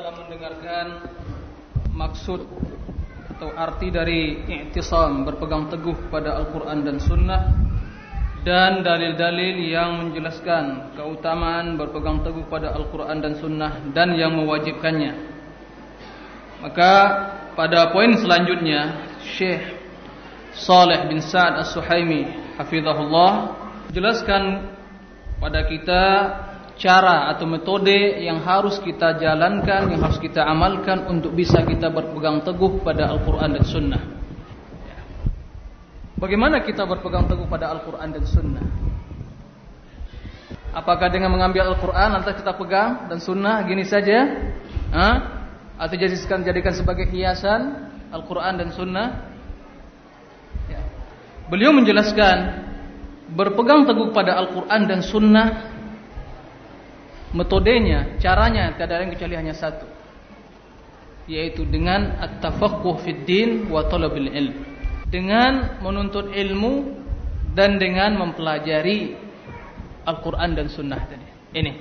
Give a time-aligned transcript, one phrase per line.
[0.00, 0.86] telah mendengarkan
[1.92, 2.40] maksud
[3.36, 7.52] atau arti dari i'tisam berpegang teguh pada Al-Quran dan Sunnah
[8.40, 15.12] dan dalil-dalil yang menjelaskan keutamaan berpegang teguh pada Al-Quran dan Sunnah dan yang mewajibkannya.
[16.64, 16.92] Maka
[17.52, 19.04] pada poin selanjutnya
[19.36, 19.68] Syekh
[20.56, 23.52] Saleh bin Sa'ad As-Suhaimi hafizahullah
[23.92, 24.64] jelaskan
[25.36, 26.04] pada kita
[26.80, 32.40] cara atau metode yang harus kita jalankan, yang harus kita amalkan untuk bisa kita berpegang
[32.40, 34.02] teguh pada Al-Quran dan Sunnah.
[36.16, 38.66] Bagaimana kita berpegang teguh pada Al-Quran dan Sunnah?
[40.72, 44.48] Apakah dengan mengambil Al-Quran lantas kita pegang dan Sunnah gini saja?
[44.92, 45.14] Hah?
[45.76, 49.08] Atau jadikan jadikan sebagai hiasan Al-Quran dan Sunnah?
[50.68, 50.80] Ya.
[51.48, 52.68] Beliau menjelaskan
[53.36, 55.48] berpegang teguh pada Al-Quran dan Sunnah
[57.34, 59.86] metodenya, caranya tidak ada yang kecuali hanya satu.
[61.30, 64.56] Yaitu dengan at-tafaqquh fid din wa talabil ilm.
[65.10, 66.94] Dengan menuntut ilmu
[67.54, 69.14] dan dengan mempelajari
[70.06, 71.28] Al-Qur'an dan Sunnah tadi.
[71.54, 71.72] Ini.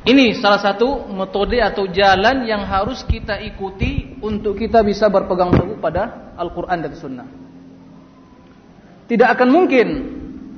[0.00, 5.78] Ini salah satu metode atau jalan yang harus kita ikuti untuk kita bisa berpegang teguh
[5.78, 7.28] pada Al-Qur'an dan Sunnah.
[9.10, 9.88] Tidak akan mungkin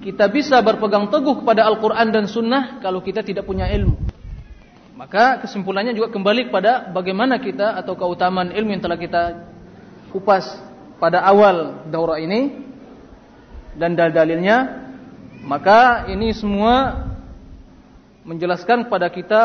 [0.02, 3.94] kita bisa berpegang teguh kepada Al-Quran dan Sunnah kalau kita tidak punya ilmu.
[4.98, 9.22] Maka kesimpulannya juga kembali kepada bagaimana kita atau keutamaan ilmu yang telah kita
[10.10, 10.46] kupas
[11.02, 12.54] pada awal daurah ini
[13.78, 14.84] dan dalil-dalilnya.
[15.42, 17.08] Maka ini semua
[18.22, 19.42] menjelaskan kepada kita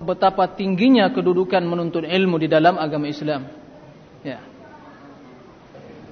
[0.00, 3.59] betapa tingginya kedudukan menuntut ilmu di dalam agama Islam.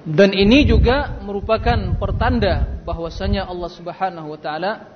[0.09, 4.89] Dan ini juga merupakan pertanda bahwasanya Allah Subhanahu wa taala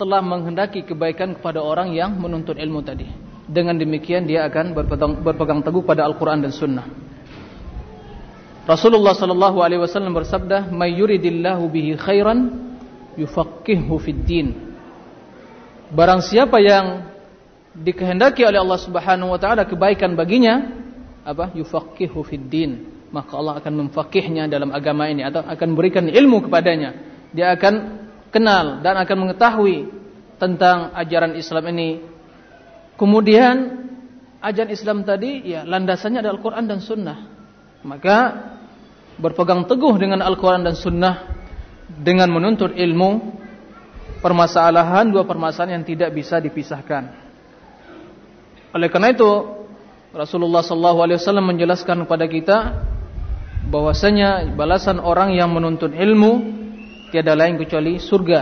[0.00, 3.04] telah menghendaki kebaikan kepada orang yang menuntut ilmu tadi.
[3.44, 6.88] Dengan demikian dia akan berpegang, berpegang teguh pada Al-Qur'an dan Sunnah.
[8.64, 12.72] Rasulullah sallallahu alaihi wasallam bersabda, "May yuridillahu bihi khairan
[13.20, 14.48] yufaqqihhu fid din."
[15.92, 17.04] Barang siapa yang
[17.76, 20.72] dikehendaki oleh Allah Subhanahu wa taala kebaikan baginya,
[21.20, 21.52] apa?
[21.52, 26.94] Yufaqqihhu fid din maka Allah akan memfakihnya dalam agama ini atau akan berikan ilmu kepadanya.
[27.30, 27.74] Dia akan
[28.34, 29.88] kenal dan akan mengetahui
[30.36, 32.02] tentang ajaran Islam ini.
[32.96, 33.86] Kemudian
[34.42, 37.18] ajaran Islam tadi ya landasannya adalah Al-Qur'an dan Sunnah.
[37.86, 38.16] Maka
[39.16, 41.32] berpegang teguh dengan Al-Qur'an dan Sunnah
[41.86, 43.38] dengan menuntut ilmu
[44.18, 47.14] permasalahan dua permasalahan yang tidak bisa dipisahkan.
[48.74, 49.30] Oleh karena itu
[50.12, 52.56] Rasulullah SAW menjelaskan kepada kita
[53.66, 56.32] bahwasanya balasan orang yang menuntut ilmu
[57.10, 58.40] tiada lain kecuali surga.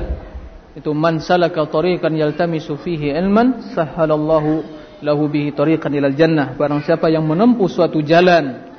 [0.74, 4.52] Itu man salaka tariqan yaltamisu fihi ilman sahhalallahu
[5.00, 6.52] lahu bihi tariqan ilal jannah.
[6.58, 8.74] Barang siapa yang menempuh suatu jalan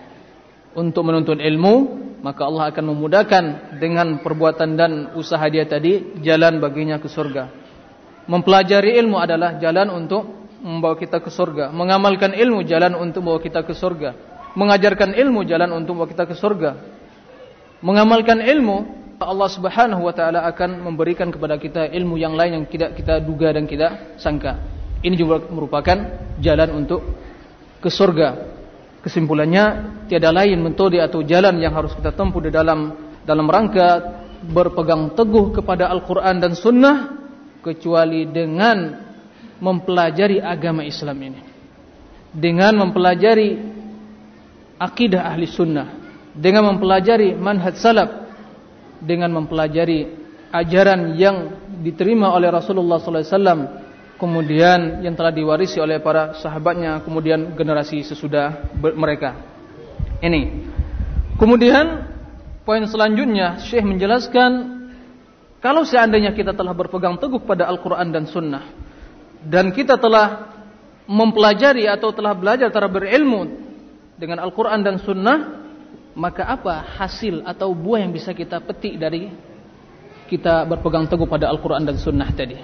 [0.75, 1.73] untuk menuntut ilmu,
[2.19, 3.43] maka Allah akan memudahkan
[3.79, 7.63] dengan perbuatan dan usaha dia tadi jalan baginya ke surga.
[8.25, 10.25] Mempelajari ilmu adalah jalan untuk
[10.59, 11.71] membawa kita ke surga.
[11.71, 16.79] Mengamalkan ilmu jalan untuk membawa kita ke surga mengajarkan ilmu jalan untuk kita ke surga.
[17.83, 22.95] Mengamalkan ilmu, Allah Subhanahu wa taala akan memberikan kepada kita ilmu yang lain yang tidak
[22.97, 24.59] kita duga dan tidak sangka.
[25.03, 25.95] Ini juga merupakan
[26.41, 27.03] jalan untuk
[27.83, 28.57] ke surga.
[29.05, 29.63] Kesimpulannya
[30.09, 35.53] tiada lain metode atau jalan yang harus kita tempuh di dalam dalam rangka berpegang teguh
[35.61, 37.13] kepada Al-Qur'an dan Sunnah
[37.61, 39.05] kecuali dengan
[39.61, 41.41] mempelajari agama Islam ini.
[42.35, 43.74] Dengan mempelajari
[44.79, 45.87] akidah ahli sunnah
[46.35, 48.09] dengan mempelajari manhaj salaf
[48.99, 50.11] dengan mempelajari
[50.51, 51.35] ajaran yang
[51.83, 53.83] diterima oleh Rasulullah SAW
[54.15, 59.35] kemudian yang telah diwarisi oleh para sahabatnya kemudian generasi sesudah mereka.
[60.23, 60.71] Ini.
[61.35, 62.07] Kemudian
[62.63, 64.51] poin selanjutnya Syekh menjelaskan
[65.59, 68.71] kalau seandainya kita telah berpegang teguh pada Al-Quran dan Sunnah
[69.43, 70.55] dan kita telah
[71.05, 73.64] mempelajari atau telah belajar, telah berilmu
[74.15, 75.67] dengan Al-Quran dan Sunnah,
[76.15, 79.27] maka apa hasil atau buah yang bisa kita petik dari
[80.31, 82.55] kita berpegang teguh pada Al-Quran dan Sunnah tadi?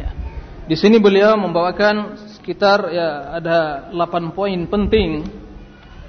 [0.00, 0.10] Ya.
[0.64, 3.58] Di sini beliau membawakan sekitar ya ada
[3.92, 5.28] 8 poin penting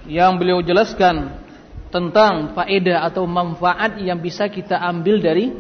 [0.08, 1.44] yang beliau jelaskan
[1.92, 5.52] tentang faedah atau manfaat yang bisa kita ambil dari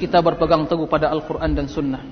[0.00, 2.02] kita berpegang teguh pada Al-Quran dan Sunnah.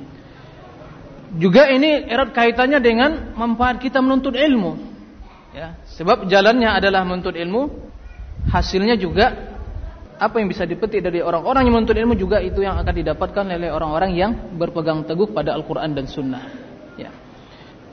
[1.38, 4.89] Juga ini erat kaitannya dengan manfaat kita menuntut ilmu.
[5.50, 7.74] Ya, sebab jalannya adalah menuntut ilmu,
[8.54, 9.50] hasilnya juga
[10.20, 13.72] apa yang bisa dipetik dari orang-orang yang menuntut ilmu juga itu yang akan didapatkan oleh
[13.72, 16.44] orang-orang yang berpegang teguh pada Al-Quran dan Sunnah.
[17.00, 17.10] Ya.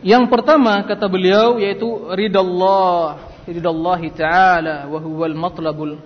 [0.06, 5.98] Yang pertama kata beliau yaitu ridallah, ridallah taala wa huwal matlabul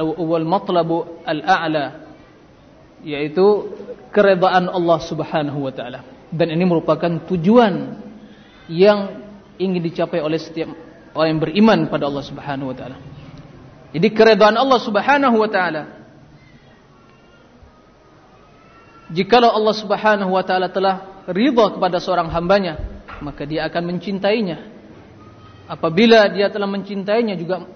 [0.00, 2.06] wal matlabu al-a'la
[3.02, 3.74] yaitu
[4.14, 6.06] keredaan Allah Subhanahu wa taala.
[6.32, 7.98] Dan ini merupakan tujuan
[8.70, 9.20] yang
[9.60, 10.72] ingin dicapai oleh setiap
[11.12, 12.96] orang yang beriman pada Allah Subhanahu wa taala.
[13.92, 16.02] Jadi keredaan Allah Subhanahu wa taala
[19.12, 22.80] Jikalau Allah Subhanahu wa taala telah ridha kepada seorang hambanya,
[23.20, 24.72] maka dia akan mencintainya.
[25.68, 27.68] Apabila dia telah mencintainya juga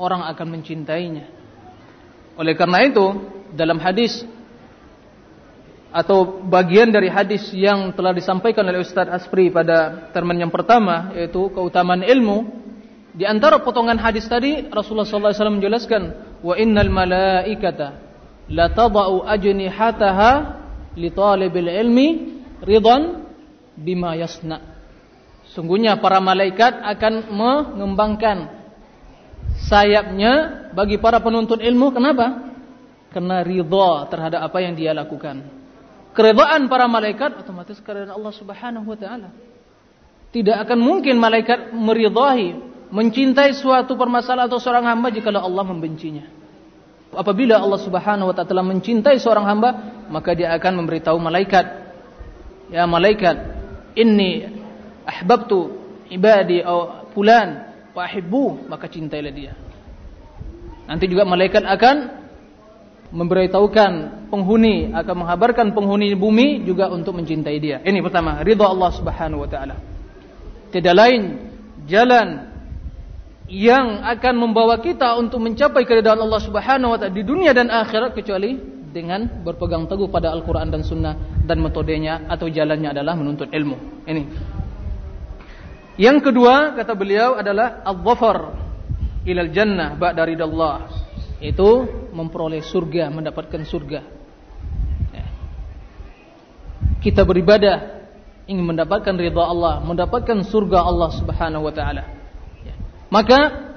[0.00, 1.28] orang akan mencintainya.
[2.40, 3.06] Oleh karena itu,
[3.52, 4.24] dalam hadis
[5.90, 11.50] atau bagian dari hadis yang telah disampaikan oleh Ustaz Aspri pada termen yang pertama yaitu
[11.50, 12.62] keutamaan ilmu.
[13.10, 16.02] Di antara potongan hadis tadi Rasulullah SAW menjelaskan
[16.46, 17.98] wa innal malaikata
[18.46, 20.32] la tadau ajnihataha
[20.94, 22.08] li talibil ilmi
[22.62, 23.26] ridwan
[23.74, 24.62] bima yasna.
[25.50, 28.38] Sungguhnya para malaikat akan mengembangkan
[29.66, 31.90] sayapnya bagi para penuntut ilmu.
[31.90, 32.54] Kenapa?
[33.10, 35.59] Karena ridha terhadap apa yang dia lakukan
[36.20, 39.32] keredaan para malaikat otomatis keredaan Allah Subhanahu wa taala.
[40.30, 42.60] Tidak akan mungkin malaikat meridhahi,
[42.92, 46.28] mencintai suatu permasalahan atau seorang hamba jika Allah membencinya.
[47.16, 49.70] Apabila Allah Subhanahu wa taala mencintai seorang hamba,
[50.12, 51.66] maka dia akan memberitahu malaikat,
[52.68, 53.40] "Ya malaikat,
[53.96, 54.44] inni
[55.08, 55.72] ahbabtu
[56.12, 58.06] ibadi au fulan fa
[58.68, 59.56] maka cintailah dia.
[60.86, 62.19] Nanti juga malaikat akan
[63.10, 63.92] memberitahukan
[64.30, 67.82] penghuni akan menghabarkan penghuni bumi juga untuk mencintai dia.
[67.82, 69.76] Ini pertama, ridha Allah Subhanahu wa taala.
[70.70, 71.22] Tidak lain
[71.90, 72.50] jalan
[73.50, 78.14] yang akan membawa kita untuk mencapai keridhaan Allah Subhanahu wa taala di dunia dan akhirat
[78.14, 78.54] kecuali
[78.90, 84.06] dengan berpegang teguh pada Al-Qur'an dan Sunnah dan metodenya atau jalannya adalah menuntut ilmu.
[84.06, 84.22] Ini.
[85.98, 88.54] Yang kedua kata beliau adalah al-dhafar
[89.26, 90.76] ilal jannah ba'da ridallah
[91.40, 94.00] itu memperoleh surga, mendapatkan surga.
[95.10, 95.26] Ya.
[97.00, 98.04] Kita beribadah
[98.44, 102.04] ingin mendapatkan ridha Allah, mendapatkan surga Allah Subhanahu wa taala.
[102.60, 102.76] Ya.
[103.08, 103.72] Maka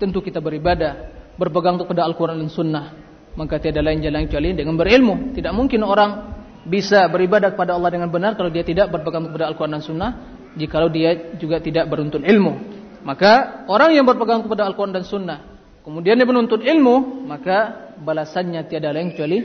[0.00, 2.96] tentu kita beribadah, berpegang kepada Al-Qur'an dan Sunnah.
[3.36, 5.36] Maka tiada lain jalan kecuali dengan berilmu.
[5.36, 9.76] Tidak mungkin orang bisa beribadah kepada Allah dengan benar kalau dia tidak berpegang kepada Al-Qur'an
[9.76, 10.10] dan Sunnah,
[10.56, 12.80] jikalau dia juga tidak beruntun ilmu.
[13.04, 15.57] Maka orang yang berpegang kepada Al-Qur'an dan Sunnah
[15.88, 19.40] kemudian dia menuntut ilmu, maka balasannya tiada lain kecuali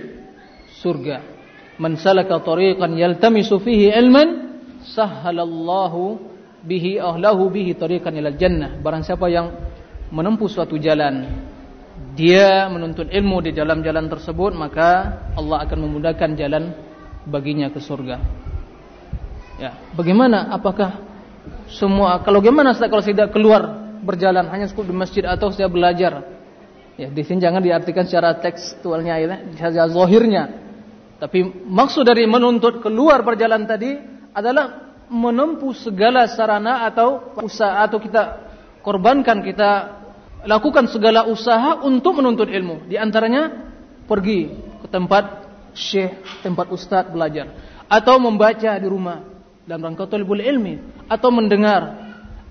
[0.84, 1.18] surga.
[1.80, 6.20] Man salaka tariqan yaltamisu fihi ilman, sahhalallahu
[6.68, 8.76] bihi ahlahu bihi tariqan ilal jannah.
[8.84, 9.56] Barang siapa yang
[10.12, 11.32] menempuh suatu jalan,
[12.14, 16.76] dia menuntut ilmu di dalam jalan tersebut, maka Allah akan memudahkan jalan
[17.24, 18.20] baginya ke surga.
[19.64, 20.52] Ya, bagaimana?
[20.52, 21.00] Apakah
[21.72, 26.33] semua kalau bagaimana kalau tidak keluar berjalan hanya cukup di masjid atau saya belajar.
[26.94, 30.44] Ya, di sini jangan diartikan secara tekstualnya ya, secara zahirnya.
[31.18, 33.98] Tapi maksud dari menuntut keluar berjalan tadi
[34.36, 38.22] adalah menempuh segala sarana atau usaha atau kita
[38.86, 39.72] korbankan kita
[40.46, 42.86] lakukan segala usaha untuk menuntut ilmu.
[42.86, 43.74] Di antaranya
[44.06, 44.54] pergi
[44.84, 47.50] ke tempat syekh, tempat ustadz belajar
[47.90, 49.26] atau membaca di rumah
[49.66, 52.04] dalam rangka talibul ilmi atau mendengar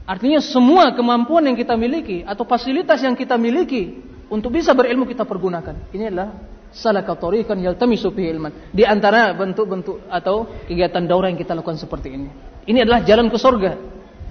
[0.02, 4.02] Artinya semua kemampuan yang kita miliki atau fasilitas yang kita miliki
[4.32, 5.92] untuk bisa berilmu kita pergunakan.
[5.92, 6.32] Ini adalah
[6.72, 8.72] salaka tariqan yaltamisu fihi ilman.
[8.72, 12.32] Di antara bentuk-bentuk atau kegiatan daurah yang kita lakukan seperti ini.
[12.64, 13.72] Ini adalah jalan ke surga.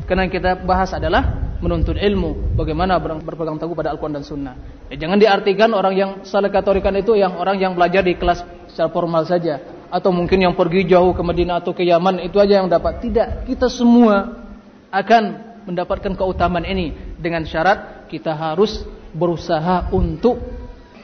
[0.09, 4.57] Karena kita bahas adalah menuntut ilmu, bagaimana berpegang teguh pada Al-Qur'an dan Sunnah.
[4.89, 8.89] Ya, jangan diartikan orang yang salaka tariqan itu yang orang yang belajar di kelas secara
[8.89, 9.61] formal saja
[9.93, 13.05] atau mungkin yang pergi jauh ke Madinah atau ke Yaman itu aja yang dapat.
[13.05, 14.41] Tidak, kita semua
[14.89, 15.23] akan
[15.69, 20.39] mendapatkan keutamaan ini dengan syarat kita harus berusaha untuk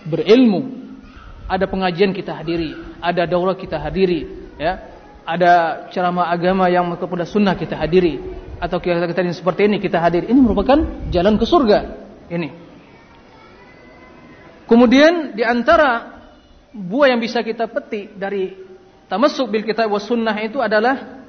[0.08, 0.76] berilmu.
[1.48, 4.96] Ada pengajian kita hadiri, ada daurah kita hadiri, ya.
[5.28, 8.20] Ada ceramah agama yang kepada sunnah kita hadiri
[8.64, 10.32] atau kita kita seperti ini kita hadiri.
[10.32, 10.80] Ini merupakan
[11.12, 11.80] jalan ke surga.
[12.32, 12.50] Ini.
[14.68, 16.20] Kemudian di antara
[16.76, 18.52] buah yang bisa kita petik dari
[19.08, 21.24] tamasuk bil kitab was sunnah itu adalah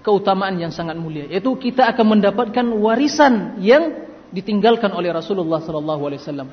[0.00, 6.20] keutamaan yang sangat mulia yaitu kita akan mendapatkan warisan yang ditinggalkan oleh Rasulullah sallallahu alaihi
[6.24, 6.48] wasallam.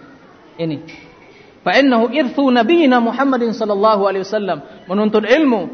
[0.60, 0.78] Ini.
[1.64, 4.60] Fa innahu irthu nabiyina Muhammadin sallallahu alaihi wasallam.
[4.86, 5.72] Menuntut ilmu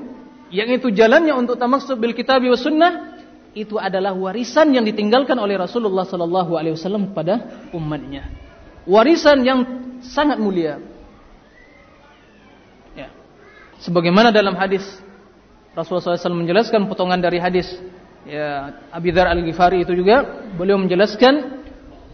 [0.53, 3.17] yang itu jalannya untuk tamassuk bil kitab wa sunnah
[3.57, 8.29] itu adalah warisan yang ditinggalkan oleh Rasulullah sallallahu alaihi wasallam kepada umatnya.
[8.85, 9.59] Warisan yang
[10.05, 10.77] sangat mulia.
[12.93, 13.09] Ya.
[13.81, 14.85] Sebagaimana dalam hadis
[15.75, 17.67] Rasulullah SAW menjelaskan potongan dari hadis
[18.23, 20.23] ya Abi Dzar Al-Ghifari itu juga
[20.55, 21.54] beliau menjelaskan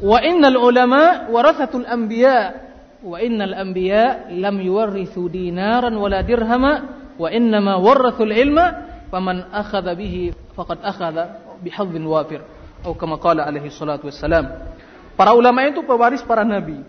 [0.02, 2.70] wa innal ulama warathatul anbiya.
[3.02, 6.74] Wa innal anbiya lam yuwarrithu dinaran wala dirhama.
[7.18, 8.90] Wa innama warathul ilma.
[9.14, 12.42] Faman akhadha bihi faqad akhadha bihadzin wafir.
[12.82, 14.74] Atau kama qala alaihi salatu wassalam.
[15.14, 16.82] Para ulama itu pewaris para nabi.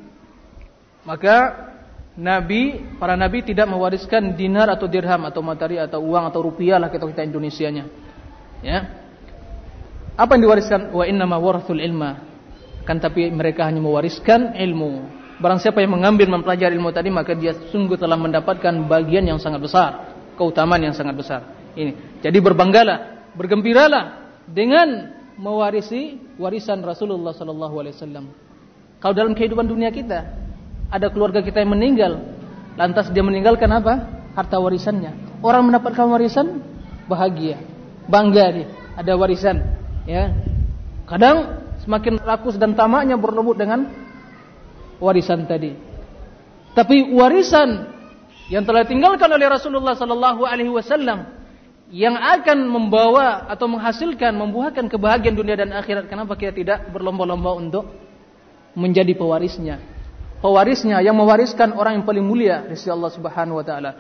[1.04, 1.69] Maka
[2.16, 6.88] nabi para nabi tidak mewariskan dinar atau dirham atau materi atau uang atau rupiah lah
[6.88, 7.85] kita kita Indonesianya.
[8.64, 8.78] Ya.
[10.16, 10.92] Apa yang diwariskan?
[10.92, 12.31] Wa innama warathul ilma
[12.82, 15.22] kan tapi mereka hanya mewariskan ilmu.
[15.42, 19.62] Barang siapa yang mengambil mempelajari ilmu tadi maka dia sungguh telah mendapatkan bagian yang sangat
[19.62, 19.90] besar.
[20.38, 21.40] Keutamaan yang sangat besar.
[21.74, 22.22] Ini.
[22.22, 28.24] Jadi berbanggalah bergembiralah dengan mewarisi warisan Rasulullah sallallahu alaihi wasallam.
[29.02, 30.30] Kalau dalam kehidupan dunia kita
[30.92, 32.22] ada keluarga kita yang meninggal
[32.76, 34.22] lantas dia meninggalkan apa?
[34.32, 35.42] Harta warisannya.
[35.44, 36.62] Orang mendapatkan warisan
[37.10, 37.60] bahagia.
[38.06, 38.68] Bangga dia.
[38.96, 39.56] Ada warisan
[40.06, 40.32] ya.
[41.08, 43.90] Kadang semakin rakus dan tamaknya berlebut dengan
[45.02, 45.74] warisan tadi.
[46.72, 47.90] Tapi warisan
[48.48, 51.26] yang telah tinggalkan oleh Rasulullah sallallahu alaihi wasallam
[51.92, 57.84] yang akan membawa atau menghasilkan membuahkan kebahagiaan dunia dan akhirat kenapa kita tidak berlomba-lomba untuk
[58.72, 59.76] menjadi pewarisnya?
[60.40, 63.90] Pewarisnya yang mewariskan orang yang paling mulia di Allah Subhanahu wa taala.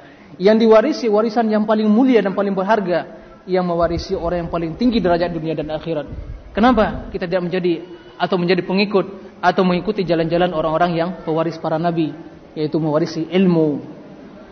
[0.40, 4.96] Yang diwarisi warisan yang paling mulia dan paling berharga yang mewarisi orang yang paling tinggi
[4.96, 6.08] derajat dunia dan akhirat
[6.52, 7.84] Kenapa kita tidak menjadi
[8.20, 9.06] atau menjadi pengikut
[9.42, 12.14] atau mengikuti jalan-jalan orang-orang yang pewaris para nabi,
[12.54, 13.82] yaitu mewarisi ilmu.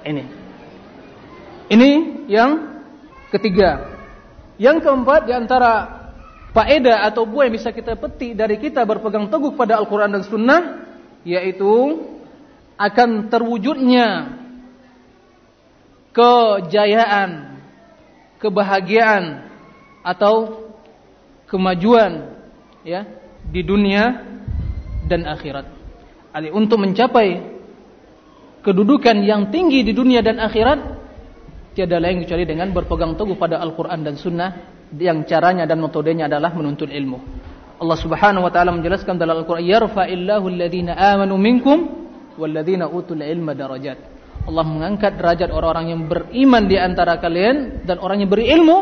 [0.02, 0.24] Ini.
[1.70, 1.90] Ini
[2.26, 2.50] yang
[3.30, 4.00] ketiga.
[4.58, 5.72] Yang keempat di antara
[6.50, 10.62] faedah atau buah yang bisa kita petik dari kita berpegang teguh pada Al-Qur'an dan Sunnah
[11.22, 12.00] yaitu
[12.80, 14.40] akan terwujudnya
[16.10, 17.60] kejayaan,
[18.42, 19.46] kebahagiaan
[20.02, 20.66] atau
[21.50, 22.30] kemajuan
[22.86, 23.04] ya
[23.50, 24.22] di dunia
[25.10, 25.66] dan akhirat.
[26.30, 27.42] Ali untuk mencapai
[28.62, 30.78] kedudukan yang tinggi di dunia dan akhirat
[31.74, 34.50] tiada lain kecuali dengan berpegang teguh pada Al-Qur'an dan Sunnah
[34.94, 37.18] yang caranya dan metodenya adalah menuntut ilmu.
[37.80, 41.78] Allah Subhanahu wa taala menjelaskan dalam Al-Qur'an yarfa'illahu alladhina amanu minkum
[42.38, 43.98] walladhina utul ilma darajat.
[44.46, 48.78] Allah mengangkat derajat orang-orang yang beriman di antara kalian dan orang yang berilmu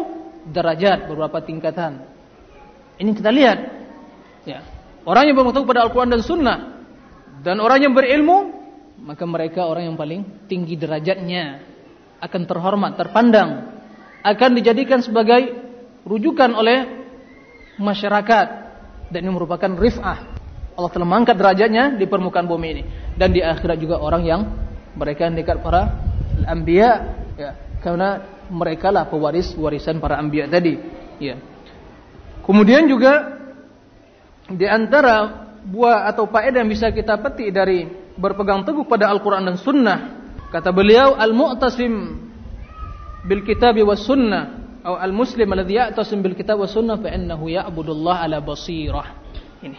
[0.49, 2.18] derajat beberapa tingkatan.
[2.99, 3.59] Ini kita lihat.
[4.45, 4.61] Ya.
[5.07, 6.59] Orang yang bermutu pada Al-Quran dan Sunnah.
[7.41, 8.59] Dan orang yang berilmu.
[8.99, 11.63] Maka mereka orang yang paling tinggi derajatnya.
[12.19, 13.79] Akan terhormat, terpandang.
[14.27, 15.55] Akan dijadikan sebagai
[16.03, 17.07] rujukan oleh
[17.79, 18.47] masyarakat.
[19.09, 20.19] Dan ini merupakan rif'ah.
[20.75, 22.83] Allah telah mengangkat derajatnya di permukaan bumi ini.
[23.15, 24.41] Dan di akhirat juga orang yang
[24.99, 25.95] mereka dekat para
[26.47, 26.91] anbiya
[27.39, 30.75] ya karena mereka lah pewaris warisan para anbiya tadi
[31.23, 31.39] ya
[32.49, 33.37] Kemudian juga
[34.49, 37.85] di antara buah atau faedah yang bisa kita petik dari
[38.17, 39.99] berpegang teguh pada Al-Quran dan Sunnah.
[40.49, 41.93] Kata beliau, Al-Mu'tasim
[43.29, 44.57] bil kitab was sunnah.
[44.81, 49.13] Atau Al-Muslim alladhi ya'tasim bil kitab was sunnah fa'innahu ya'budullah ala basirah.
[49.61, 49.77] Ini.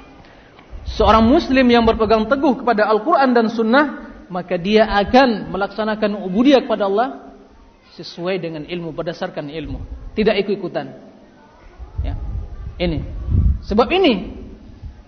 [0.86, 6.90] Seorang muslim yang berpegang teguh kepada Al-Quran dan Sunnah, maka dia akan melaksanakan ubudiyah kepada
[6.90, 7.30] Allah
[7.94, 9.86] sesuai dengan ilmu, berdasarkan ilmu.
[10.18, 11.09] Tidak ikut-ikutan.
[12.80, 13.00] Ini.
[13.68, 14.40] Sebab ini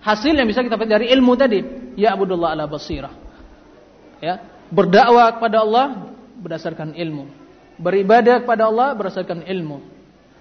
[0.04, 1.60] hasil yang bisa kita dapat dari ilmu tadi.
[1.96, 3.12] Ya abudullah ala basirah.
[4.22, 4.38] Ya,
[4.70, 7.26] berdakwah kepada Allah berdasarkan ilmu.
[7.80, 9.82] Beribadah kepada Allah berdasarkan ilmu.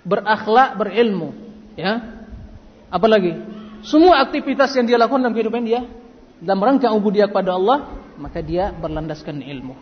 [0.05, 1.33] Berakhlak berilmu,
[1.79, 2.21] ya.
[2.91, 3.37] Apalagi
[3.81, 5.81] semua aktivitas yang dia lakukan dalam kehidupan dia
[6.41, 9.77] dalam rangka ubudiyah kepada Allah, maka dia berlandaskan ilmu.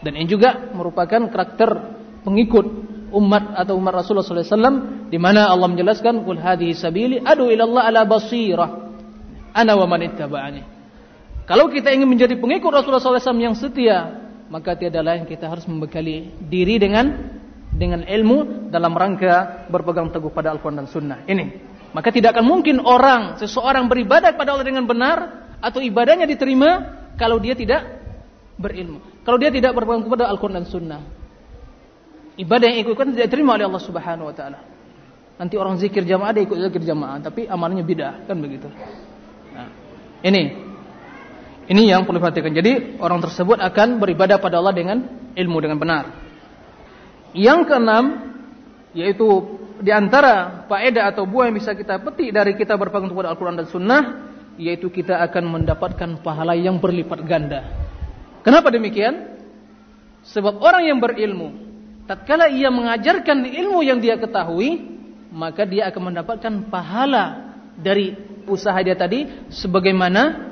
[0.00, 1.70] Dan ini juga merupakan karakter
[2.24, 2.66] pengikut
[3.10, 7.82] umat atau umat Rasulullah SAW di mana Allah menjelaskan kul hadhihi sabili adu ila Allah
[7.90, 8.70] ala basirah.
[9.50, 10.62] Ana wa man ittaba'ani.
[11.50, 16.30] Kalau kita ingin menjadi pengikut Rasulullah SAW yang setia maka tiada lain kita harus membekali
[16.46, 17.38] diri dengan
[17.70, 21.18] dengan ilmu dalam rangka berpegang teguh pada Al-Quran dan Sunnah.
[21.26, 21.70] Ini.
[21.90, 25.18] Maka tidak akan mungkin orang seseorang beribadah kepada Allah dengan benar
[25.58, 27.82] atau ibadahnya diterima kalau dia tidak
[28.54, 29.02] berilmu.
[29.26, 31.19] Kalau dia tidak berpegang kepada Al-Quran dan Sunnah
[32.40, 34.58] ibadah yang ikutkan tidak diterima oleh Allah Subhanahu wa taala.
[35.36, 38.68] Nanti orang zikir jamaah dia ikut zikir jamaah, tapi amalnya bid'ah, kan begitu.
[39.56, 39.68] Nah,
[40.24, 40.68] ini
[41.70, 42.52] ini yang perlu diperhatikan.
[42.52, 45.06] Jadi orang tersebut akan beribadah pada Allah dengan
[45.38, 46.04] ilmu dengan benar.
[47.30, 48.04] Yang keenam
[48.90, 49.28] yaitu
[49.78, 53.70] di antara faedah atau buah yang bisa kita petik dari kita berpegang kepada Al-Qur'an dan
[53.70, 54.02] Sunnah
[54.58, 57.70] yaitu kita akan mendapatkan pahala yang berlipat ganda.
[58.42, 59.40] Kenapa demikian?
[60.26, 61.69] Sebab orang yang berilmu
[62.10, 64.82] tatkala ia mengajarkan ilmu yang dia ketahui,
[65.30, 68.18] maka dia akan mendapatkan pahala dari
[68.50, 70.50] usaha dia tadi sebagaimana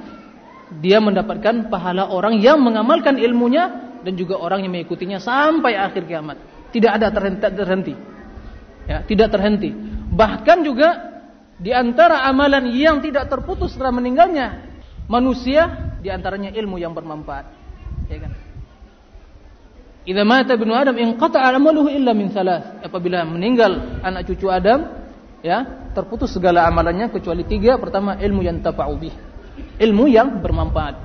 [0.79, 6.39] dia mendapatkan pahala orang yang mengamalkan ilmunya dan juga orang yang mengikutinya sampai akhir kiamat.
[6.71, 7.97] Tidak ada terhenti.
[8.87, 9.75] Ya, tidak terhenti.
[10.15, 10.89] Bahkan juga
[11.59, 14.63] di antara amalan yang tidak terputus setelah meninggalnya
[15.11, 17.51] manusia di antaranya ilmu yang bermanfaat.
[18.07, 18.33] Ya kan?
[20.09, 22.81] Idza mata ibnu Adam inqata'a amaluhu illa min thalath.
[22.81, 24.89] Apabila meninggal anak cucu Adam,
[25.45, 27.77] ya, terputus segala amalannya kecuali tiga.
[27.77, 29.13] Pertama, ilmu yang tafa'u bih.
[29.77, 30.97] Ilmu yang bermanfaat.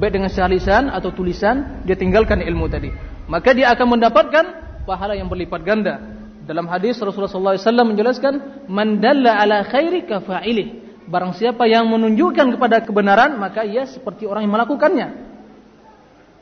[0.00, 2.88] Baik dengan syahlisan atau tulisan, dia tinggalkan ilmu tadi.
[3.28, 4.44] Maka dia akan mendapatkan
[4.88, 6.00] pahala yang berlipat ganda.
[6.48, 12.80] Dalam hadis Rasulullah SAW menjelaskan, "Man dalla ala khairi kafa'ilih." Barang siapa yang menunjukkan kepada
[12.80, 15.31] kebenaran, maka ia seperti orang yang melakukannya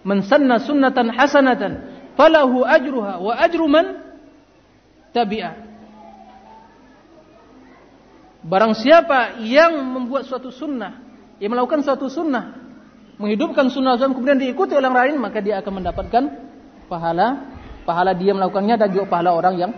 [0.06, 1.72] man sanna sunnatan hasanatan
[2.16, 3.86] falahu ajruha wa ajru man
[5.12, 5.70] tabi'a
[8.40, 11.04] Barang siapa yang membuat suatu sunnah,
[11.36, 12.56] yang melakukan suatu sunnah,
[13.20, 16.22] menghidupkan sunnah Rasul kemudian diikuti oleh orang lain, maka dia akan mendapatkan
[16.88, 17.52] pahala,
[17.84, 19.72] pahala dia melakukannya dan juga pahala orang yang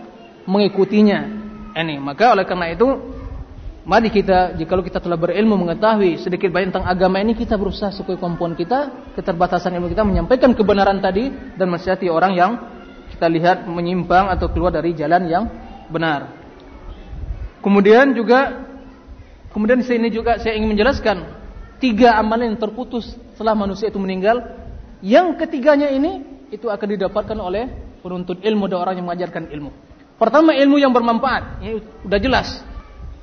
[0.47, 1.43] mengikutinya.
[1.75, 2.87] Ini, maka oleh karena itu
[3.83, 8.15] Mari kita, jika kita telah berilmu mengetahui sedikit banyak tentang agama ini, kita berusaha supaya
[8.15, 11.27] kemampuan kita, keterbatasan ilmu kita menyampaikan kebenaran tadi
[11.59, 12.51] dan menasihati orang yang
[13.11, 15.43] kita lihat menyimpang atau keluar dari jalan yang
[15.91, 16.31] benar.
[17.59, 18.63] Kemudian juga,
[19.51, 21.17] kemudian di sini juga saya ingin menjelaskan
[21.83, 24.63] tiga amalan yang terputus setelah manusia itu meninggal.
[25.03, 26.23] Yang ketiganya ini
[26.55, 27.67] itu akan didapatkan oleh
[27.99, 29.75] penuntut ilmu dan orang yang mengajarkan ilmu.
[30.15, 32.63] Pertama ilmu yang bermanfaat, ini sudah jelas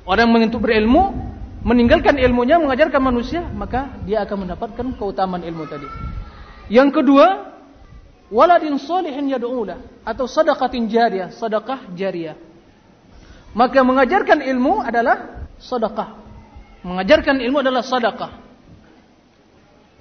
[0.01, 1.13] Orang yang berilmu,
[1.61, 5.85] meninggalkan ilmunya, mengajarkan manusia, maka dia akan mendapatkan keutamaan ilmu tadi.
[6.73, 7.53] Yang kedua,
[8.33, 12.37] waladin solihin yad'ulah atau sadaqatin jariyah, sedekah jariyah.
[13.53, 16.17] Maka mengajarkan ilmu adalah sedekah.
[16.81, 18.41] Mengajarkan ilmu adalah sedekah.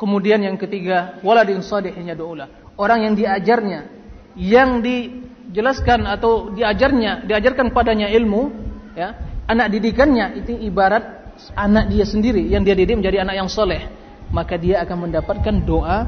[0.01, 2.49] Kemudian yang ketiga, waladin salihin yad'ulah.
[2.81, 3.85] Orang yang diajarnya,
[4.33, 8.49] yang dijelaskan atau diajarnya, diajarkan padanya ilmu,
[8.97, 12.47] ya, anak didikannya itu ibarat anak dia sendiri.
[12.47, 13.83] Yang dia didik menjadi anak yang soleh.
[14.31, 16.07] Maka dia akan mendapatkan doa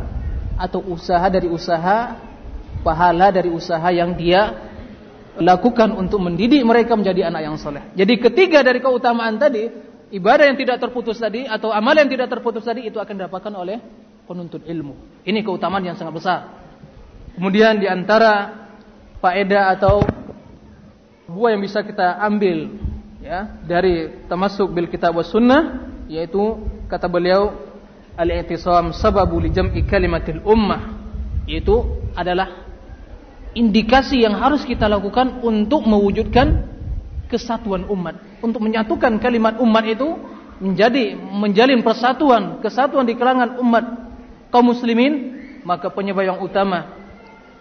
[0.54, 2.14] atau usaha dari usaha
[2.86, 4.70] pahala dari usaha yang dia
[5.38, 7.82] lakukan untuk mendidik mereka menjadi anak yang soleh.
[7.98, 9.70] Jadi ketiga dari keutamaan tadi
[10.12, 13.80] ibadah yang tidak terputus tadi atau amal yang tidak terputus tadi itu akan didapatkan oleh
[14.28, 15.24] penuntut ilmu.
[15.24, 16.38] Ini keutamaan yang sangat besar.
[17.32, 18.68] Kemudian di antara
[19.24, 20.04] faedah atau
[21.32, 22.76] buah yang bisa kita ambil
[23.22, 26.58] ya dari termasuk bil kitab was sunnah yaitu
[26.90, 27.54] kata beliau
[28.18, 30.98] al-i'tisam sababu li jam'i kalimatil ummah
[31.46, 31.86] yaitu
[32.18, 32.62] adalah
[33.52, 36.68] indikasi yang harus kita lakukan untuk mewujudkan
[37.28, 38.20] kesatuan umat.
[38.44, 40.08] Untuk menyatukan kalimat umat itu
[40.60, 43.84] menjadi menjalin persatuan kesatuan di kalangan umat
[44.52, 47.00] kaum muslimin maka penyebab yang utama.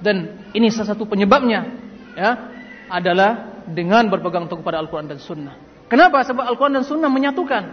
[0.02, 1.72] Dan ini salah satu penyebabnya
[2.18, 2.32] ya
[2.92, 5.56] adalah dengan berpegang teguh pada Al-Quran dan Sunnah.
[5.92, 6.24] Kenapa?
[6.24, 7.64] Sebab Al-Quran dan Sunnah menyatukan.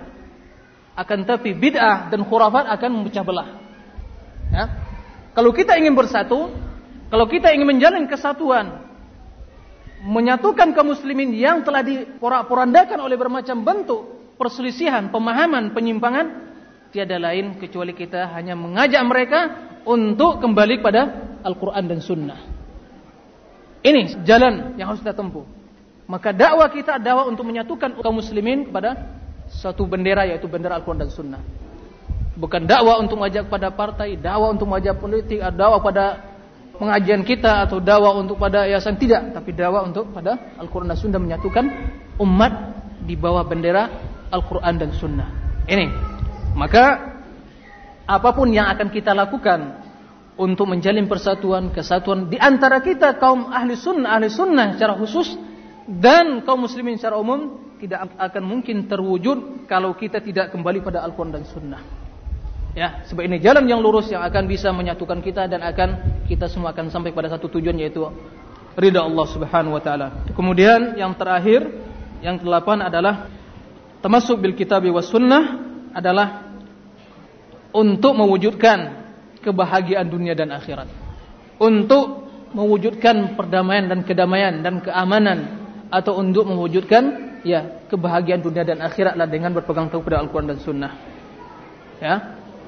[0.98, 3.48] Akan tapi bid'ah dan khurafat akan memecah belah.
[4.50, 4.64] Ya?
[5.38, 6.50] Kalau kita ingin bersatu,
[7.08, 8.90] kalau kita ingin menjalin kesatuan,
[10.02, 16.26] menyatukan kaum muslimin yang telah diporak-porandakan oleh bermacam bentuk perselisihan, pemahaman, penyimpangan,
[16.94, 19.40] tiada lain kecuali kita hanya mengajak mereka
[19.82, 21.02] untuk kembali pada
[21.42, 22.40] Al-Quran dan Sunnah.
[23.82, 25.57] Ini jalan yang harus kita tempuh.
[26.08, 29.20] Maka dakwah kita dakwah untuk menyatukan kaum muslimin kepada
[29.52, 31.42] satu bendera yaitu bendera Al-Quran dan Sunnah.
[32.32, 36.32] Bukan dakwah untuk mengajak pada partai, dakwah untuk mengajak politik, dakwah pada
[36.80, 41.20] pengajian kita atau dakwah untuk pada yayasan tidak, tapi dakwah untuk pada Al-Quran dan Sunnah
[41.20, 41.64] menyatukan
[42.24, 42.52] umat
[43.04, 43.92] di bawah bendera
[44.32, 45.28] Al-Quran dan Sunnah.
[45.68, 45.86] Ini.
[46.56, 46.84] Maka
[48.08, 49.84] apa pun yang akan kita lakukan
[50.40, 55.36] untuk menjalin persatuan, kesatuan di antara kita kaum ahli sunnah, ahli sunnah secara khusus
[55.88, 61.32] dan kaum muslimin secara umum tidak akan mungkin terwujud kalau kita tidak kembali pada Al-Quran
[61.32, 61.82] dan Sunnah.
[62.76, 66.76] Ya, sebab ini jalan yang lurus yang akan bisa menyatukan kita dan akan kita semua
[66.76, 68.04] akan sampai pada satu tujuan yaitu
[68.76, 70.28] ridha Allah Subhanahu wa taala.
[70.36, 71.64] Kemudian yang terakhir,
[72.20, 73.32] yang kedelapan adalah
[74.04, 75.64] termasuk bil kitab was sunnah
[75.96, 76.52] adalah
[77.72, 79.08] untuk mewujudkan
[79.40, 80.86] kebahagiaan dunia dan akhirat.
[81.58, 89.26] Untuk mewujudkan perdamaian dan kedamaian dan keamanan atau untuk mewujudkan ya kebahagiaan dunia dan akhiratlah
[89.28, 90.92] dengan berpegang teguh pada Al-Qur'an dan Sunnah.
[91.98, 92.14] Ya.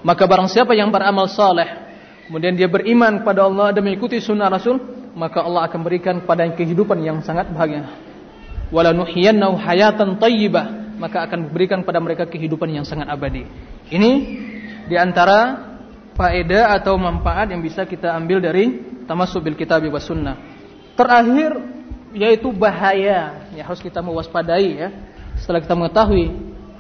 [0.01, 1.69] Maka barang siapa yang beramal saleh
[2.31, 4.79] kemudian dia beriman kepada Allah dan mengikuti sunnah Rasul,
[5.19, 7.91] maka Allah akan berikan kepada kehidupan yang sangat bahagia.
[8.71, 13.43] wala nuhyiyannahu hayatan thayyibah maka akan berikan pada mereka kehidupan yang sangat abadi
[13.91, 14.13] ini
[14.87, 15.69] di antara
[16.15, 18.79] faedah atau manfaat yang bisa kita ambil dari
[19.11, 20.39] tamasuk bil kitab wa sunnah
[20.95, 21.80] terakhir
[22.15, 24.89] yaitu bahaya yang harus kita mewaspadai ya.
[25.39, 26.27] Setelah kita mengetahui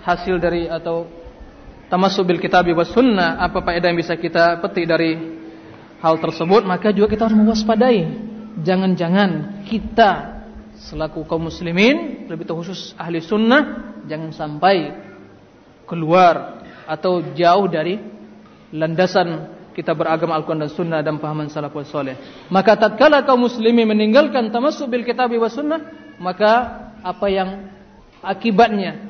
[0.02, 1.06] hasil dari atau
[1.90, 5.16] tamasuk bil kitab wa sunnah apa faedah yang bisa kita petik dari
[6.00, 7.98] hal tersebut maka juga kita harus mewaspadai.
[8.60, 10.42] Jangan-jangan kita
[10.80, 14.96] selaku kaum muslimin lebih khusus ahli sunnah jangan sampai
[15.84, 18.00] keluar atau jauh dari
[18.72, 22.18] landasan kita beragama Al-Quran dan Sunnah dan pahaman salafus soleh.
[22.50, 25.80] Maka tatkala kaum muslimin meninggalkan tamasuk bil kitab wa sunnah,
[26.18, 26.52] maka
[27.00, 27.70] apa yang
[28.20, 29.08] akibatnya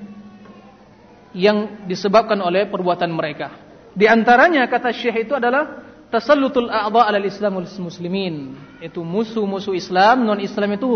[1.32, 3.54] yang disebabkan oleh perbuatan mereka.
[3.94, 8.54] Di antaranya kata Syekh itu adalah tasallutul a'dha 'alal Islam muslimin.
[8.82, 10.90] Itu musuh-musuh Islam, non-Islam itu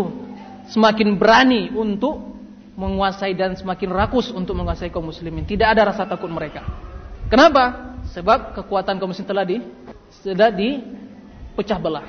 [0.71, 2.35] semakin berani untuk
[2.75, 5.47] menguasai dan semakin rakus untuk menguasai kaum muslimin.
[5.47, 6.63] Tidak ada rasa takut mereka.
[7.31, 7.94] Kenapa?
[8.15, 9.59] Sebab kekuatan kaum muslimin telah di
[10.23, 12.07] sudah dipecah belah.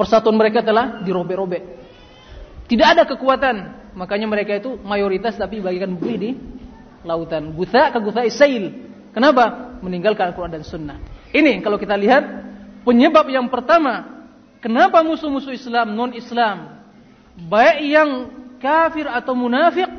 [0.00, 1.62] Persatuan mereka telah dirobek-robek.
[2.72, 3.84] Tidak ada kekuatan.
[3.92, 6.30] Makanya mereka itu mayoritas tapi bagikan bui di
[7.04, 7.52] lautan.
[7.52, 8.72] Gutha ke gutha isail.
[9.12, 9.76] Kenapa?
[9.84, 10.96] Meninggalkan Al-Quran dan Sunnah.
[11.36, 12.24] Ini kalau kita lihat
[12.88, 14.24] penyebab yang pertama.
[14.64, 16.80] Kenapa musuh-musuh Islam, non-Islam.
[17.50, 18.10] Baik yang
[18.56, 19.90] kafir atau munafik.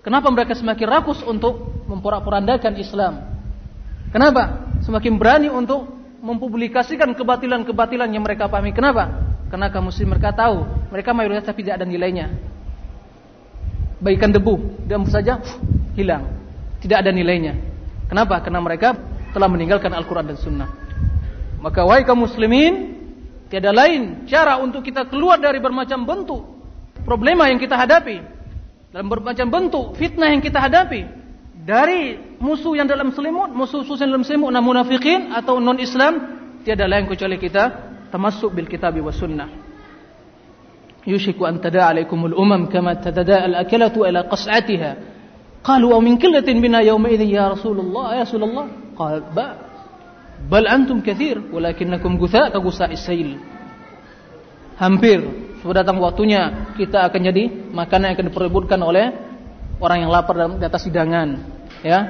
[0.00, 3.33] Kenapa mereka semakin rakus untuk memporak-porandakan Islam?
[4.14, 4.70] Kenapa?
[4.86, 5.90] Semakin berani untuk
[6.22, 8.70] mempublikasikan kebatilan-kebatilan yang mereka pahami.
[8.70, 9.34] Kenapa?
[9.50, 10.62] Karena kaum muslim mereka tahu,
[10.94, 12.54] mereka mayoritas tapi tidak ada nilainya
[14.04, 15.40] bagaikan debu, debu saja
[15.96, 16.28] hilang.
[16.84, 17.56] Tidak ada nilainya.
[18.12, 18.44] Kenapa?
[18.44, 18.92] Karena mereka
[19.32, 20.70] telah meninggalkan Al-Quran dan Sunnah.
[21.64, 23.00] Maka wahai kaum muslimin,
[23.48, 26.44] tiada lain cara untuk kita keluar dari bermacam bentuk
[27.08, 28.20] problema yang kita hadapi.
[28.92, 31.23] Dalam bermacam bentuk fitnah yang kita hadapi
[31.64, 36.12] dari musuh yang dalam selimut, musuh musuh yang dalam selimut, nah munafikin atau non-Islam,
[36.60, 39.48] tiada lain kecuali kita termasuk bil kitab wa sunnah.
[41.08, 45.16] Yushiku an tada'a alaikumul umam kama tada'a al-akalatu ala qas'atiha.
[45.64, 48.66] Qalu wa min qillatin bina yawma idhin ya Rasulullah, ya Rasulullah.
[48.92, 49.46] Qal ba
[50.44, 53.40] bal antum kathir walakinnakum gutha' ka gusa'i sail.
[54.76, 55.24] Hampir
[55.64, 59.06] sudah datang waktunya kita akan jadi makanan yang akan diperebutkan oleh
[59.80, 61.53] orang yang lapar di atas hidangan
[61.84, 62.00] ya.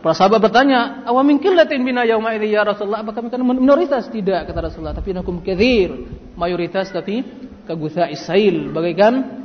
[0.00, 3.02] Para sahabat bertanya awamin killatin bina yauma ya Rasulullah?
[3.02, 4.06] Apakah kami minoritas?
[4.06, 4.94] Tidak kata Rasulullah.
[4.94, 5.90] Tapi nakum kathir
[6.38, 7.26] mayoritas tapi
[7.66, 9.42] kagusa isail bagaikan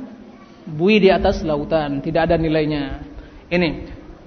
[0.62, 3.02] bui di atas lautan tidak ada nilainya.
[3.50, 3.70] Ini.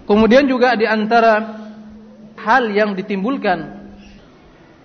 [0.04, 1.64] Kemudian juga di antara
[2.36, 3.88] hal yang ditimbulkan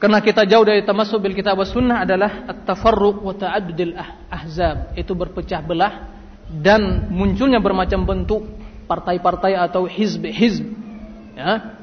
[0.01, 5.13] karena kita jauh dari tamasuk bil kitab sunnah adalah at-tafarruq wa ta'addudil ah, ahzab itu
[5.13, 6.09] berpecah belah
[6.49, 8.60] dan munculnya bermacam bentuk
[8.91, 10.67] partai-partai atau hizb-hizb
[11.39, 11.79] ya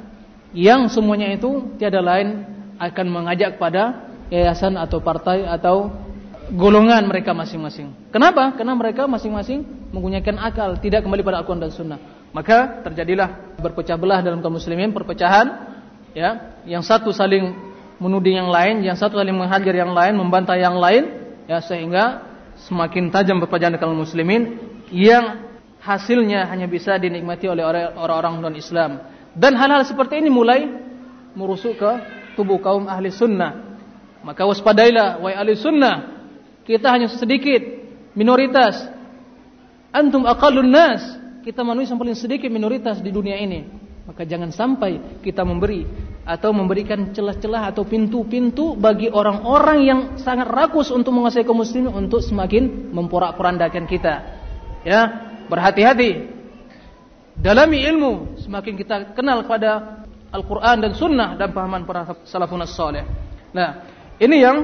[0.51, 2.43] yang semuanya itu tiada lain
[2.75, 5.91] akan mengajak pada yayasan atau partai atau
[6.53, 7.91] golongan mereka masing-masing.
[8.11, 8.55] Kenapa?
[8.55, 11.99] Karena mereka masing-masing menggunakan akal, tidak kembali pada Al-Quran dan Sunnah.
[12.31, 15.47] Maka terjadilah berpecah belah dalam kaum muslimin, perpecahan,
[16.15, 17.55] ya, yang satu saling
[17.99, 21.07] menuding yang lain, yang satu saling menghajar yang lain, membantah yang lain,
[21.49, 22.23] ya sehingga
[22.67, 24.59] semakin tajam perpecahan kaum muslimin
[24.91, 25.43] yang
[25.81, 29.01] hasilnya hanya bisa dinikmati oleh orang-orang non-Islam.
[29.37, 30.65] Dan hal-hal seperti ini mulai
[31.37, 31.91] merusuk ke
[32.33, 33.77] tubuh kaum ahli sunnah.
[34.25, 36.17] Maka waspadailah wahai ahli sunnah
[36.67, 37.63] kita hanya sedikit
[38.11, 38.91] minoritas.
[39.95, 40.99] Antum aqallun nas.
[41.47, 43.63] Kita manusia yang paling sedikit minoritas di dunia ini.
[44.03, 45.87] Maka jangan sampai kita memberi
[46.27, 52.19] atau memberikan celah-celah atau pintu-pintu bagi orang-orang yang sangat rakus untuk menguasai kaum muslimin untuk
[52.19, 54.15] semakin memporak-porandakan kita.
[54.83, 56.35] Ya, berhati-hati.
[57.37, 63.05] Dalami ilmu semakin kita kenal pada Al-Qur'an dan Sunnah dan pahaman para salafun saleh.
[63.55, 63.85] Nah,
[64.17, 64.57] ini yang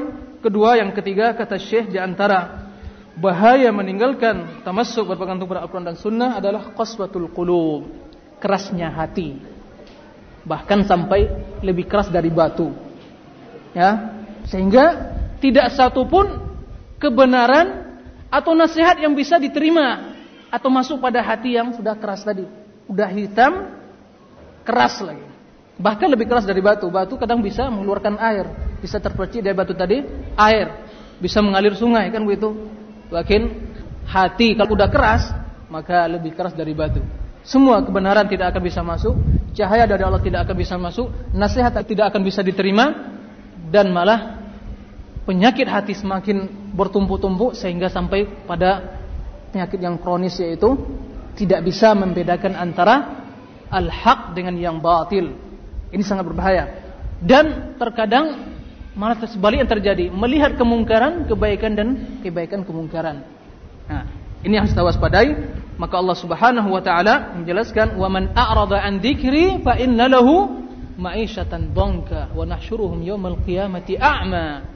[0.43, 2.67] kedua, yang ketiga kata Syekh di antara
[3.13, 7.87] bahaya meninggalkan tamasuk berpegang teguh pada Al-Quran dan Sunnah adalah qaswatul qulub,
[8.41, 9.37] kerasnya hati.
[10.43, 11.29] Bahkan sampai
[11.63, 12.73] lebih keras dari batu.
[13.71, 14.17] Ya,
[14.49, 16.25] sehingga tidak satu pun
[17.01, 17.95] kebenaran
[18.29, 20.12] atau nasihat yang bisa diterima
[20.53, 22.45] atau masuk pada hati yang sudah keras tadi.
[22.85, 23.73] Udah hitam,
[24.61, 25.25] keras lagi.
[25.81, 26.85] Bahkan lebih keras dari batu.
[26.93, 28.45] Batu kadang bisa mengeluarkan air,
[28.77, 30.05] bisa terpercik dari batu tadi
[30.37, 30.85] air,
[31.17, 32.53] bisa mengalir sungai kan begitu.
[33.09, 33.41] Bahkan
[34.05, 35.33] hati kalau udah keras,
[35.73, 37.01] maka lebih keras dari batu.
[37.41, 39.17] Semua kebenaran tidak akan bisa masuk,
[39.57, 42.93] cahaya dari Allah tidak akan bisa masuk, nasihat tidak akan bisa diterima
[43.73, 44.37] dan malah
[45.25, 46.45] penyakit hati semakin
[46.77, 49.02] bertumpuk-tumpuk sehingga sampai pada
[49.53, 50.73] penyakit yang kronis yaitu
[51.37, 53.23] tidak bisa membedakan antara
[53.69, 55.33] al-haq dengan yang batil.
[55.93, 56.73] Ini sangat berbahaya.
[57.21, 58.53] Dan terkadang
[58.97, 61.87] malah sebaliknya terjadi, melihat kemungkaran, kebaikan dan
[62.25, 63.25] kebaikan kemungkaran.
[63.89, 64.03] Nah,
[64.41, 65.29] ini yang harus kita waspadai.
[65.73, 70.61] Maka Allah Subhanahu wa taala menjelaskan, "Wa man a'rada an dzikri fa inna lahu
[71.01, 73.01] ma'isyatan dhanka wa nahsyuruhum
[73.41, 74.72] qiyamati a'ma."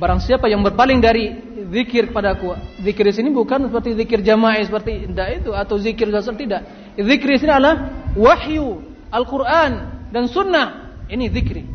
[0.00, 1.28] Barang siapa yang berpaling dari
[1.68, 6.32] zikir kepadaku, zikir di sini bukan seperti zikir jamaah seperti tidak itu atau zikir dasar
[6.40, 6.64] tidak.
[6.96, 8.80] Zikir di sini adalah wahyu,
[9.12, 9.72] Al-Qur'an
[10.08, 10.96] dan sunnah.
[11.04, 11.68] Ini zikri.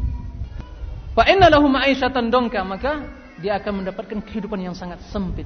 [1.13, 3.05] Fa inna lahu ma'isyatan dhanka, maka
[3.38, 5.45] dia akan mendapatkan kehidupan yang sangat sempit.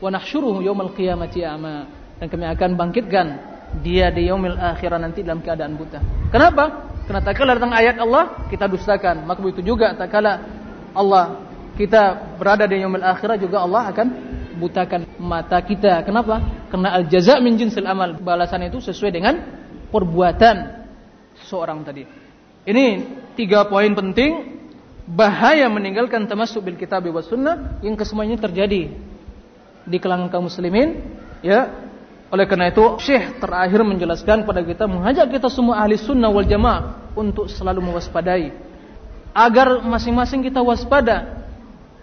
[0.00, 1.84] Wa nahsyuruhu yaumal qiyamati a'ma.
[2.16, 3.26] Dan kami akan bangkitkan
[3.84, 6.00] dia di yaumil akhirah nanti dalam keadaan buta.
[6.32, 6.96] Kenapa?
[7.04, 9.28] Karena tak kala datang ayat Allah, kita dustakan.
[9.28, 10.42] Maka begitu juga tak kala
[10.96, 11.45] Allah
[11.76, 14.06] kita berada di yaumil akhirah juga Allah akan
[14.56, 16.00] butakan mata kita.
[16.02, 16.40] Kenapa?
[16.72, 18.16] Karena al jaza min jinsil amal.
[18.16, 19.34] Balasan itu sesuai dengan
[19.92, 20.56] perbuatan
[21.44, 22.02] seorang tadi.
[22.66, 22.84] Ini
[23.38, 24.56] tiga poin penting
[25.06, 28.90] bahaya meninggalkan termasuk bil kitab wa sunnah yang kesemuanya terjadi
[29.86, 30.98] di kalangan kaum muslimin
[31.46, 31.70] ya
[32.26, 37.14] oleh karena itu Syekh terakhir menjelaskan kepada kita mengajak kita semua ahli sunnah wal jamaah
[37.14, 38.50] untuk selalu mewaspadai
[39.30, 41.45] agar masing-masing kita waspada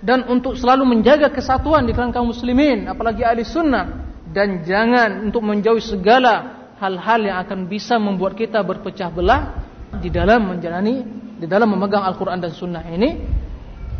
[0.03, 4.11] dan untuk selalu menjaga kesatuan di kalangan kaum muslimin apalagi ahli sunnah.
[4.33, 9.63] Dan jangan untuk menjauhi segala hal-hal yang akan bisa membuat kita berpecah belah
[10.03, 11.05] di dalam menjalani
[11.37, 13.23] di dalam memegang Al-Quran dan Sunnah ini.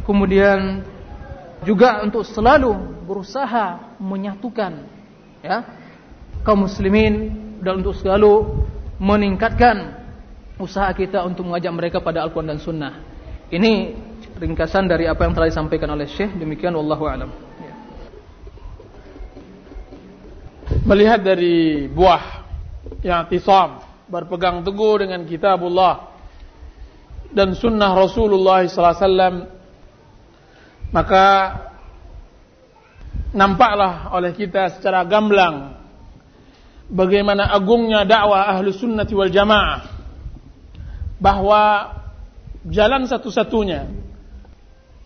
[0.04, 0.84] Kemudian
[1.64, 2.76] juga untuk selalu
[3.08, 4.84] berusaha menyatukan
[5.40, 5.64] ya
[6.44, 7.32] kaum muslimin
[7.64, 8.68] dan untuk selalu
[9.00, 10.04] meningkatkan
[10.60, 12.94] usaha kita untuk mengajak mereka pada Al-Quran dan Sunnah.
[13.48, 13.96] Ini
[14.38, 17.32] ringkasan dari apa yang telah disampaikan oleh Syekh demikian wallahu alam.
[20.84, 22.44] Melihat dari buah
[23.06, 26.12] yang tisam berpegang teguh dengan kitabullah
[27.34, 29.50] dan sunnah Rasulullah SAW
[30.94, 31.26] maka
[33.34, 35.74] nampaklah oleh kita secara gamblang
[36.86, 39.90] bagaimana agungnya dakwah ahlu sunnati wal jamaah
[41.18, 41.64] bahwa
[42.70, 43.90] jalan satu-satunya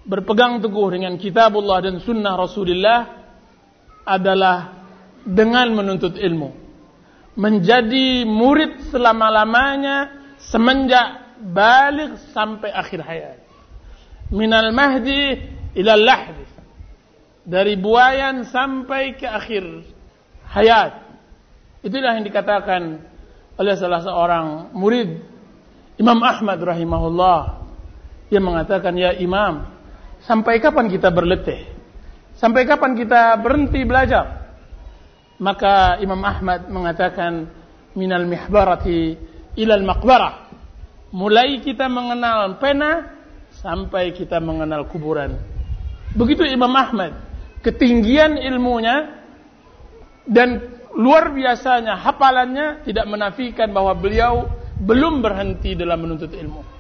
[0.07, 2.99] berpegang teguh dengan kitabullah dan sunnah Rasulullah
[4.07, 4.87] adalah
[5.27, 6.65] dengan menuntut ilmu.
[7.37, 13.37] Menjadi murid selama-lamanya semenjak balik sampai akhir hayat.
[14.33, 15.37] Minal mahdi
[15.77, 16.47] ila lahdi.
[17.47, 19.63] Dari buayan sampai ke akhir
[20.49, 21.03] hayat.
[21.85, 22.81] Itulah yang dikatakan
[23.55, 25.23] oleh salah seorang murid
[25.97, 27.63] Imam Ahmad rahimahullah
[28.29, 29.76] yang mengatakan ya Imam
[30.27, 31.63] Sampai kapan kita berletih?
[32.35, 34.51] Sampai kapan kita berhenti belajar?
[35.39, 37.47] Maka Imam Ahmad mengatakan
[37.95, 39.15] minal mihbarati
[39.55, 40.51] ilal maqbarah.
[41.15, 43.07] Mulai kita mengenal pena
[43.63, 45.39] sampai kita mengenal kuburan.
[46.11, 47.15] Begitu Imam Ahmad,
[47.63, 49.23] ketinggian ilmunya
[50.27, 50.59] dan
[50.91, 54.51] luar biasanya hafalannya tidak menafikan bahwa beliau
[54.83, 56.76] belum berhenti dalam menuntut ilmu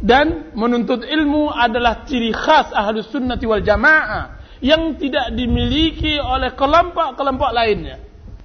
[0.00, 7.50] dan menuntut ilmu adalah ciri khas ahlus sunnati wal jamaah yang tidak dimiliki oleh kelompok-kelompok
[7.52, 8.00] lainnya.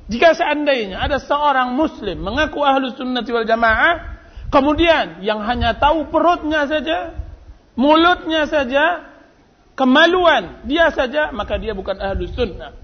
[0.05, 4.19] Jika seandainya ada seorang muslim mengaku ahlus sunnati wal jamaah,
[4.51, 7.15] kemudian yang hanya tahu perutnya saja,
[7.79, 9.15] mulutnya saja,
[9.79, 12.75] kemaluan dia saja, maka dia bukan ahlus sunnah.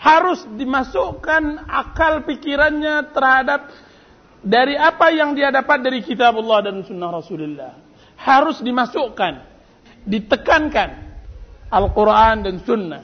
[0.00, 3.68] Harus dimasukkan akal pikirannya terhadap
[4.40, 7.72] dari apa yang dia dapat dari kitab Allah dan sunnah Rasulullah.
[8.20, 9.32] Harus dimasukkan,
[10.04, 10.90] ditekankan
[11.72, 13.02] Al-Quran dan sunnah.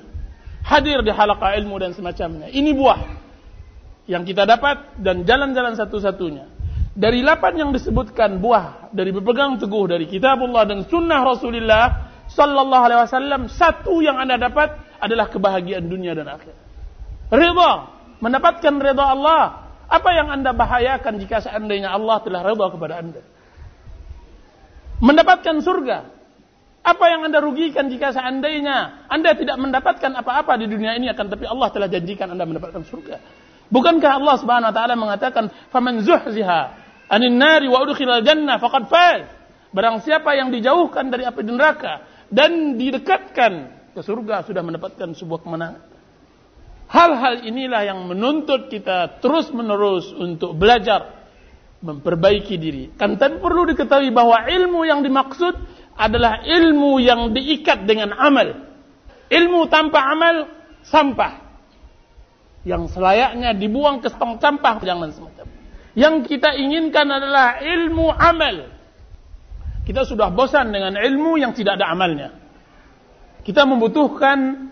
[0.67, 2.51] Hadir di halaqah ilmu dan semacamnya.
[2.51, 3.01] Ini buah
[4.11, 6.47] yang kita dapat dan jalan-jalan satu-satunya.
[6.97, 12.83] Dari lapan yang disebutkan buah dari berpegang teguh dari kitab Allah dan sunnah Rasulullah sallallahu
[12.89, 16.59] alaihi wasallam satu yang Anda dapat adalah kebahagiaan dunia dan akhirat.
[17.29, 17.73] Ridha,
[18.25, 23.23] mendapatkan ridha Allah apa yang anda bahayakan jika seandainya Allah telah redha kepada anda?
[24.99, 25.99] Mendapatkan surga.
[26.87, 31.47] Apa yang anda rugikan jika seandainya anda tidak mendapatkan apa-apa di dunia ini akan tapi
[31.47, 33.17] Allah telah janjikan anda mendapatkan surga.
[33.67, 36.61] Bukankah Allah Subhanahu wa taala mengatakan faman zuhziha
[37.11, 38.87] anin nari wa udkhilal jannah faqad.
[39.75, 43.53] Barang siapa yang dijauhkan dari api neraka dan didekatkan
[43.95, 45.96] ke surga sudah mendapatkan sebuah kemenangan.
[46.87, 51.27] Hal-hal inilah yang menuntut kita terus-menerus untuk belajar
[51.83, 52.85] memperbaiki diri.
[52.95, 55.55] Kan tapi perlu diketahui bahwa ilmu yang dimaksud
[55.99, 58.71] adalah ilmu yang diikat dengan amal.
[59.27, 60.37] Ilmu tanpa amal
[60.87, 61.45] sampah.
[62.67, 65.47] yang selayaknya dibuang ke tong sampah jangan semacam.
[65.95, 68.75] Yang kita inginkan adalah ilmu amal.
[69.87, 72.35] Kita sudah bosan dengan ilmu yang tidak ada amalnya.
[73.47, 74.67] Kita membutuhkan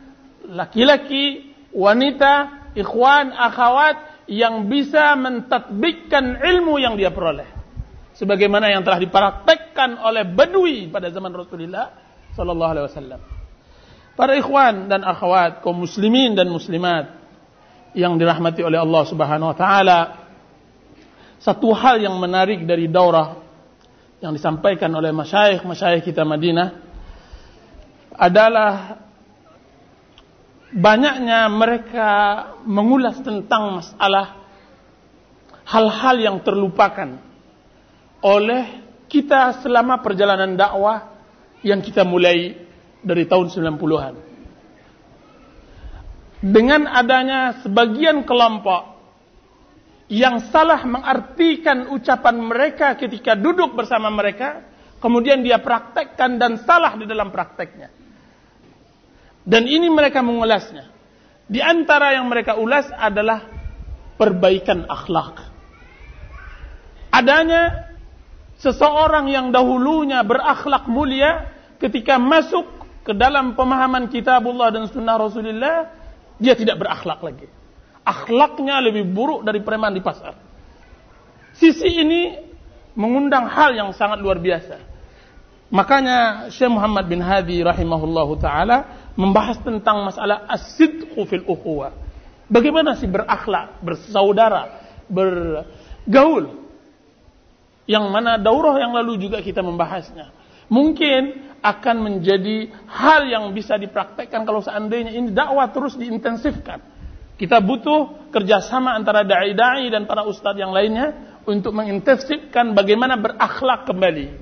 [0.51, 1.44] laki-laki,
[1.75, 7.51] wanita, ikhwan, akhwat yang bisa mentatbikkan ilmu yang dia peroleh.
[8.15, 11.91] Sebagaimana yang telah dipraktekkan oleh Badui pada zaman Rasulullah
[12.33, 13.21] sallallahu alaihi wasallam.
[14.15, 17.19] Para ikhwan dan akhwat kaum muslimin dan muslimat
[17.99, 20.01] yang dirahmati oleh Allah Subhanahu wa taala.
[21.43, 23.43] Satu hal yang menarik dari daurah
[24.23, 26.81] yang disampaikan oleh masyayikh-masyayikh kita Madinah
[28.15, 29.04] adalah
[30.75, 32.11] banyaknya mereka
[32.67, 34.43] mengulas tentang masalah
[35.65, 37.23] hal-hal yang terlupakan
[38.21, 41.15] oleh kita selama perjalanan dakwah
[41.63, 42.59] yang kita mulai
[43.01, 44.15] dari tahun 90-an
[46.45, 48.95] dengan adanya sebagian kelompok
[50.13, 54.61] yang salah mengartikan ucapan mereka ketika duduk bersama mereka,
[55.01, 57.89] kemudian dia praktekkan dan salah di dalam prakteknya.
[59.45, 60.89] Dan ini mereka mengulasnya.
[61.45, 63.45] Di antara yang mereka ulas adalah
[64.17, 65.53] perbaikan akhlak.
[67.13, 67.93] Adanya
[68.59, 72.65] seseorang yang dahulunya berakhlak mulia ketika masuk
[73.05, 75.93] ke dalam pemahaman kitabullah dan sunnah Rasulullah
[76.41, 77.47] dia tidak berakhlak lagi.
[78.05, 80.37] Akhlaknya lebih buruk dari preman di pasar.
[81.55, 82.35] Sisi ini
[82.97, 84.81] mengundang hal yang sangat luar biasa.
[85.73, 91.95] Makanya Syekh Muhammad bin Hadi rahimahullahu taala membahas tentang masalah as-sidqu fil ukhuwah.
[92.51, 96.67] Bagaimana sih berakhlak, bersaudara, bergaul.
[97.85, 100.33] Yang mana daurah yang lalu juga kita membahasnya.
[100.73, 106.81] Mungkin akan menjadi hal yang bisa dipraktekkan kalau seandainya ini dakwah terus diintensifkan.
[107.35, 114.39] Kita butuh kerjasama antara da'i-da'i dan para ustadz yang lainnya untuk mengintensifkan bagaimana berakhlak kembali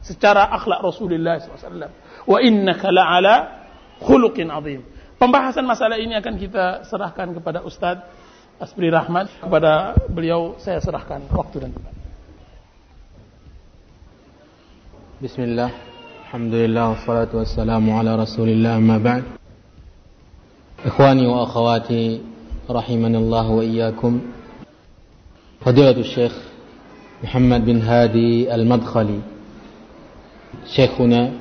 [0.00, 1.90] secara akhlak Rasulullah SAW.
[2.24, 3.36] Wa innaka la'ala
[4.02, 4.82] khuluqin azim.
[5.18, 8.06] Pembahasan masalah ini akan kita serahkan kepada Ustadz
[8.62, 9.30] Asbri Rahmat.
[9.42, 11.94] Kepada beliau saya serahkan waktu dan tempat.
[15.18, 15.70] Bismillah.
[16.30, 19.24] Alhamdulillah wassalatu wassalamu ala Rasulillah ma ba'd.
[20.86, 22.22] Ikhwani wa akhawati
[22.70, 24.22] rahimanallah wa iyyakum.
[25.58, 26.36] Fadilatul Syekh
[27.26, 29.18] Muhammad bin Hadi Al-Madkhali.
[30.70, 31.34] Syekhuna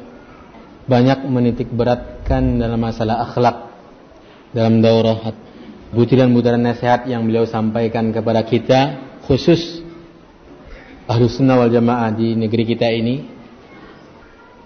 [0.90, 3.58] banyak menitik berat dalam masalah akhlak
[4.52, 5.32] dalam daurah
[5.96, 8.80] butiran-butiran nasihat yang beliau sampaikan kepada kita
[9.24, 9.80] khusus
[11.08, 13.38] ahlu sunnah wal jamaah di negeri kita ini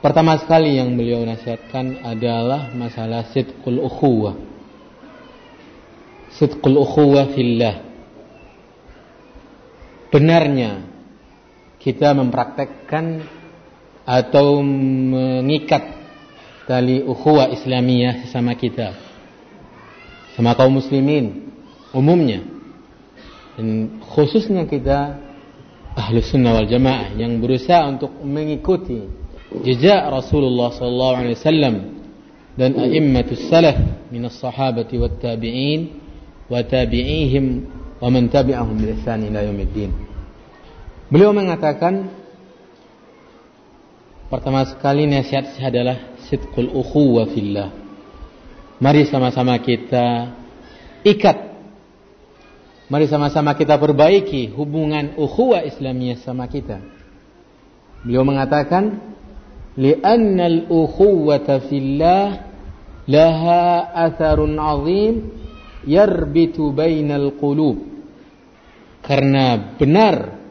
[0.02, 4.34] Pertama sekali yang beliau nasihatkan adalah masalah sidqul ukhuwah.
[6.42, 7.86] Sidqul ukhuwah fillah.
[10.10, 10.90] Benarnya
[11.78, 13.22] kita mempraktekkan
[14.02, 16.01] atau mengikat
[16.70, 18.94] tali ukhuwah Islamiyah sama kita.
[20.38, 21.52] Sama kaum muslimin
[21.92, 22.44] umumnya.
[23.58, 25.20] Dan khususnya kita
[25.96, 29.04] ahlu sunnah wal jamaah yang berusaha untuk mengikuti
[29.60, 31.76] jejak Rasulullah sallallahu alaihi wasallam
[32.56, 33.76] dan a'immatus salaf
[34.08, 36.00] min as-sahabati wat tabi'in
[36.48, 37.46] wa tabi'ihim
[38.00, 39.92] wa man tabi'ahum bi ihsan ila yaumiddin.
[41.12, 42.08] Beliau mengatakan
[44.32, 45.98] pertama sekali nasihat saya adalah
[46.32, 47.70] sidqul ukhuwah fillah.
[48.80, 50.32] Mari sama-sama kita
[51.04, 51.52] ikat.
[52.88, 56.80] Mari sama-sama kita perbaiki hubungan ukhuwah Islamiyah sama kita.
[58.02, 59.14] Beliau mengatakan,
[59.78, 62.50] "Li'anna al-ukhuwata fillah
[63.06, 65.16] laha atharun 'azim
[65.86, 67.78] yarbitu bainal qulub."
[69.06, 70.42] Karena benar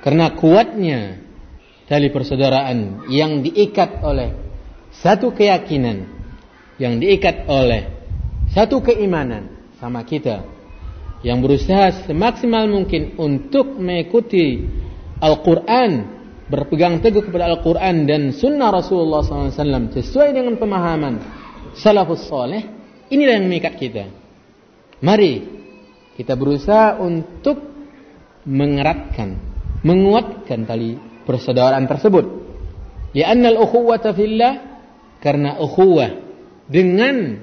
[0.00, 1.18] karena kuatnya
[1.90, 4.45] tali persaudaraan yang diikat oleh
[5.00, 6.08] satu keyakinan
[6.80, 7.88] yang diikat oleh
[8.52, 10.44] satu keimanan sama kita
[11.24, 14.62] yang berusaha semaksimal mungkin untuk mengikuti
[15.20, 16.16] Al-Quran
[16.46, 21.14] berpegang teguh kepada Al-Quran dan Sunnah Rasulullah SAW sesuai dengan pemahaman
[21.74, 22.62] salafus soleh,
[23.10, 24.04] inilah yang mengikat kita.
[25.02, 25.42] Mari
[26.16, 27.60] kita berusaha untuk
[28.46, 29.36] mengeratkan,
[29.82, 32.24] menguatkan tali persaudaraan tersebut.
[33.12, 34.75] Li'annal ukhuwata fillah
[35.20, 36.12] karena ukhuwah
[36.66, 37.40] dengan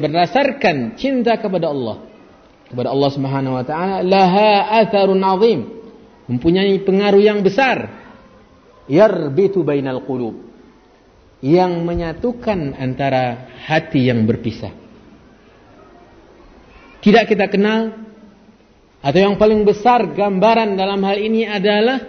[0.00, 2.08] berdasarkan cinta kepada Allah.
[2.70, 5.60] Kepada Allah Subhanahu wa taala laha atharun azim.
[6.30, 7.90] Mempunyai pengaruh yang besar.
[8.86, 10.48] Yarbitu bainal qulub.
[11.42, 14.72] Yang menyatukan antara hati yang berpisah.
[17.00, 17.96] tidak kita kenal.
[19.00, 22.04] Atau yang paling besar gambaran dalam hal ini adalah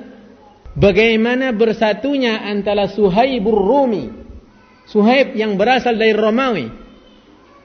[0.75, 4.20] bagaimana bersatunya antara Suhaibur Rumi,
[4.91, 6.67] Suhaib yang berasal dari Romawi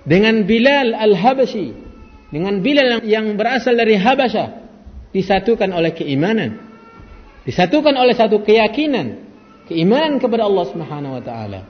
[0.06, 1.74] dengan Bilal Al-Habashi,
[2.30, 4.48] dengan Bilal yang berasal dari Habasyah
[5.10, 6.62] disatukan oleh keimanan,
[7.42, 9.26] disatukan oleh satu keyakinan,
[9.66, 11.60] keimanan kepada Allah Subhanahu wa taala.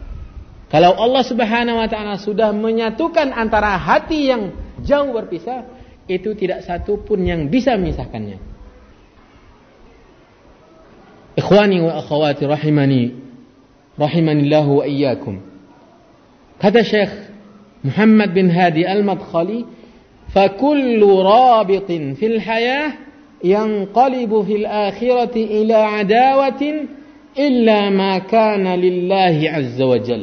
[0.69, 4.53] Kalau Allah Subhanahu wa taala sudah menyatukan antara hati yang
[4.85, 5.65] jauh berpisah,
[6.05, 8.39] itu tidak satu pun yang bisa memisahkannya.
[11.41, 13.26] Ikhwani wa akhwati rahimani
[13.97, 15.40] rahimanillahu wa iyyakum.
[16.61, 17.12] Kata Syekh
[17.84, 19.64] Muhammad bin Hadi Al-Madkhali,
[20.32, 22.97] "Fakullu rabitin fil hayah
[23.44, 26.88] yanqalibu fil akhirati ila adawatin
[27.36, 30.22] illa ma kana lillahi azza wa jal."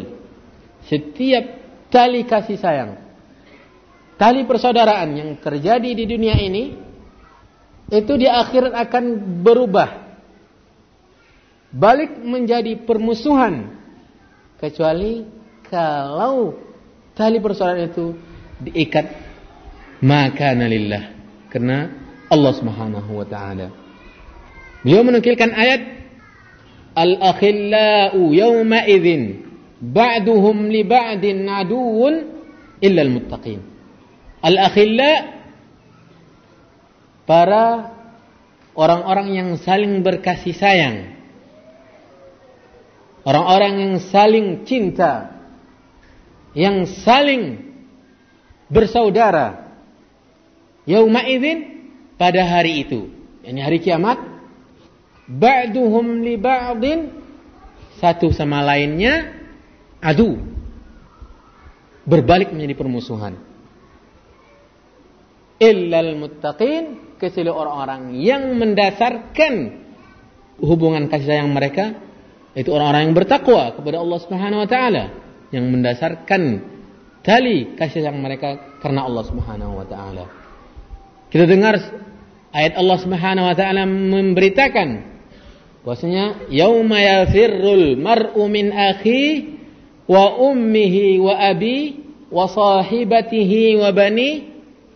[0.90, 1.46] Setiap
[1.94, 3.04] tali kasih sayang
[4.18, 6.64] tali persaudaraan yang terjadi di dunia ini
[7.92, 9.04] itu di akhirat akan
[9.44, 10.03] berubah
[11.74, 13.74] balik menjadi permusuhan
[14.62, 15.26] kecuali
[15.68, 16.54] kalau
[17.18, 18.14] tali persaudaraan itu
[18.62, 19.06] diikat
[20.04, 21.16] maka nalillah
[21.50, 21.90] karena
[22.34, 23.70] Allah Subhanahu wa taala.
[24.84, 25.82] Beliau menukilkan ayat
[26.94, 29.42] Al-akhillau yawma idzin
[29.82, 32.14] ba'duhum li ba'din aduwwun
[32.78, 33.66] illa al-muttaqin.
[34.46, 35.12] Al-akhilla
[37.26, 37.96] para
[38.78, 41.13] orang-orang yang saling berkasih sayang.
[43.24, 45.32] Orang-orang yang saling cinta.
[46.54, 47.44] Yang saling
[48.68, 49.74] bersaudara.
[50.84, 51.88] Yauma idzin
[52.20, 53.08] pada hari itu,
[53.48, 54.20] ini hari kiamat,
[55.28, 57.24] ba'duhum li ba'din
[58.04, 59.32] satu sama lainnya
[60.04, 60.36] adu
[62.04, 63.40] berbalik menjadi permusuhan
[65.64, 69.54] illal muttaqin kecuali orang-orang yang mendasarkan
[70.60, 71.96] hubungan kasih sayang mereka
[72.54, 75.04] itu orang-orang yang bertakwa kepada Allah Subhanahu wa taala
[75.50, 76.42] yang mendasarkan
[77.26, 80.26] tali kasih sayang mereka karena Allah Subhanahu wa taala.
[81.34, 81.78] Kita dengar
[82.54, 84.90] ayat Allah Subhanahu wa taala memberitakan
[85.82, 89.58] bahwasanya yauma yafirrul mar'u min akhi
[90.06, 92.00] wa ummihi wa abi
[92.30, 94.54] wa sahibatihi wa bani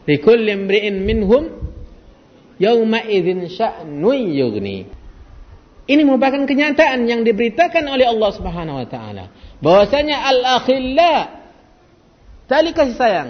[0.08, 1.52] Likulli imri'in minhum
[2.64, 4.88] yauma idzin sya'nun yughni.
[5.88, 9.32] Ini merupakan kenyataan yang diberitakan oleh Allah Subhanahu wa taala
[9.64, 11.14] bahwasanya al-akhilla
[12.52, 13.30] tali kasih sayang,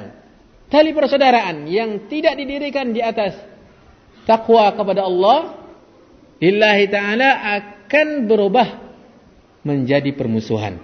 [0.74, 3.38] tali persaudaraan yang tidak didirikan di atas
[4.26, 5.53] takwa kepada Allah
[6.41, 7.30] lillahi taala
[7.62, 8.68] akan berubah
[9.62, 10.82] menjadi permusuhan.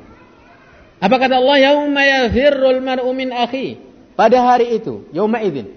[1.02, 1.58] Apa kata Allah?
[1.74, 3.82] Yauma yafirrul mar'u min akhi.
[4.14, 5.74] Pada hari itu, yauma idzin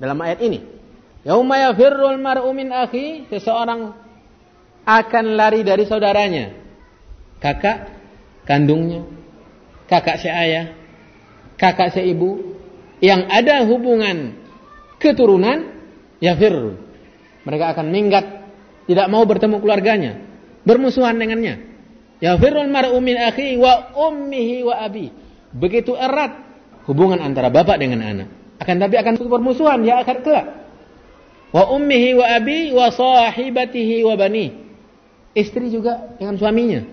[0.00, 0.64] dalam ayat ini.
[1.22, 4.03] Yauma yafirrul mar'u min akhi, seseorang
[4.84, 6.52] akan lari dari saudaranya.
[7.40, 7.92] Kakak
[8.48, 9.04] kandungnya,
[9.88, 10.72] kakak seayah,
[11.60, 12.56] kakak seibu
[13.00, 14.36] yang ada hubungan
[15.00, 15.76] keturunan
[16.20, 16.80] yafirrul.
[17.44, 18.24] Mereka akan minggat,
[18.88, 20.24] tidak mau bertemu keluarganya,
[20.64, 21.76] bermusuhan dengannya.
[22.24, 25.12] Yafirrul mar'u min akhi wa ummihi wa abi.
[25.52, 26.40] Begitu erat
[26.88, 28.28] hubungan antara bapak dengan anak.
[28.56, 30.46] Akan tapi akan permusuhan di akhir kelak.
[31.52, 34.63] Wa ummihi wa abi wa sahibatihi wa bani.
[35.34, 36.86] Istri juga dengan suaminya.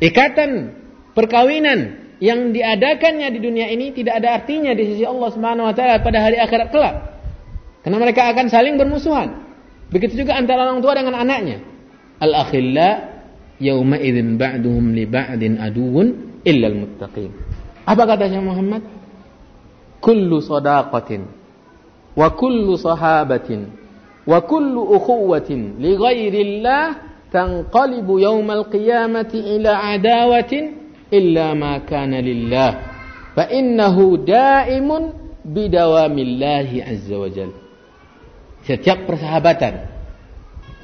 [0.00, 0.72] Ikatan
[1.12, 6.00] perkawinan yang diadakannya di dunia ini tidak ada artinya di sisi Allah Subhanahu wa taala
[6.00, 6.96] pada hari akhirat kelak.
[7.84, 9.44] Karena mereka akan saling bermusuhan.
[9.92, 11.60] Begitu juga antara orang tua dengan anaknya.
[12.20, 12.88] Al-akhilla
[13.60, 17.32] yauma idzin ba'duhum li ba'din aduwwun illa al-muttaqin.
[17.84, 19.00] Apa kata Syekh Muhammad?
[20.00, 21.28] kullu sadaqatin
[22.16, 23.68] wa kullu sahabatin
[24.30, 26.84] wa kullu ukhuwatin li ghairillah
[27.34, 32.70] tanqalibu yawmal qiyamati ila adawatin illa ma kana lillah.
[33.34, 37.50] Fa innahu daimun bidawamillahi azza wa jal.
[38.62, 39.74] Setiap persahabatan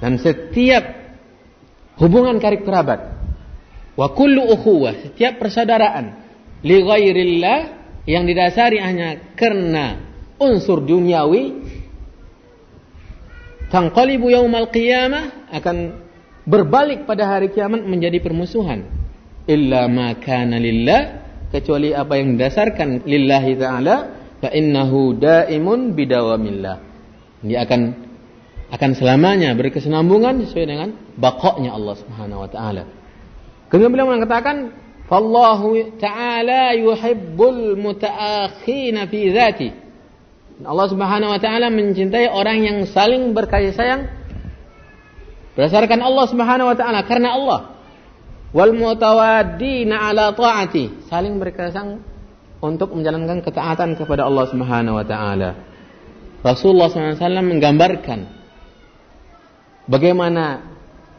[0.02, 0.84] dan setiap
[2.02, 3.14] hubungan karib kerabat.
[3.96, 6.20] Wa kullu ukhuwah setiap persaudaraan
[6.66, 7.58] li ghairillah
[8.10, 10.02] yang didasari hanya karena
[10.36, 11.65] unsur duniawi
[13.72, 15.76] tangqalibu yaumal qiyamah akan
[16.46, 18.86] berbalik pada hari kiamat menjadi permusuhan
[19.46, 21.00] illa ma kana lillah
[21.50, 23.96] kecuali apa yang didasarkan lillahi taala
[24.42, 26.76] fa innahu daimun bidawamillah
[27.42, 28.06] dia akan
[28.66, 32.82] akan selamanya berkesinambungan sesuai dengan bakoknya Allah Subhanahu wa taala.
[33.70, 34.74] Kemudian beliau mengatakan
[35.06, 39.68] Fallahu ta'ala yuhibbul mutaakhina fi dhati.
[40.64, 44.08] Allah Subhanahu wa taala mencintai orang yang saling berkasih sayang
[45.52, 47.60] berdasarkan Allah Subhanahu wa taala karena Allah.
[48.56, 51.90] Wal mutawaddina ala ta'ati, saling berkasih sayang
[52.64, 55.50] untuk menjalankan ketaatan kepada Allah Subhanahu wa taala.
[56.40, 58.18] Rasulullah SAW menggambarkan
[59.90, 60.62] bagaimana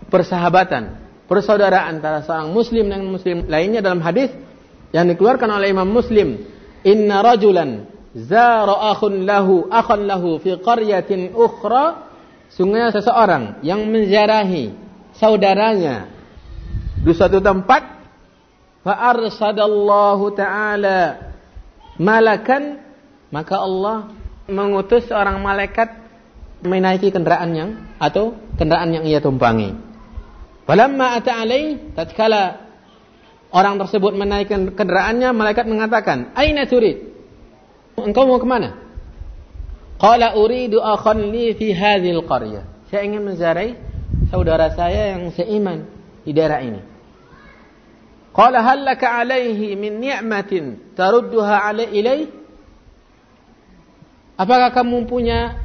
[0.08, 4.32] persahabatan persaudaraan antara seorang muslim dengan muslim lainnya dalam hadis
[4.96, 6.48] yang dikeluarkan oleh Imam Muslim
[6.88, 12.10] inna rajulan zara akhun lahu akhan lahu fi qaryatin ukhra.
[12.48, 14.74] Sungguhnya seseorang yang menziarahi
[15.14, 16.10] saudaranya.
[16.98, 17.84] Di suatu tempat
[18.82, 21.28] fa arsadallahu taala
[22.00, 22.82] malakan
[23.30, 24.16] maka Allah
[24.48, 25.92] mengutus seorang malaikat
[26.64, 29.76] menaiki kendaraan yang atau kendaraan yang ia tumpangi.
[30.64, 32.64] Falamma ata alaih tatkala
[33.52, 37.17] orang tersebut menaikkan kendaraannya malaikat mengatakan, "Aina turid?"
[37.98, 38.78] Engkau mau ke mana?
[39.98, 42.70] Qala uridu akhan li fi hadhil qaryah.
[42.94, 43.74] Saya ingin menziarahi
[44.30, 45.90] saudara saya yang seiman
[46.22, 46.78] di daerah ini.
[48.38, 52.30] Qala hal laka alaihi min ni'matin tarudduha alai ilai?
[54.38, 55.58] Apakah kamu punya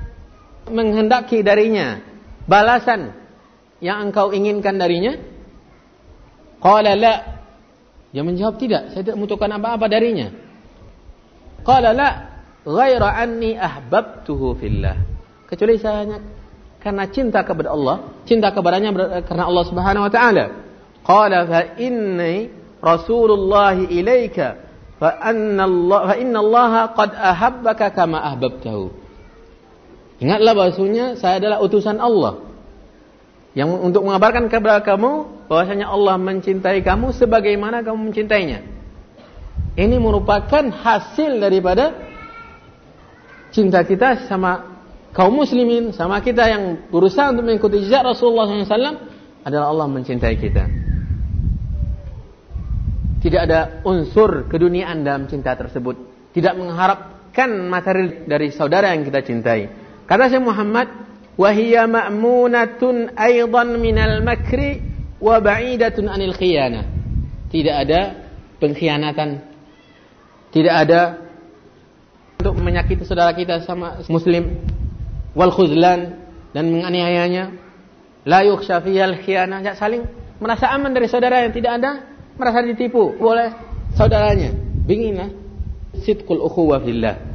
[0.72, 2.00] menghendaki darinya
[2.48, 3.12] balasan
[3.84, 5.20] yang engkau inginkan darinya?
[6.64, 7.14] Qala la.
[8.08, 10.51] Dia menjawab tidak, saya tidak membutuhkan apa-apa darinya.
[11.62, 12.08] Qala la,
[12.66, 14.98] ghaira anni ahbabtuhu fillah.
[15.46, 16.18] Kecuali saya hanya
[16.82, 18.90] karena cinta kepada Allah, cinta kepadanya
[19.22, 20.44] karena Allah Subhanahu wa taala.
[21.02, 22.50] Qala fa inni
[22.82, 24.58] Rasulullah ilaika
[24.98, 28.90] fa anna Allah fa inna Allah qad ahabbaka kama ahbabtahu.
[30.22, 32.42] Ingatlah bahwasanya saya adalah utusan Allah
[33.52, 38.71] yang untuk mengabarkan kepada kamu bahwasanya Allah mencintai kamu sebagaimana kamu mencintainya.
[39.72, 41.96] Ini merupakan hasil daripada
[43.52, 44.84] cinta kita sama
[45.16, 49.00] kaum muslimin, sama kita yang berusaha untuk mengikuti jejak Rasulullah SAW
[49.44, 50.64] adalah Allah mencintai kita.
[53.22, 55.94] Tidak ada unsur keduniaan dalam cinta tersebut.
[56.34, 59.70] Tidak mengharapkan materi dari saudara yang kita cintai.
[60.04, 60.90] Kata Syekh Muhammad,
[61.38, 64.82] "Wahiyya ma'munatun aidan minal makri
[65.22, 66.82] wa ba'idatun anil khiyana."
[67.46, 68.00] Tidak ada
[68.58, 69.51] pengkhianatan
[70.52, 71.00] tidak ada
[72.38, 74.62] untuk menyakiti saudara kita sama muslim.
[75.32, 76.20] Wal khuzlan
[76.52, 77.56] dan menganiayanya.
[78.28, 79.64] La yukhsha fiyal khianah.
[79.64, 80.04] Ya saling
[80.38, 81.90] merasa aman dari saudara yang tidak ada
[82.36, 83.50] merasa ditipu oleh
[83.96, 84.52] saudaranya.
[84.84, 85.32] Binginlah
[86.04, 87.32] sidqul ukhuwah fillah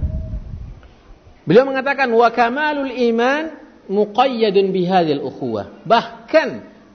[1.48, 3.56] beliau mengatakan wa kamalul iman
[3.88, 5.82] muqayyadun bihadil ukhuwah.
[5.88, 6.48] Bahkan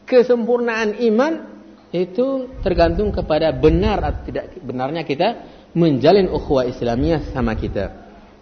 [0.05, 1.49] kesempurnaan iman
[1.93, 5.29] itu tergantung kepada benar atau tidak benarnya kita
[5.73, 7.93] menjalin ukhuwah Islamiyah sama kita.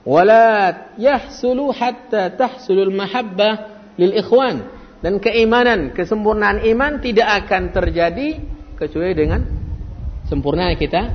[0.03, 3.53] Wala yahsulu hatta tahsulul mahabbah
[4.01, 4.81] lil ikhwan.
[5.01, 8.37] Dan keimanan, kesempurnaan iman tidak akan terjadi
[8.77, 9.41] kecuali dengan
[10.29, 11.09] sempurna kita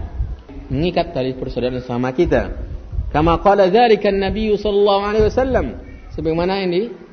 [0.73, 2.65] mengikat tali persaudaraan sama kita.
[3.13, 5.65] Kama qala dzalika an-nabiy sallallahu alaihi wasallam.
[6.17, 7.05] Sebagaimana ini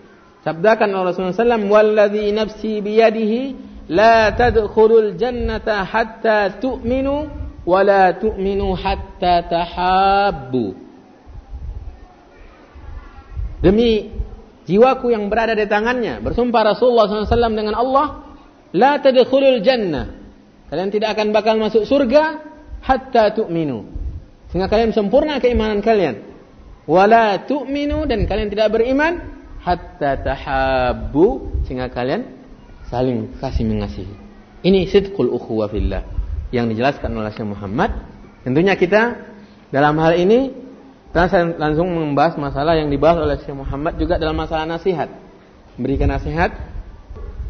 [0.43, 7.31] Sabdakan Allah SAW, Walladhi nafsi biyadihi, La tadkhulul jannata hatta tu'minu,
[7.63, 10.67] wa la tu'minu hatta tahabbu.
[13.63, 14.11] Demi
[14.67, 18.07] jiwaku yang berada di tangannya, bersumpah Rasulullah SAW dengan Allah,
[18.73, 20.17] La tadkhulul jannah.
[20.73, 22.41] Kalian tidak akan bakal masuk surga,
[22.81, 23.85] hatta tu'minu.
[24.49, 26.25] Sehingga kalian sempurna keimanan kalian.
[26.89, 29.21] Wala tu'minu dan kalian tidak beriman
[29.63, 32.27] hatta tahabbu sehingga kalian
[32.89, 34.15] saling kasih mengasihi.
[34.67, 36.22] Ini sidqul ukhuwah fillah
[36.53, 37.91] yang dijelaskan oleh Syekh Muhammad.
[38.45, 39.17] Tentunya kita
[39.73, 40.53] dalam hal ini
[41.13, 45.09] saya langsung membahas masalah yang dibahas oleh Syekh Muhammad juga dalam masalah nasihat.
[45.81, 46.53] Memberikan nasihat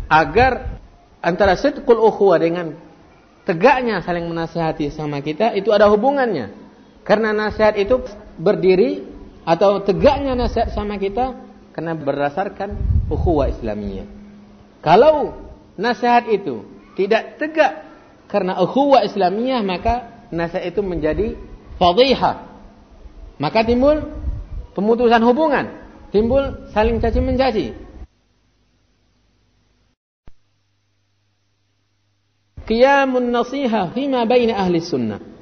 [0.06, 0.78] agar
[1.18, 2.78] antara sidqul ukhuwah dengan
[3.42, 6.54] tegaknya saling menasihati sama kita itu ada hubungannya.
[7.02, 7.98] Karena nasihat itu
[8.38, 9.02] berdiri
[9.42, 11.34] atau tegaknya nasihat sama kita
[11.74, 12.78] karena berdasarkan
[13.10, 14.06] ukhuwah Islamiyah.
[14.82, 15.34] Kalau
[15.74, 16.62] nasihat itu
[16.94, 17.81] tidak tegak
[18.31, 21.27] karena ukhuwah Islamiyah maka nasihat itu menjadi
[21.79, 22.43] fadhihah.
[23.37, 24.01] Maka timbul
[24.73, 25.65] pemutusan hubungan,
[26.11, 27.65] timbul saling caci mencaci.
[32.67, 35.37] Qiyamun nasiha fima baina ahli sunnah.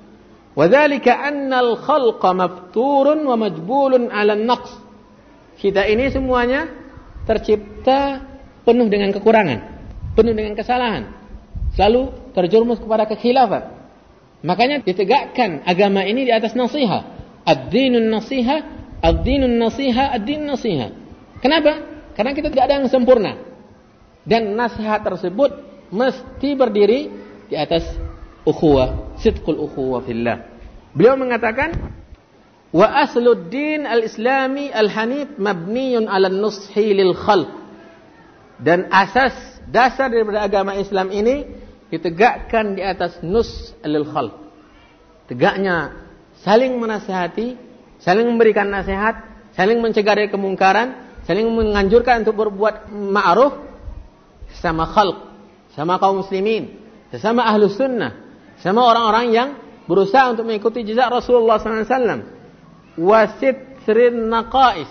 [0.56, 4.72] وذلك أن الخلق مفتور ومجبول على النقص
[5.56, 6.68] kita ini semuanya
[7.24, 8.24] tercipta
[8.68, 9.60] penuh dengan kekurangan,
[10.16, 11.16] penuh dengan kesalahan.
[11.75, 13.81] Selalu terjerumus kepada kekhilafan.
[14.41, 17.05] Makanya ditegakkan agama ini di atas nasihat.
[17.45, 18.63] Ad-dinun nasihat,
[19.05, 20.93] ad-dinun nasihat, ad-din nasihat.
[21.45, 21.85] Kenapa?
[22.17, 23.37] Karena kita tidak ada yang sempurna.
[24.25, 25.51] Dan nasihat tersebut
[25.93, 27.01] mesti berdiri
[27.49, 27.85] di atas
[28.45, 30.47] ukhuwah, sidqul ukhuwah fillah.
[30.97, 31.77] Beliau mengatakan
[32.71, 37.51] wa aslud din al-islami al-hanif mabniyun 'ala nushi lil khalq.
[38.61, 39.33] Dan asas
[39.73, 41.60] dasar daripada agama Islam ini
[41.91, 44.35] ditegakkan di atas nus lil khalq.
[45.27, 46.07] Tegaknya
[46.43, 47.59] saling menasihati,
[48.03, 53.55] saling memberikan nasihat, saling mencegah dari kemungkaran, saling menganjurkan untuk berbuat ma'ruf
[54.63, 55.19] sama khalq,
[55.75, 56.79] sama kaum muslimin,
[57.15, 58.19] sesama ahlu sunnah,
[58.63, 59.49] sama orang-orang yang
[59.87, 62.39] berusaha untuk mengikuti jejak Rasulullah SAW.
[62.99, 64.91] Wasit serin naqais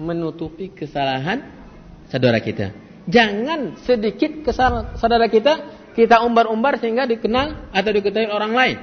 [0.00, 1.44] menutupi kesalahan
[2.08, 2.72] saudara kita.
[3.04, 8.76] Jangan sedikit kesalahan saudara kita kita umbar-umbar sehingga dikenal atau diketahui orang lain.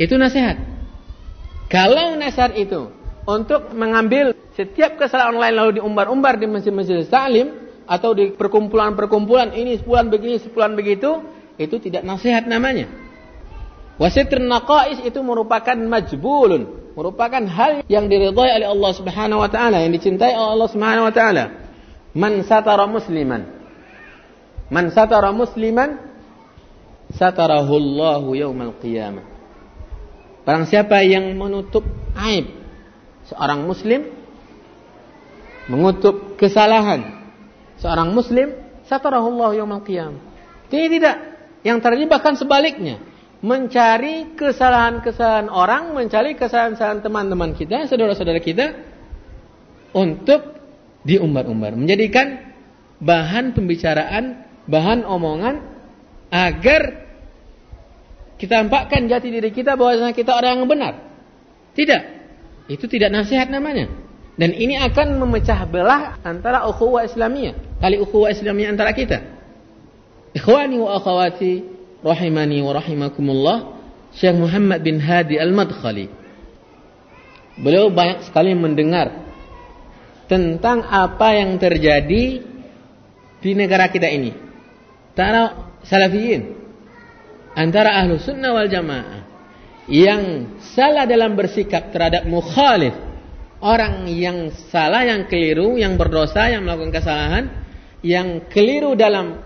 [0.00, 0.58] Itu nasihat.
[1.68, 2.90] Kalau nasihat itu
[3.24, 10.08] untuk mengambil setiap kesalahan lain lalu diumbar-umbar di masjid-masjid salim atau di perkumpulan-perkumpulan ini sepulan
[10.08, 11.20] begini sepulan begitu,
[11.60, 12.88] itu tidak nasihat namanya.
[13.94, 19.94] Wasitr naqais itu merupakan majbulun, merupakan hal yang diridhai oleh Allah Subhanahu wa taala, yang
[19.94, 21.44] dicintai oleh Allah Subhanahu wa taala.
[22.14, 23.42] Man satara musliman.
[24.70, 26.13] Man satara musliman
[27.18, 29.24] satarahu Allahu yaumal qiyamah.
[30.44, 31.86] Barang siapa yang menutup
[32.20, 32.52] aib
[33.32, 34.12] seorang muslim
[35.64, 37.24] mengutuk kesalahan
[37.80, 38.52] seorang muslim
[38.84, 40.20] satarahu Allah yaumal qiyamah.
[40.68, 41.16] Tidak, tidak.
[41.64, 43.00] Yang terjadi bahkan sebaliknya.
[43.44, 48.72] Mencari kesalahan-kesalahan orang, mencari kesalahan-kesalahan teman-teman kita, saudara-saudara kita
[49.92, 50.56] untuk
[51.04, 52.40] diumbar-umbar, menjadikan
[53.04, 55.60] bahan pembicaraan, bahan omongan
[56.32, 57.03] agar
[58.34, 60.94] kita tampakkan jati diri kita bahwasanya kita orang yang benar.
[61.74, 62.02] Tidak.
[62.70, 63.90] Itu tidak nasihat namanya.
[64.34, 67.78] Dan ini akan memecah belah antara ukhuwah Islamiyah.
[67.78, 69.22] Kali ukhuwah Islamiyah antara kita.
[70.34, 71.62] Ikhwani wa akhawati
[72.02, 73.58] rahimani wa rahimakumullah.
[74.14, 76.06] Syekh Muhammad bin Hadi Al-Madkhali.
[77.54, 79.14] Beliau banyak sekali mendengar
[80.26, 82.42] tentang apa yang terjadi
[83.38, 84.34] di negara kita ini.
[85.14, 86.63] Antara salafiyin.
[87.54, 89.22] Antara ahlu sunnah wal jamaah.
[89.84, 92.96] Yang salah dalam bersikap terhadap mukhalif
[93.64, 97.44] orang yang salah, yang keliru, yang berdosa, yang melakukan kesalahan,
[98.04, 99.40] yang keliru dalam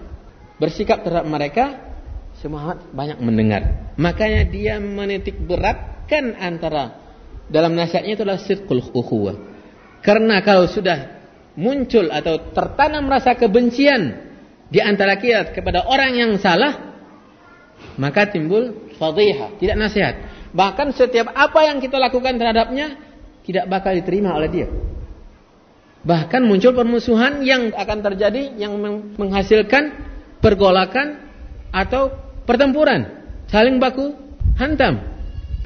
[0.58, 1.64] bersikap terhadap mereka,
[2.38, 3.94] semua banyak mendengar.
[3.98, 6.98] Makanya dia menitik beratkan antara
[7.50, 9.36] dalam nasihatnya itu adalah sirkul ukhuwah.
[10.02, 11.18] Karena kalau sudah
[11.58, 14.30] muncul atau tertanam rasa kebencian
[14.70, 16.87] di antara kita kepada orang yang salah,
[17.98, 20.14] maka timbul fadhiha, tidak nasihat.
[20.54, 22.96] Bahkan setiap apa yang kita lakukan terhadapnya
[23.44, 24.68] tidak bakal diterima oleh dia.
[26.04, 28.78] Bahkan muncul permusuhan yang akan terjadi yang
[29.18, 29.92] menghasilkan
[30.38, 31.20] pergolakan
[31.74, 32.14] atau
[32.46, 34.14] pertempuran, saling baku
[34.56, 35.02] hantam,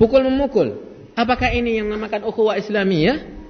[0.00, 0.82] pukul memukul.
[1.12, 3.44] Apakah ini yang namakan ukhuwah Islamiyah?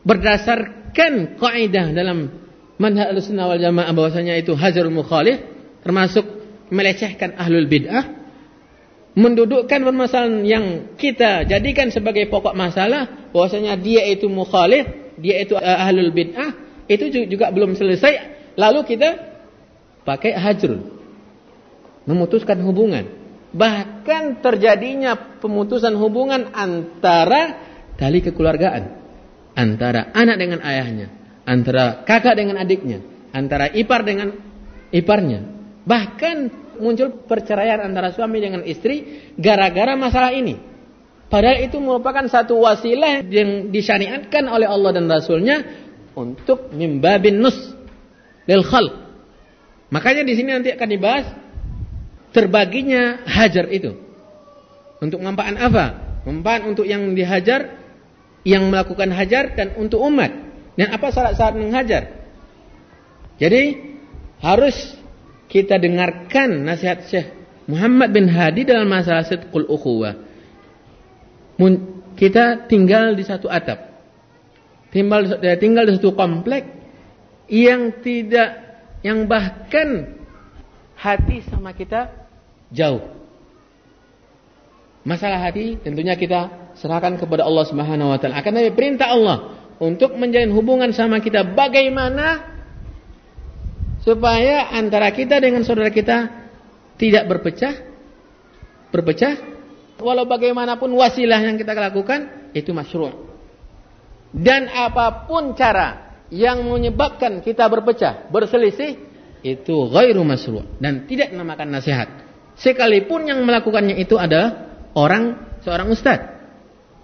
[0.00, 2.32] Berdasarkan kaidah dalam
[2.80, 5.44] manhaj Ahlussunnah wal Jamaah bahwasanya itu hajarul mukhalif
[5.84, 6.24] termasuk
[6.70, 8.20] melecehkan ahlul bid'ah
[9.18, 10.64] mendudukkan permasalahan yang
[10.94, 14.86] kita jadikan sebagai pokok masalah bahwasanya dia itu mukhalif,
[15.18, 16.54] dia itu uh, ahlul bid'ah,
[16.86, 19.18] itu juga belum selesai lalu kita
[20.06, 20.98] pakai hajrul.
[22.08, 23.06] Memutuskan hubungan.
[23.50, 27.58] Bahkan terjadinya pemutusan hubungan antara
[27.98, 29.02] tali kekeluargaan.
[29.50, 31.10] Antara anak dengan ayahnya,
[31.42, 33.02] antara kakak dengan adiknya,
[33.34, 34.32] antara ipar dengan
[34.94, 35.59] iparnya.
[35.90, 36.36] Bahkan
[36.78, 40.54] muncul perceraian antara suami dengan istri gara-gara masalah ini.
[41.26, 45.62] Padahal itu merupakan satu wasilah yang disyariatkan oleh Allah dan Rasulnya
[46.14, 47.58] untuk mimbabin nus
[48.46, 48.94] lil khalq.
[49.90, 51.26] Makanya di sini nanti akan dibahas
[52.30, 53.94] terbaginya hajar itu.
[55.02, 55.86] Untuk manfaat apa?
[56.22, 57.78] Manfaat untuk yang dihajar,
[58.46, 60.30] yang melakukan hajar dan untuk umat.
[60.78, 62.02] Dan apa syarat-syarat menghajar?
[63.42, 63.62] Jadi
[64.38, 64.99] harus
[65.50, 67.28] kita dengarkan nasihat Syekh
[67.66, 70.14] Muhammad bin Hadi dalam masalah sidqul ukhuwah.
[72.14, 73.90] Kita tinggal di satu atap.
[74.94, 76.66] Tinggal, tinggal di satu komplek
[77.50, 80.18] yang tidak yang bahkan
[80.98, 82.10] hati sama kita
[82.70, 83.02] jauh.
[85.02, 88.38] Masalah hati tentunya kita serahkan kepada Allah Subhanahu wa taala.
[88.38, 92.59] Akan tapi perintah Allah untuk menjalin hubungan sama kita bagaimana
[94.02, 96.28] supaya antara kita dengan saudara kita
[96.96, 97.74] tidak berpecah
[98.90, 99.50] berpecah
[100.00, 103.12] Walau bagaimanapun wasilah yang kita lakukan itu masyru'.
[104.32, 108.96] Dan apa pun cara yang menyebabkan kita berpecah, berselisih
[109.44, 112.08] itu ghairu masyru' dan tidak dinamakan nasihat.
[112.56, 116.20] Sekalipun yang melakukannya itu ada orang seorang ustaz.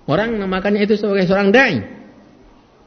[0.06, 1.76] Orang namakannya itu sebagai seorang dai.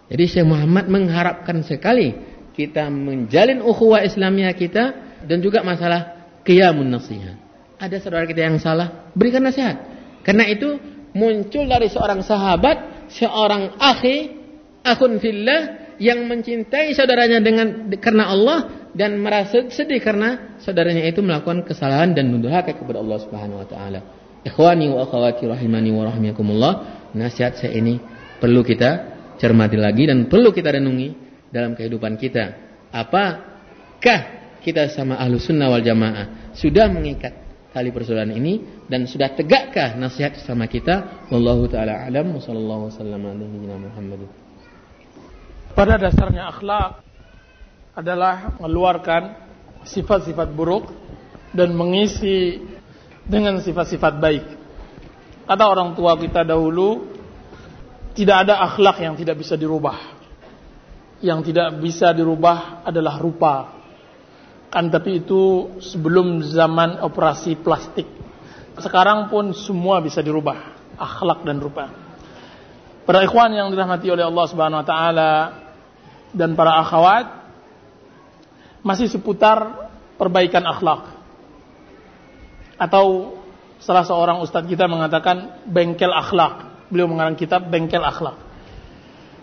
[0.09, 2.15] Jadi Syekh Muhammad mengharapkan sekali
[2.59, 4.83] kita menjalin ukhuwah Islamiyah kita
[5.23, 7.39] dan juga masalah qiyamun nasihat.
[7.79, 9.79] Ada saudara kita yang salah, berikan nasihat.
[10.27, 10.75] Karena itu
[11.15, 14.35] muncul dari seorang sahabat, seorang akhi,
[14.83, 21.63] akun fillah yang mencintai saudaranya dengan karena Allah dan merasa sedih karena saudaranya itu melakukan
[21.63, 23.99] kesalahan dan mendurhaka kepada Allah Subhanahu wa taala.
[24.43, 26.73] Ikhwani wa akhwati rahimani wa rahimakumullah,
[27.15, 27.99] nasihat saya ini
[28.39, 32.57] perlu kita cermati lagi dan perlu kita renungi dalam kehidupan kita.
[32.89, 34.19] Apakah
[34.61, 37.33] kita sama ahlu sunnah wal jamaah sudah mengikat
[37.69, 41.27] tali persaudaraan ini dan sudah tegakkah nasihat sama kita?
[41.29, 44.21] Wallahu taala alam wa sallallahu wasallam ala Muhammad.
[45.77, 47.05] Pada dasarnya akhlak
[47.93, 49.37] adalah mengeluarkan
[49.85, 50.91] sifat-sifat buruk
[51.55, 52.59] dan mengisi
[53.25, 54.45] dengan sifat-sifat baik.
[55.45, 57.09] Kata orang tua kita dahulu,
[58.13, 60.18] tidak ada akhlak yang tidak bisa dirubah.
[61.19, 63.75] Yang tidak bisa dirubah adalah rupa.
[64.69, 68.05] Kan tapi itu sebelum zaman operasi plastik.
[68.79, 70.55] Sekarang pun semua bisa dirubah,
[70.95, 71.91] akhlak dan rupa.
[73.03, 75.31] Para ikhwan yang dirahmati oleh Allah Subhanahu wa taala
[76.31, 77.27] dan para akhwat
[78.85, 81.19] masih seputar perbaikan akhlak
[82.79, 83.35] atau
[83.83, 86.87] salah seorang ustadz kita mengatakan bengkel akhlak.
[86.87, 88.39] Beliau mengarang kitab bengkel akhlak.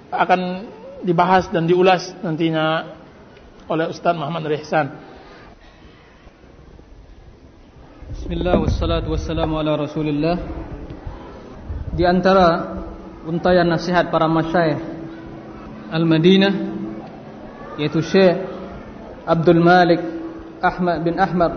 [0.09, 0.72] Akan
[1.03, 2.97] dibahas dan diulas nantinya
[3.68, 4.86] oleh Ustadz Muhammad Rihsan.
[8.16, 10.38] Bismillah wassalatu wassalamu ala Rasulillah.
[11.92, 12.78] Di antara
[13.26, 14.78] untayan nasihat para masyayikh
[15.90, 16.55] Al-Madinah
[17.76, 18.47] yaitu Syekh
[19.26, 20.01] Abdul Malik
[20.62, 21.53] Ahmad bin Ahmad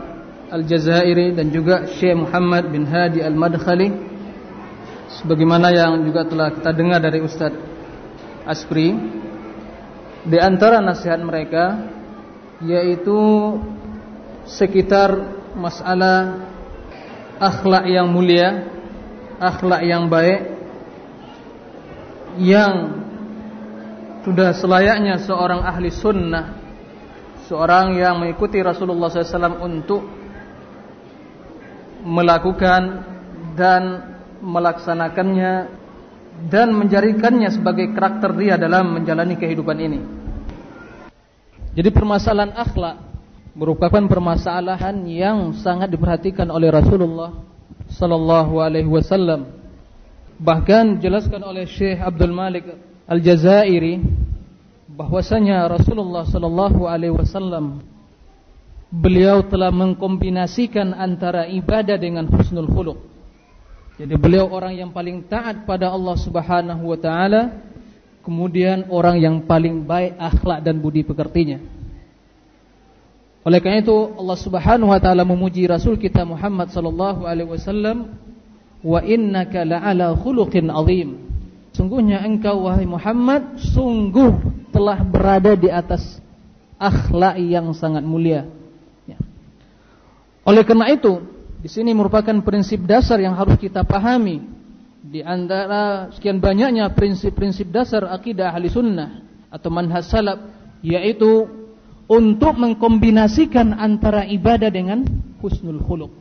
[0.49, 3.89] Al-Jazairi dan juga Syekh Muhammad bin Hadi Al-Madkhali
[5.21, 7.53] sebagaimana yang juga telah kita dengar dari Ustaz
[8.49, 8.93] Aspri
[10.29, 11.89] di antara nasihat mereka
[12.61, 13.17] yaitu
[14.45, 15.15] sekitar
[15.57, 16.45] masalah
[17.41, 18.69] akhlak yang mulia,
[19.41, 20.53] akhlak yang baik
[22.37, 22.73] yang
[24.21, 26.59] sudah selayaknya seorang ahli sunnah
[27.49, 30.05] seorang yang mengikuti Rasulullah SAW untuk
[32.05, 32.81] melakukan
[33.57, 35.53] dan melaksanakannya
[36.47, 40.18] dan menjadikannya sebagai karakter dia dalam menjalani kehidupan ini.
[41.73, 42.97] Jadi permasalahan akhlak
[43.53, 47.45] merupakan permasalahan yang sangat diperhatikan oleh Rasulullah
[47.91, 49.49] sallallahu alaihi wasallam.
[50.39, 52.63] Bahkan jelaskan oleh Syekh Abdul Malik
[53.09, 53.99] Al-Jazairi
[54.87, 57.83] bahwasanya Rasulullah sallallahu alaihi wasallam
[58.89, 62.99] beliau telah mengkombinasikan antara ibadah dengan husnul khuluq.
[63.99, 67.68] Jadi beliau orang yang paling taat pada Allah Subhanahu wa taala,
[68.23, 71.59] kemudian orang yang paling baik akhlak dan budi pekertinya.
[73.47, 78.19] Oleh karena itu Allah Subhanahu wa taala memuji Rasul kita Muhammad sallallahu alaihi wasallam,
[78.83, 81.31] "Wa innaka la'ala khuluqin azim."
[81.71, 84.35] Sungguhnya engkau wahai Muhammad sungguh
[84.75, 86.19] telah berada di atas
[86.75, 88.59] akhlak yang sangat mulia.
[90.49, 91.21] Oleh karena itu,
[91.61, 94.41] di sini merupakan prinsip dasar yang harus kita pahami
[95.09, 100.37] di antara sekian banyaknya prinsip-prinsip dasar akidah ahli sunnah atau manhaj salaf
[100.85, 101.49] yaitu
[102.05, 105.01] untuk mengkombinasikan antara ibadah dengan
[105.41, 106.13] husnul khuluq.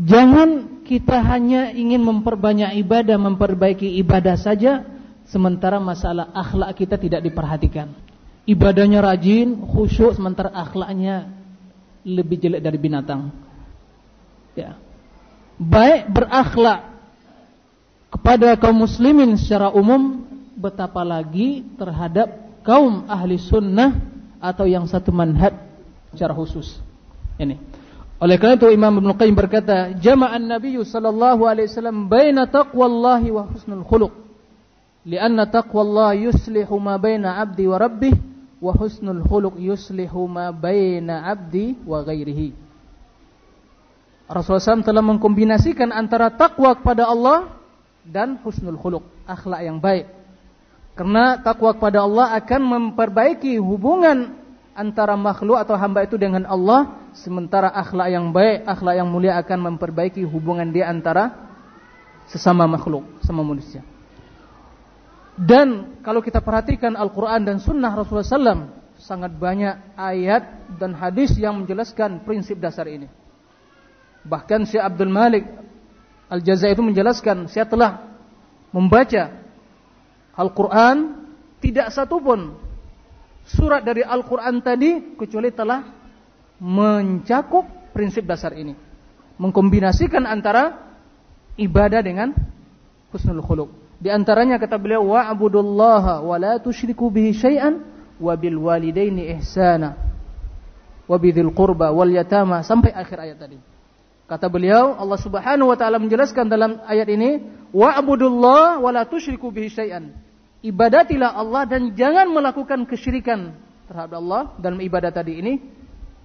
[0.00, 4.82] Jangan kita hanya ingin memperbanyak ibadah, memperbaiki ibadah saja
[5.28, 7.92] sementara masalah akhlak kita tidak diperhatikan.
[8.44, 11.32] Ibadahnya rajin, khusyuk sementara akhlaknya
[12.04, 13.32] lebih jelek dari binatang.
[14.52, 14.76] Ya.
[15.56, 16.93] Baik berakhlak
[18.24, 20.24] kepada kaum muslimin secara umum
[20.56, 22.32] betapa lagi terhadap
[22.64, 24.00] kaum ahli sunnah
[24.40, 25.52] atau yang satu manhaj
[26.08, 26.80] secara khusus.
[27.36, 27.60] Ini.
[28.16, 33.44] Oleh karena itu Imam Ibn Qayyim berkata, "Jama'an Nabi sallallahu alaihi wasallam baina taqwallahi wa
[33.44, 34.12] husnul khuluq."
[35.04, 38.16] Lianna taqwallah yuslihu ma baina 'abdi wa rabbih
[38.56, 41.76] wa husnul khuluq yuslihu ma baina abdi.
[44.24, 47.60] Rasulullah SAW telah mengkombinasikan antara takwa kepada Allah
[48.04, 50.08] dan husnul khuluq, akhlak yang baik.
[50.94, 54.38] Karena takwa kepada Allah akan memperbaiki hubungan
[54.74, 59.74] antara makhluk atau hamba itu dengan Allah, sementara akhlak yang baik, akhlak yang mulia akan
[59.74, 61.34] memperbaiki hubungan dia antara
[62.30, 63.82] sesama makhluk, sama manusia.
[65.34, 68.70] Dan kalau kita perhatikan Al-Quran dan Sunnah Rasulullah SAW,
[69.02, 73.10] sangat banyak ayat dan hadis yang menjelaskan prinsip dasar ini.
[74.22, 75.44] Bahkan Syekh Abdul Malik
[76.34, 78.02] Al-Jaza itu menjelaskan, saya telah
[78.74, 79.30] membaca
[80.34, 81.22] Al-Quran,
[81.62, 82.58] tidak satupun
[83.46, 85.94] surat dari Al-Quran tadi kecuali telah
[86.58, 88.74] mencakup prinsip dasar ini.
[89.38, 90.74] Mengkombinasikan antara
[91.54, 92.34] ibadah dengan
[93.14, 93.70] husnul khuluq.
[94.02, 97.78] Di antaranya kata beliau wa'budullaha wa la tusyriku bihi syai'an
[98.18, 99.94] wa bil walidaini ihsana
[101.06, 103.73] wa bidzil qurba wal yatama sampai akhir ayat tadi.
[104.24, 107.44] Kata beliau Allah Subhanahu wa taala menjelaskan dalam ayat ini
[107.76, 110.16] wa'budullaha wa la tusyriku bihi syai'an.
[110.64, 113.52] Ibadatilah Allah dan jangan melakukan kesyirikan
[113.84, 115.60] terhadap Allah dalam ibadah tadi ini.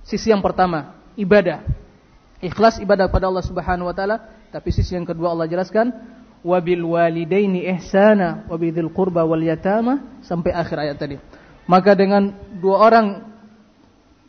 [0.08, 1.60] Sisi yang pertama, ibadah.
[2.40, 5.92] Ikhlas ibadah pada Allah Subhanahu wa taala, tapi sisi yang kedua Allah jelaskan
[6.40, 11.18] wabil walidaini ihsana wabidil qurba wal yatama sampai akhir ayat tadi.
[11.68, 12.32] Maka dengan
[12.64, 13.28] dua orang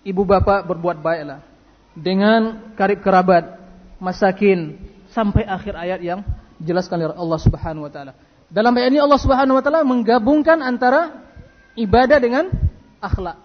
[0.03, 1.41] ibu bapak berbuat baiklah.
[1.95, 3.60] Dengan karib kerabat,
[4.01, 4.81] masakin
[5.13, 6.21] sampai akhir ayat yang
[6.57, 8.13] dijelaskan oleh Allah Subhanahu wa taala.
[8.51, 11.23] Dalam ayat ini Allah Subhanahu wa taala menggabungkan antara
[11.79, 12.51] ibadah dengan
[12.99, 13.39] akhlak.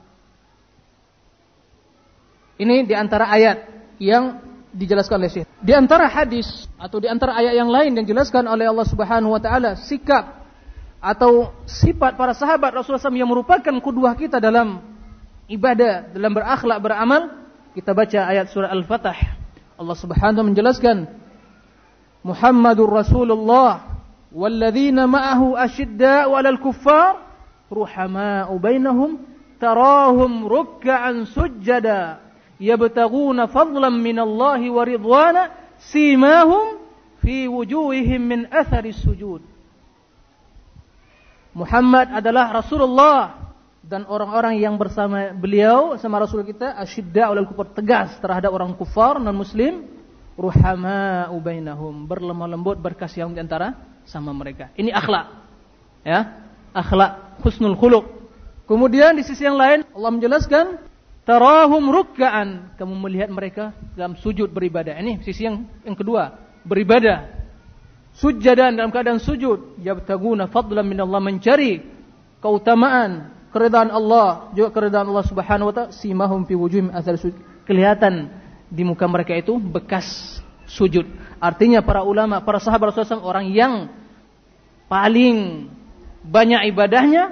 [2.56, 3.68] Ini di antara ayat
[4.00, 4.40] yang
[4.72, 5.48] dijelaskan oleh Syekh.
[5.60, 9.42] Di antara hadis atau di antara ayat yang lain yang dijelaskan oleh Allah Subhanahu wa
[9.44, 10.44] taala sikap
[11.00, 14.82] atau sifat para sahabat Rasulullah SAW yang merupakan kudwah kita dalam
[15.46, 17.46] ibadah, dalam berakhlak, beramal,
[17.78, 19.45] kita baca ayat surah Al-Fatah.
[19.76, 21.08] Allah Subhanahu menjelaskan
[22.24, 24.02] Muhammadur Rasulullah
[24.32, 27.22] walladzina ma'ahu asyidda'u 'alal kuffar
[27.68, 29.20] ruhama'u bainahum
[29.60, 32.24] tarahum ruk'an sujjada
[32.58, 35.52] yabtaguna fadlan minallahi wa ridwana
[35.92, 36.80] simahum
[37.20, 39.44] fi wujuhihim min athari sujud.
[41.56, 43.45] Muhammad adalah Rasulullah
[43.86, 49.22] dan orang-orang yang bersama beliau sama Rasul kita asyidda ulal kufar tegas terhadap orang kufar
[49.22, 49.86] non muslim
[50.36, 53.78] ruhama ubainahum berlemah lembut berkasih yang di antara
[54.10, 55.32] sama mereka ini akhlak
[56.02, 58.06] ya akhlak husnul khuluq
[58.66, 60.82] kemudian di sisi yang lain Allah menjelaskan
[61.26, 62.78] Tarahum rukkaan.
[62.78, 64.94] Kamu melihat mereka dalam sujud beribadah.
[65.02, 66.38] Ini sisi yang yang kedua.
[66.62, 67.50] Beribadah.
[68.14, 69.82] Sujadan dalam keadaan sujud.
[69.82, 71.18] Yabtaguna fadlan min Allah.
[71.18, 71.82] Mencari
[72.38, 73.35] keutamaan.
[73.56, 74.52] Keridaan Allah.
[74.52, 75.90] Juga keridaan Allah subhanahu wa ta'ala.
[75.96, 77.40] Simahum fi wujuhim asal sujud.
[77.64, 78.28] Kelihatan
[78.68, 81.08] di muka mereka itu bekas sujud.
[81.40, 83.88] Artinya para ulama, para sahabat Rasulullah SAW orang yang
[84.92, 85.70] paling
[86.26, 87.32] banyak ibadahnya,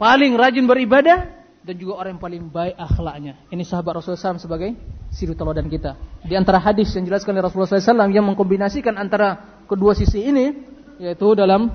[0.00, 1.30] paling rajin beribadah,
[1.62, 3.38] dan juga orang yang paling baik akhlaknya.
[3.46, 4.74] Ini sahabat Rasulullah SAW sebagai
[5.14, 5.94] suri teladan kita.
[6.26, 10.58] Di antara hadis yang dijelaskan oleh Rasulullah SAW yang mengkombinasikan antara kedua sisi ini,
[10.98, 11.70] yaitu dalam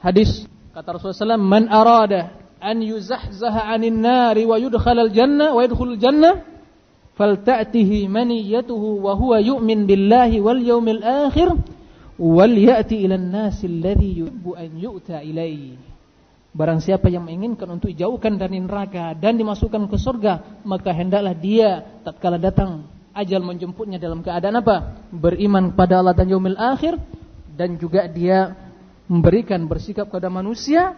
[0.00, 5.60] hadis kata Rasulullah SAW, Man arada an yuzahzaha anin nari wa yudkhal al jannah wa
[5.60, 6.40] yudkhul jannah
[7.20, 11.52] falta'tihi maniyatuhu wa huwa yu'min billahi wal yawmil akhir
[12.16, 15.94] wal ya'ti ila an-nasi alladhi yuhibbu an yu'ta ilaihi
[16.54, 21.82] Barang siapa yang menginginkan untuk dijauhkan dari neraka dan dimasukkan ke surga, maka hendaklah dia
[22.06, 25.02] tatkala datang ajal menjemputnya dalam keadaan apa?
[25.10, 26.94] Beriman pada Allah dan yaumil akhir
[27.58, 28.54] dan juga dia
[29.10, 30.94] memberikan bersikap kepada manusia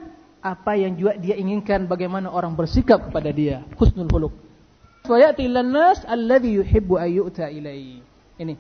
[0.47, 3.67] apa yang juga dia inginkan bagaimana orang bersikap kepada dia.
[3.75, 4.35] Husnul khuluq.
[5.07, 8.03] Wa ya'ti nas alladhi yuhibbu ayyuta ilaihi.
[8.39, 8.55] Ini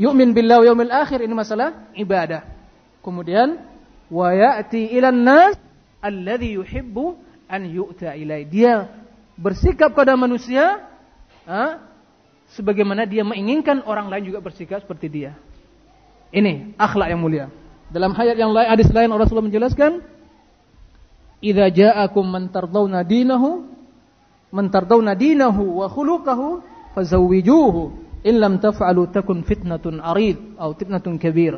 [0.00, 2.48] yu'min billahi yaumil akhir ini masalah ibadah.
[3.04, 3.60] Kemudian
[4.08, 5.60] wa ya'ti nas
[6.00, 7.20] alladhi yuhibbu
[7.52, 8.48] an yu'ta ilai.
[8.48, 8.88] Dia
[9.36, 10.88] bersikap pada manusia
[11.44, 11.84] ha,
[12.56, 15.32] sebagaimana dia menginginkan orang lain juga bersikap seperti dia.
[16.32, 17.46] Ini akhlak yang mulia.
[17.86, 20.02] Dalam ayat yang lain, hadis lain Rasulullah menjelaskan,
[21.46, 23.62] "Idza ja'akum man tardawna dinahu,
[24.50, 26.66] man tardawna dinahu wa khuluquhu
[26.98, 31.54] fazawwijuhu." In lam taf'alu takun fitnatun arid atau fitnatun kabir.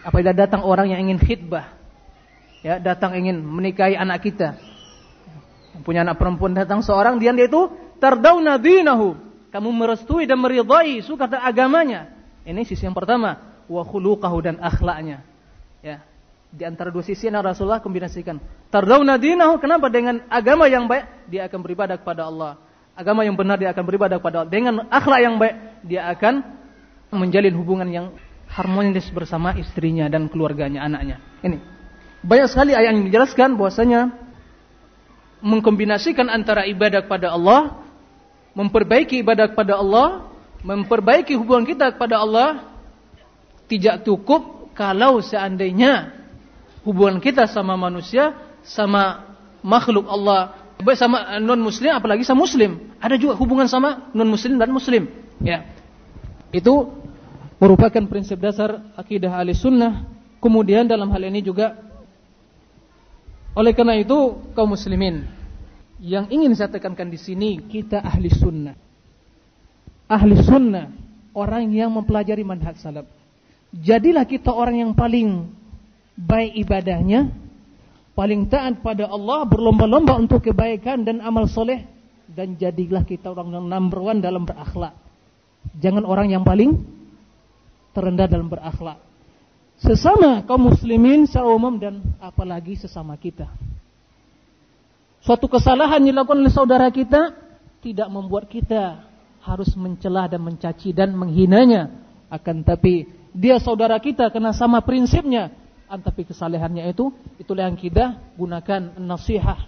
[0.00, 1.76] Apabila datang orang yang ingin khidbah,
[2.64, 4.56] ya datang ingin menikahi anak kita
[5.80, 9.16] punya anak perempuan datang seorang dia itu terdauna dinahu
[9.48, 12.12] kamu merestui dan meridai suka agamanya
[12.44, 15.24] ini sisi yang pertama wa khuluqahu dan akhlaknya
[15.80, 16.04] ya
[16.50, 18.42] di antara dua sisi yang Rasulullah kombinasikan.
[18.74, 19.86] Terdauna dinahu kenapa?
[19.86, 22.58] Dengan agama yang baik dia akan beribadah kepada Allah.
[22.98, 24.50] Agama yang benar dia akan beribadah kepada Allah.
[24.50, 25.54] Dengan akhlak yang baik
[25.86, 26.42] dia akan
[27.14, 28.06] menjalin hubungan yang
[28.50, 31.22] harmonis bersama istrinya dan keluarganya anaknya.
[31.46, 31.58] Ini.
[32.20, 34.12] Banyak sekali ayat yang menjelaskan bahwasanya
[35.40, 37.80] mengkombinasikan antara ibadah kepada Allah,
[38.52, 40.28] memperbaiki ibadah kepada Allah,
[40.60, 42.76] memperbaiki hubungan kita kepada Allah,
[43.70, 46.19] tidak cukup kalau seandainya
[46.86, 52.92] hubungan kita sama manusia, sama makhluk Allah, baik sama non muslim apalagi sama muslim.
[53.00, 55.08] Ada juga hubungan sama non muslim dan muslim.
[55.40, 55.68] Ya.
[56.50, 56.92] Itu
[57.60, 60.08] merupakan prinsip dasar akidah ahli sunnah.
[60.40, 61.76] Kemudian dalam hal ini juga
[63.52, 65.28] oleh karena itu kaum muslimin
[66.00, 68.72] yang ingin saya tekankan di sini kita ahli sunnah.
[70.08, 70.88] Ahli sunnah
[71.36, 73.04] orang yang mempelajari manhaj salaf.
[73.70, 75.59] Jadilah kita orang yang paling
[76.20, 77.32] baik ibadahnya,
[78.12, 81.88] paling taat pada Allah, berlomba-lomba untuk kebaikan dan amal soleh,
[82.28, 84.92] dan jadilah kita orang yang number one dalam berakhlak.
[85.80, 86.76] Jangan orang yang paling
[87.92, 89.10] terendah dalam berakhlak
[89.80, 93.48] sesama kaum muslimin secara umum dan apalagi sesama kita.
[95.24, 97.32] Suatu kesalahan dilakukan oleh saudara kita
[97.80, 99.04] tidak membuat kita
[99.40, 101.92] harus mencela dan mencaci dan menghinanya.
[102.28, 105.52] Akan tapi dia saudara kita kena sama prinsipnya.
[105.90, 107.10] Tapi kesalahannya itu
[107.42, 109.66] itulah yang kita gunakan nasihat.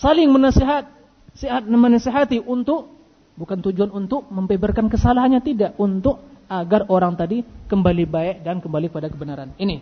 [0.00, 0.88] Saling menasihat,
[1.36, 2.88] sehat menasihati untuk
[3.36, 9.12] bukan tujuan untuk membeberkan kesalahannya tidak, untuk agar orang tadi kembali baik dan kembali pada
[9.12, 9.52] kebenaran.
[9.60, 9.76] Ini.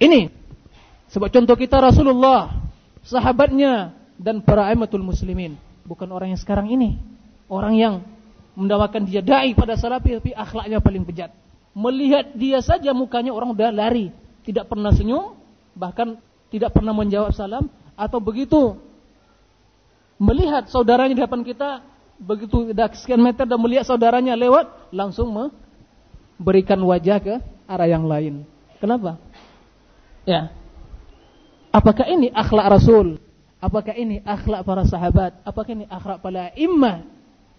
[0.00, 0.20] Ini.
[1.12, 2.52] Sebab contoh kita Rasulullah,
[3.04, 6.96] sahabatnya dan para aimatul muslimin, bukan orang yang sekarang ini.
[7.48, 8.04] Orang yang
[8.58, 11.30] mendawakan dia dai pada salafi tapi akhlaknya paling bejat.
[11.72, 14.10] Melihat dia saja mukanya orang udah lari,
[14.48, 15.36] tidak pernah senyum,
[15.76, 16.16] bahkan
[16.48, 18.80] tidak pernah menjawab salam atau begitu
[20.16, 21.84] melihat saudaranya di depan kita
[22.16, 25.30] begitu sekian meter dan melihat saudaranya lewat langsung
[26.40, 27.34] berikan wajah ke
[27.68, 28.48] arah yang lain.
[28.80, 29.20] Kenapa?
[30.24, 30.48] Ya.
[31.68, 33.20] Apakah ini akhlak Rasul?
[33.60, 35.44] Apakah ini akhlak para sahabat?
[35.44, 37.04] Apakah ini akhlak para imam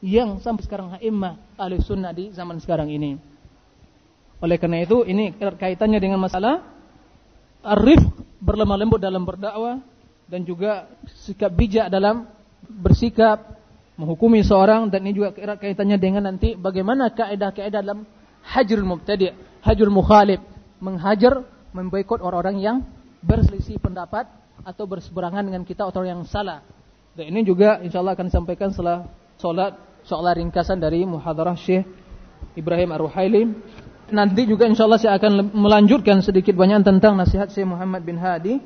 [0.01, 3.21] yang sampai sekarang imam ahli sunnah di zaman sekarang ini?
[4.39, 6.78] Oleh karena itu, ini kaitannya dengan masalah
[7.63, 8.01] arif
[8.39, 9.83] berlemah lembut dalam berdakwah
[10.29, 10.87] dan juga
[11.25, 12.29] sikap bijak dalam
[12.65, 13.59] bersikap
[13.99, 18.07] menghukumi seorang dan ini juga kaitannya dengan nanti bagaimana kaidah-kaidah dalam
[18.45, 20.39] hajrul mubtadi', hajrul mukhalif,
[20.79, 21.43] menghajar,
[21.75, 22.77] memboikot orang-orang yang
[23.19, 24.29] berselisih pendapat
[24.63, 26.63] atau berseberangan dengan kita atau yang salah.
[27.15, 29.75] Dan ini juga insyaallah akan disampaikan setelah salat
[30.07, 31.83] soal ringkasan dari muhadarah Syekh
[32.55, 33.43] Ibrahim Ar-Ruhaili.
[34.09, 38.59] Nanti juga insyaallah saya akan melanjutkan sedikit banyak tentang nasihat Syekh Muhammad bin Hadi.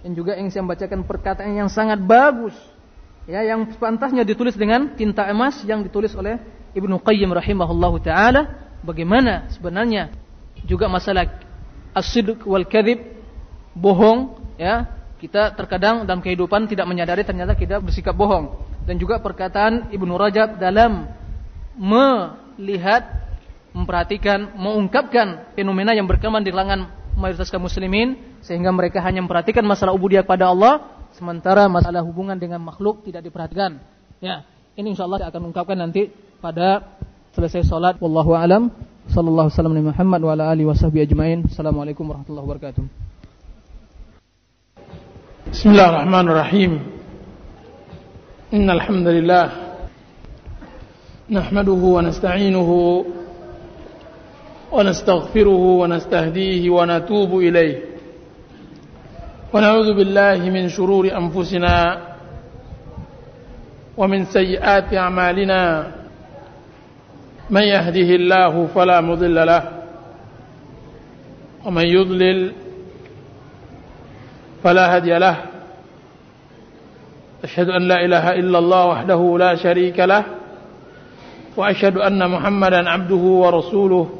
[0.00, 2.56] Dan juga ingin saya membacakan perkataan yang sangat bagus.
[3.28, 6.40] Ya yang pantasnya ditulis dengan tinta emas yang ditulis oleh
[6.72, 8.72] Ibnu Qayyim rahimahullahu taala.
[8.80, 10.08] Bagaimana sebenarnya
[10.64, 11.28] juga masalah
[11.92, 13.04] as-sidq wal kadhib
[13.76, 14.88] bohong ya.
[15.20, 18.56] Kita terkadang dalam kehidupan tidak menyadari ternyata kita bersikap bohong.
[18.88, 21.12] Dan juga perkataan Ibnu Rajab dalam
[21.76, 23.29] melihat
[23.70, 29.94] memperhatikan mengungkapkan fenomena yang berkembang di kalangan mayoritas kaum muslimin sehingga mereka hanya memperhatikan masalah
[29.94, 33.78] ubudiyah kepada Allah sementara masalah hubungan dengan makhluk tidak diperhatikan.
[34.18, 34.42] Ya
[34.74, 36.10] ini insyaallah saya akan ungkapkan nanti
[36.40, 36.98] pada
[37.34, 37.94] selesai salat.
[37.98, 38.72] Wallahu alam.
[39.10, 40.70] Sallallahu wasallam Muhammad wa ala alihi
[41.02, 41.42] ajmain.
[41.50, 42.82] Assalamualaikum warahmatullahi wabarakatuh.
[45.50, 46.72] Bismillahirrahmanirrahim.
[48.54, 49.46] Innal hamdalillah.
[51.26, 53.19] Nahmaduhu wa nasta'inuhu
[55.88, 57.90] nastahdihi wa natubu ilayh
[59.50, 61.98] ونعوذ بالله من شرور أنفسنا
[63.98, 65.90] ومن سيئات أعمالنا.
[67.50, 69.62] من يهده الله فلا مضل له
[71.66, 72.52] ومن يضلل
[74.62, 75.36] فلا هدي له.
[77.44, 80.24] أشهد أن لا إله إلا الله وحده لا شريك له
[81.58, 84.19] وأشهد أن محمدا عبده ورسوله.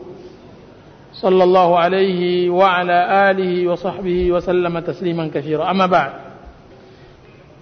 [1.16, 2.98] صلى الله عليه وعلى
[3.32, 6.12] آله وصحبه وسلم تسليما كثيرا أما بعد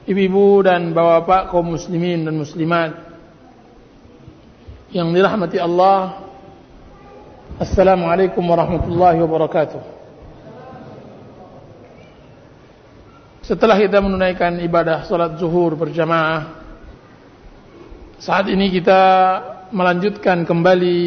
[0.04, 2.92] Ibu-ibu dan bapak-bapak kaum muslimin dan muslimat
[4.92, 6.28] yang dirahmati Allah
[7.56, 9.80] Assalamualaikum warahmatullahi wabarakatuh
[13.48, 16.52] Setelah kita menunaikan ibadah salat zuhur berjamaah
[18.20, 19.02] Saat ini kita
[19.72, 21.00] melanjutkan kembali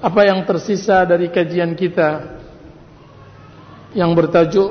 [0.00, 2.40] apa yang tersisa dari kajian kita
[3.92, 4.70] Yang bertajuk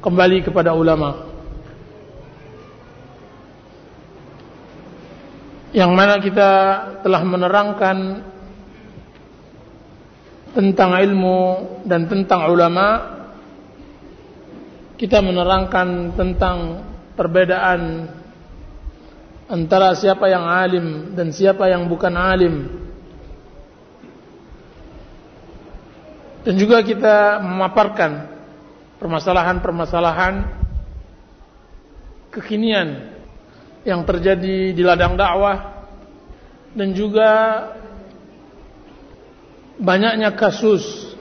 [0.00, 1.34] Kembali kepada ulama'
[5.74, 6.50] yang mana kita
[7.02, 8.22] telah menerangkan
[10.54, 11.38] tentang ilmu
[11.82, 12.86] dan tentang ulama
[14.94, 16.86] kita menerangkan tentang
[17.18, 18.06] perbedaan
[19.50, 22.83] antara siapa yang alim dan siapa yang bukan alim.
[26.44, 28.28] Dan juga kita memaparkan
[29.00, 30.34] permasalahan-permasalahan
[32.28, 33.16] kekinian
[33.84, 35.88] yang terjadi di ladang dakwah
[36.76, 37.30] dan juga
[39.80, 41.14] banyaknya kasus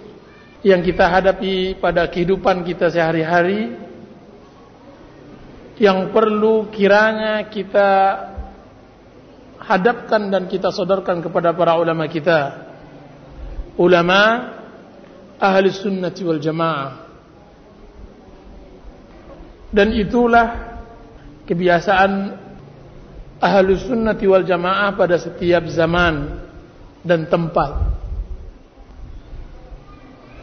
[0.64, 3.76] yang kita hadapi pada kehidupan kita sehari-hari
[5.80, 7.90] yang perlu kiranya kita
[9.60, 12.72] hadapkan dan kita sodorkan kepada para ulama kita.
[13.76, 14.54] Ulama
[15.40, 16.92] ahli sunnati wal jamaah.
[19.74, 20.48] Dan itulah
[21.50, 22.12] kebiasaan
[23.42, 26.42] ahli sunnati wal jamaah pada setiap zaman
[27.02, 27.72] dan tempat.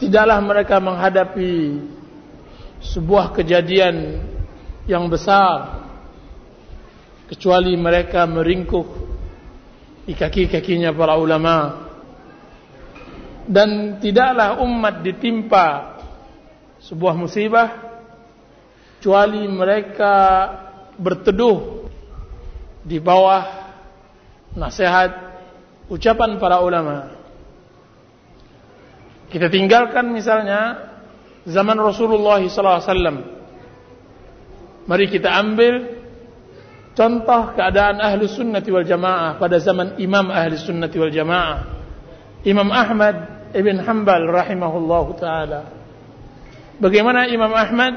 [0.01, 1.53] Tidaklah mereka menghadapi
[2.81, 4.17] sebuah kejadian
[4.89, 5.85] yang besar
[7.29, 8.87] kecuali mereka meringkuk
[10.09, 11.87] di kaki-kakinya para ulama
[13.51, 15.99] dan tidaklah umat ditimpa
[16.81, 17.67] sebuah musibah
[18.97, 20.15] kecuali mereka
[20.95, 21.89] berteduh
[22.87, 23.43] di bawah
[24.55, 25.11] nasihat
[25.91, 27.11] ucapan para ulama
[29.27, 30.91] kita tinggalkan misalnya
[31.43, 33.41] zaman Rasulullah SAW
[34.81, 36.03] Mari kita ambil
[36.97, 41.57] contoh keadaan ahli sunnati wal jamaah pada zaman imam ahli sunnati wal jamaah.
[42.41, 45.61] Imam Ahmad ibn Hanbal rahimahullah ta'ala.
[46.81, 47.93] Bagaimana Imam Ahmad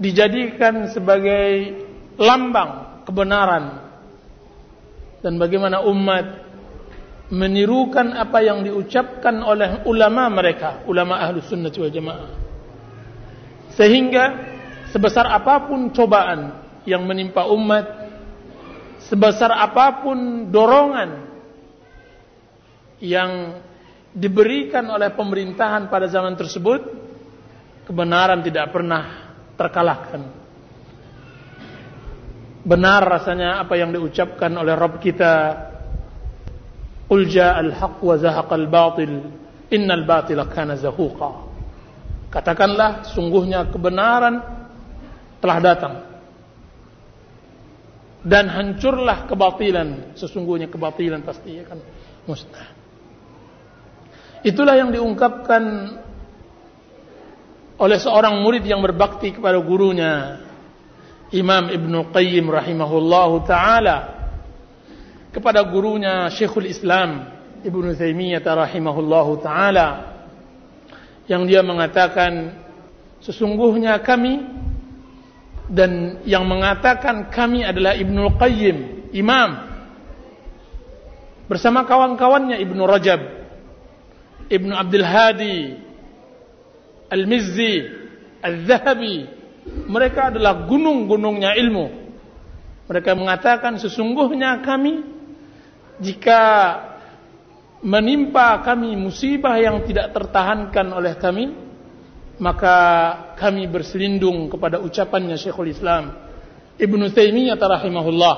[0.00, 1.76] dijadikan sebagai
[2.16, 3.92] lambang kebenaran.
[5.20, 6.48] Dan bagaimana umat
[7.30, 12.30] menirukan apa yang diucapkan oleh ulama mereka, ulama ahli sunnati wal jamaah.
[13.76, 14.24] Sehingga
[14.90, 16.56] sebesar apapun cobaan
[16.88, 17.86] yang menimpa umat,
[19.06, 21.28] sebesar apapun dorongan
[22.98, 23.60] yang
[24.10, 26.80] diberikan oleh pemerintahan pada zaman tersebut,
[27.86, 30.22] kebenaran tidak pernah terkalahkan.
[32.60, 35.32] Benar rasanya apa yang diucapkan oleh Rabb kita,
[37.08, 39.12] "Qul al-haq wa zahaqal batil,
[39.72, 41.48] innal batila kana zahuqa."
[42.30, 44.38] Katakanlah sungguhnya kebenaran
[45.42, 45.94] telah datang
[48.20, 51.78] dan hancurlah kebatilan sesungguhnya kebatilan pasti akan
[52.28, 52.79] musnah
[54.46, 55.62] itulah yang diungkapkan
[57.80, 60.44] oleh seorang murid yang berbakti kepada gurunya
[61.32, 63.96] Imam Ibn Qayyim rahimahullahu taala
[65.32, 67.30] kepada gurunya Syekhul Islam
[67.64, 69.88] Ibn Taimiyah rahimahullahu taala
[71.30, 72.58] yang dia mengatakan
[73.22, 74.42] sesungguhnya kami
[75.70, 78.76] dan yang mengatakan kami adalah Ibnu Qayyim,
[79.14, 79.70] imam
[81.46, 83.39] bersama kawan-kawannya Ibnu Rajab,
[84.50, 85.58] Ibnu Abdul Hadi,
[87.06, 87.86] Al-Mizzi,
[88.42, 89.38] Al-Zahabi.
[89.86, 91.86] Mereka adalah gunung-gunungnya ilmu.
[92.90, 95.06] Mereka mengatakan sesungguhnya kami
[96.02, 96.42] jika
[97.86, 101.54] menimpa kami musibah yang tidak tertahankan oleh kami,
[102.42, 102.76] maka
[103.38, 106.30] kami berselindung kepada ucapannya Syekhul Islam
[106.80, 108.36] Ibnu Taimiyah rahimahullah.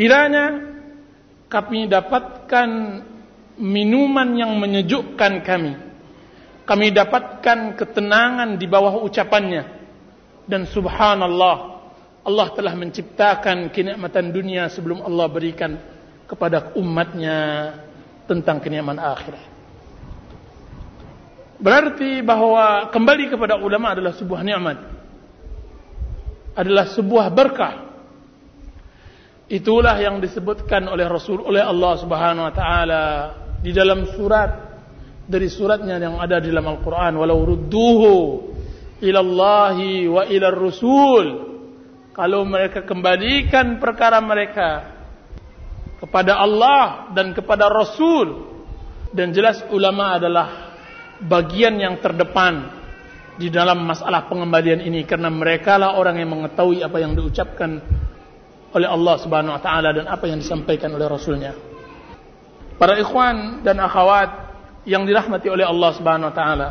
[0.00, 0.46] Kiranya
[1.52, 2.68] kami dapatkan
[3.56, 5.72] minuman yang menyejukkan kami.
[6.66, 9.64] Kami dapatkan ketenangan di bawah ucapannya.
[10.46, 11.56] Dan subhanallah,
[12.26, 15.78] Allah telah menciptakan kenikmatan dunia sebelum Allah berikan
[16.26, 17.38] kepada umatnya
[18.26, 19.44] tentang kenikmatan akhirat.
[21.56, 24.78] Berarti bahwa kembali kepada ulama adalah sebuah nikmat.
[26.58, 27.74] Adalah sebuah berkah.
[29.46, 33.02] Itulah yang disebutkan oleh Rasul oleh Allah Subhanahu wa taala
[33.60, 34.50] di dalam surat
[35.26, 38.14] dari suratnya yang ada di dalam Al-Qur'an walau rudduhu
[39.02, 41.26] ila Allah wa ila Rasul
[42.16, 44.96] kalau mereka kembalikan perkara mereka
[46.00, 48.56] kepada Allah dan kepada Rasul
[49.12, 50.76] dan jelas ulama adalah
[51.20, 52.72] bagian yang terdepan
[53.36, 57.80] di dalam masalah pengembalian ini karena mereka lah orang yang mengetahui apa yang diucapkan
[58.72, 61.52] oleh Allah Subhanahu wa taala dan apa yang disampaikan oleh rasulnya.
[62.76, 64.52] Para ikhwan dan akhwat
[64.84, 66.68] yang dirahmati oleh Allah Subhanahu wa taala.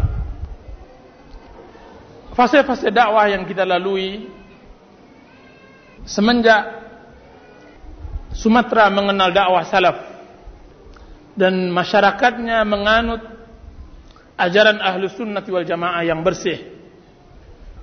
[2.36, 4.28] Fase-fase dakwah yang kita lalui
[6.06, 6.86] semenjak
[8.36, 9.96] Sumatera mengenal dakwah salaf
[11.40, 13.24] dan masyarakatnya menganut
[14.36, 16.60] ajaran ahlu sunnati wal jamaah yang bersih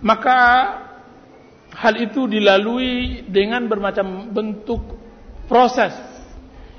[0.04, 0.36] maka
[1.72, 4.84] hal itu dilalui dengan bermacam bentuk
[5.48, 5.96] proses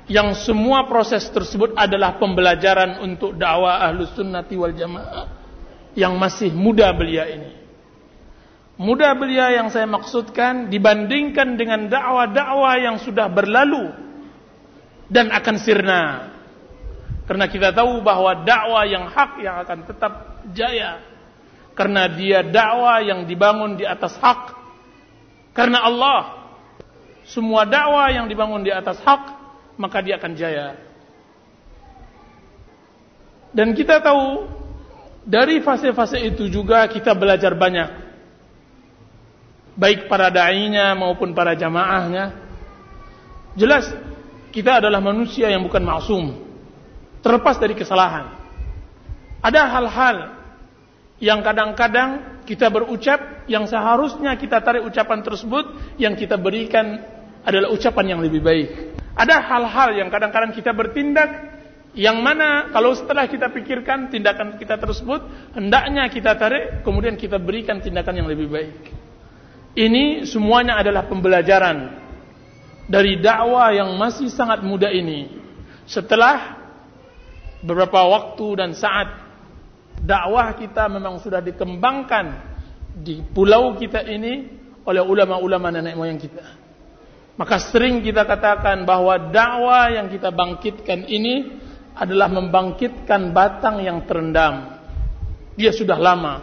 [0.04, 5.26] yang semua proses tersebut adalah pembelajaran untuk dakwah ahlus sunnati wal jamaah
[5.96, 7.52] yang masih muda belia ini.
[8.74, 13.94] Muda belia yang saya maksudkan dibandingkan dengan dakwah-dakwah yang sudah berlalu
[15.08, 16.02] dan akan sirna.
[17.24, 20.12] Karena kita tahu bahwa dakwah yang hak yang akan tetap
[20.52, 21.00] jaya.
[21.72, 24.52] Karena dia dakwah yang dibangun di atas hak.
[25.54, 26.22] Karena Allah.
[27.24, 29.43] Semua dakwah yang dibangun di atas hak
[29.76, 30.78] maka dia akan jaya.
[33.54, 34.50] Dan kita tahu
[35.22, 38.02] dari fase-fase itu juga kita belajar banyak.
[39.74, 42.34] Baik para da'inya maupun para jamaahnya.
[43.54, 43.90] Jelas
[44.50, 46.24] kita adalah manusia yang bukan maksum.
[47.22, 48.30] Terlepas dari kesalahan.
[49.42, 50.16] Ada hal-hal
[51.22, 57.00] yang kadang-kadang kita berucap yang seharusnya kita tarik ucapan tersebut yang kita berikan
[57.44, 58.93] adalah ucapan yang lebih baik.
[59.14, 61.54] Ada hal-hal yang kadang-kadang kita bertindak
[61.94, 67.78] yang mana kalau setelah kita pikirkan tindakan kita tersebut hendaknya kita tarik kemudian kita berikan
[67.78, 68.74] tindakan yang lebih baik.
[69.74, 72.02] Ini semuanya adalah pembelajaran
[72.90, 75.30] dari dakwah yang masih sangat muda ini.
[75.86, 76.58] Setelah
[77.62, 79.14] beberapa waktu dan saat
[80.02, 82.54] dakwah kita memang sudah dikembangkan
[82.98, 84.46] di pulau kita ini
[84.82, 86.63] oleh ulama-ulama nenek moyang kita.
[87.34, 91.58] Maka sering kita katakan bahwa dakwah yang kita bangkitkan ini
[91.94, 94.78] adalah membangkitkan batang yang terendam.
[95.58, 96.34] Dia sudah lama.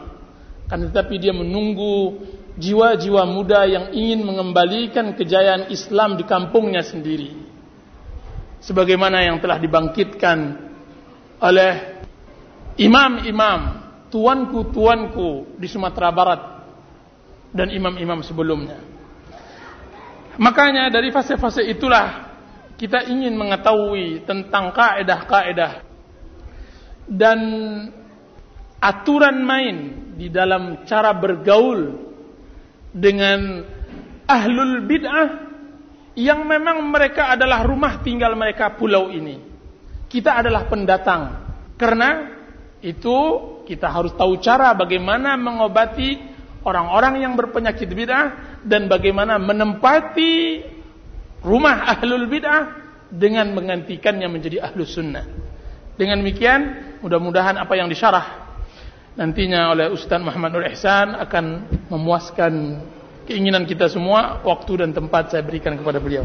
[0.68, 2.20] Kan tetapi dia menunggu
[2.60, 7.36] jiwa-jiwa muda yang ingin mengembalikan kejayaan Islam di kampungnya sendiri.
[8.64, 10.40] Sebagaimana yang telah dibangkitkan
[11.40, 11.72] oleh
[12.78, 13.60] imam-imam,
[14.12, 16.42] tuanku-tuanku di Sumatera Barat
[17.56, 18.80] dan imam-imam sebelumnya.
[20.40, 22.32] Makanya dari fase-fase itulah
[22.80, 25.74] kita ingin mengetahui tentang kaedah-kaedah
[27.12, 27.40] dan
[28.82, 29.78] aturan main
[30.16, 32.10] di dalam cara bergaul
[32.92, 33.62] dengan
[34.26, 35.30] ahlul bid'ah
[36.16, 39.40] yang memang mereka adalah rumah tinggal mereka pulau ini.
[40.12, 41.22] Kita adalah pendatang.
[41.80, 42.10] Karena
[42.84, 43.18] itu
[43.64, 46.31] kita harus tahu cara bagaimana mengobati
[46.66, 50.62] orang-orang yang berpenyakit bid'ah dan bagaimana menempati
[51.42, 52.82] rumah ahlul bid'ah
[53.12, 55.26] dengan menggantikannya menjadi ahlus sunnah.
[56.00, 56.62] Dengan demikian,
[57.04, 58.42] mudah-mudahan apa yang disyarah
[59.12, 61.46] nantinya oleh Ustaz Muhammad Nur Ihsan akan
[61.92, 62.54] memuaskan
[63.28, 64.40] keinginan kita semua.
[64.42, 66.24] Waktu dan tempat saya berikan kepada beliau.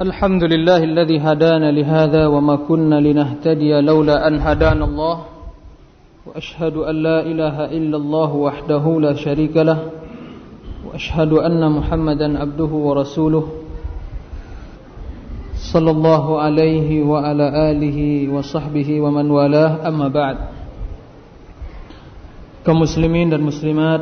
[0.00, 5.16] الحمد لله الذي هدانا لهذا وما كنا لنهتدي لولا أن هدانا الله.
[6.26, 9.78] وأشهد أن لا إله إلا الله وحده لا شريك له.
[10.88, 13.44] وأشهد أن محمدا عبده ورسوله.
[15.72, 17.98] صلى الله عليه وعلى آله
[18.32, 19.88] وصحبه ومن والاه.
[19.88, 20.36] أما بعد.
[22.66, 24.00] كمسلمين والمسلمات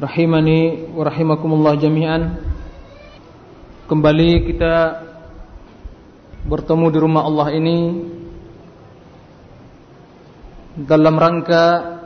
[0.00, 0.60] رحمني
[0.98, 2.57] ورحمكم الله جميعاً.
[3.88, 4.74] Kembali kita
[6.44, 7.78] bertemu di rumah Allah ini
[10.76, 11.96] dalam rangka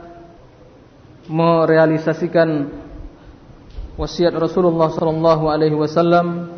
[1.27, 2.71] merealisasikan
[3.99, 6.55] wasiat Rasulullah sallallahu alaihi wasallam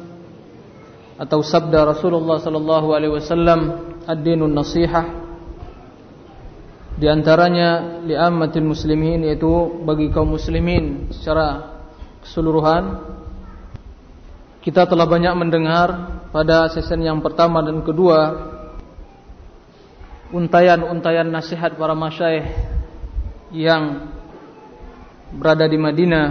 [1.18, 3.60] atau sabda Rasulullah sallallahu alaihi wasallam
[4.06, 5.26] ad-dinun nasihah.
[7.02, 11.82] Di antaranya li'ammatil muslimin yaitu bagi kaum muslimin secara
[12.22, 13.16] keseluruhan
[14.66, 18.34] kita telah banyak mendengar pada season yang pertama dan kedua
[20.34, 22.50] untayan-untayan nasihat para masyaih
[23.54, 24.10] yang
[25.38, 26.28] berada di Madinah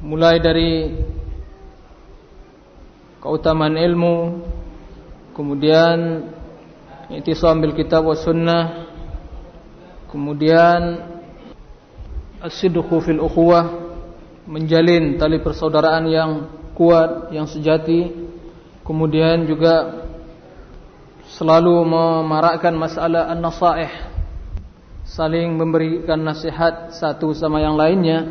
[0.00, 0.96] mulai dari
[3.20, 4.16] keutamaan ilmu
[5.36, 6.24] kemudian
[7.12, 8.64] itisam bil kitab wa sunnah
[10.08, 11.04] kemudian
[12.40, 13.92] as-sidqu fil ukhuwah
[14.48, 18.08] menjalin tali persaudaraan yang kuat yang sejati
[18.88, 20.08] kemudian juga
[21.36, 24.10] selalu memarakkan masalah an-nasaih
[25.10, 28.30] saling memberikan nasihat satu sama yang lainnya.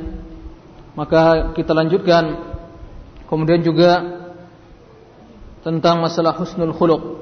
[0.95, 2.49] Maka kita lanjutkan.
[3.27, 4.01] Kemudian juga
[5.61, 7.21] tentang masalah husnul khuluq.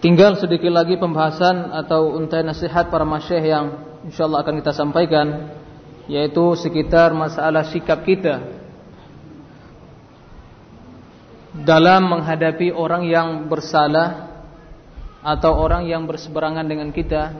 [0.00, 3.66] Tinggal sedikit lagi pembahasan atau untai nasihat para masyayikh yang
[4.08, 5.52] insyaallah akan kita sampaikan
[6.10, 8.44] yaitu sekitar masalah sikap kita
[11.64, 14.32] dalam menghadapi orang yang bersalah
[15.24, 17.32] atau orang yang berseberangan dengan kita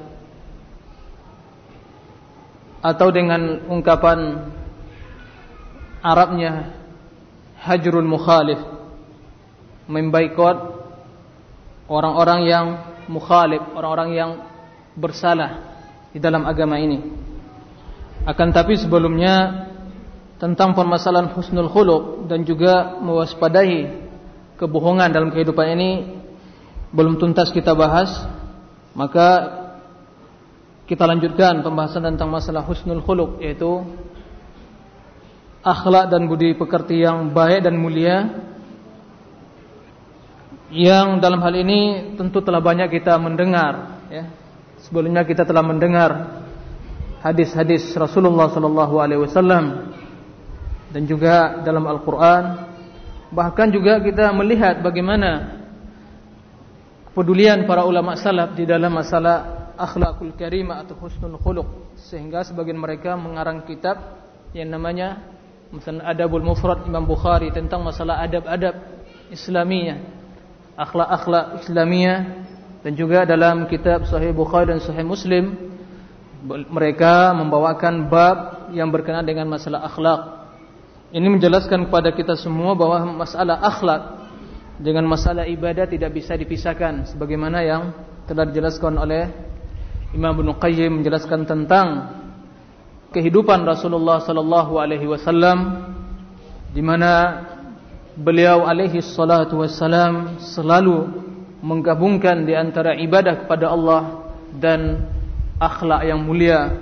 [2.84, 4.48] atau dengan ungkapan
[6.04, 6.76] Arabnya
[7.64, 8.60] hajrul mukhalif
[9.88, 10.84] membaikot
[11.88, 12.66] orang-orang yang
[13.08, 14.30] mukhalif, orang-orang yang
[14.92, 15.80] bersalah
[16.12, 17.23] di dalam agama ini.
[18.24, 19.68] Akan tapi sebelumnya
[20.40, 24.08] tentang permasalahan husnul khuluq dan juga mewaspadai
[24.56, 25.90] kebohongan dalam kehidupan ini
[26.94, 28.08] belum tuntas kita bahas,
[28.96, 29.60] maka
[30.88, 33.84] kita lanjutkan pembahasan tentang masalah husnul khuluq yaitu
[35.64, 38.28] akhlak dan budi pekerti yang baik dan mulia
[40.72, 44.28] yang dalam hal ini tentu telah banyak kita mendengar ya.
[44.84, 46.43] Sebelumnya kita telah mendengar
[47.24, 49.96] hadis-hadis Rasulullah sallallahu alaihi wasallam
[50.92, 52.70] dan juga dalam Al-Qur'an.
[53.32, 55.58] Bahkan juga kita melihat bagaimana
[57.10, 61.96] kepedulian para ulama salaf di dalam masalah akhlakul karimah atau husnul khuluq.
[61.98, 64.20] Sehingga sebagian mereka mengarang kitab
[64.54, 65.24] yang namanya
[65.72, 68.76] misalnya Adabul Mufrad Imam Bukhari tentang masalah adab-adab
[69.34, 69.98] Islamiyah
[70.78, 72.18] akhlak-akhlak Islamiyah
[72.82, 75.73] dan juga dalam kitab Sahih Bukhari dan Sahih Muslim
[76.44, 80.20] mereka membawakan bab yang berkenaan dengan masalah akhlak.
[81.14, 84.02] Ini menjelaskan kepada kita semua bahwa masalah akhlak
[84.76, 87.82] dengan masalah ibadah tidak bisa dipisahkan sebagaimana yang
[88.28, 89.30] telah dijelaskan oleh
[90.12, 91.86] Imam Ibnu Qayyim menjelaskan tentang
[93.14, 95.86] kehidupan Rasulullah sallallahu alaihi wasallam
[96.74, 97.46] di mana
[98.18, 101.22] beliau alaihi salatu wassalam selalu
[101.62, 104.02] menggabungkan di antara ibadah kepada Allah
[104.58, 105.13] dan
[105.64, 106.72] akhlak yang mulia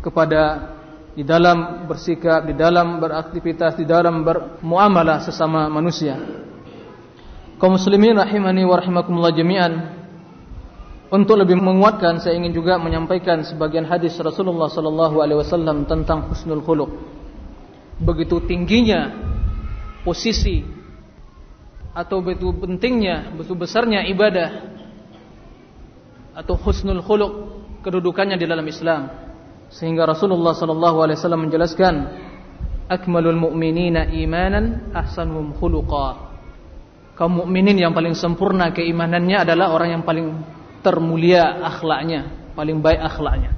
[0.00, 0.74] kepada
[1.16, 6.20] di dalam bersikap, di dalam beraktivitas, di dalam bermuamalah sesama manusia.
[7.56, 9.96] Kaum muslimin rahimani wa rahimakumullah jami'an.
[11.08, 16.60] Untuk lebih menguatkan saya ingin juga menyampaikan sebagian hadis Rasulullah sallallahu alaihi wasallam tentang husnul
[16.60, 16.90] khuluq.
[17.96, 19.16] Begitu tingginya
[20.04, 20.66] posisi
[21.96, 24.76] atau begitu pentingnya, begitu besarnya ibadah
[26.36, 27.55] atau husnul khuluq
[27.86, 29.06] kedudukannya di dalam Islam.
[29.70, 31.94] Sehingga Rasulullah sallallahu alaihi wasallam menjelaskan
[32.90, 36.34] akmalul mu'minina imanan ahsanuhum khuluqa.
[37.14, 40.36] Kaum mukminin yang paling sempurna keimanannya adalah orang yang paling
[40.84, 43.52] termulia akhlaknya paling baik akhlaknya.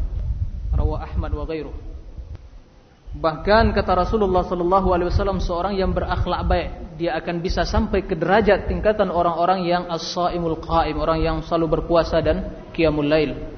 [0.75, 1.77] Rawa Ahmad wa ghairuh.
[3.19, 6.69] Bahkan kata Rasulullah sallallahu alaihi wasallam seorang yang berakhlak baik
[7.01, 12.21] dia akan bisa sampai ke derajat tingkatan orang-orang yang as-saimul qaim, orang yang selalu berpuasa
[12.21, 13.58] dan qiyamul lail.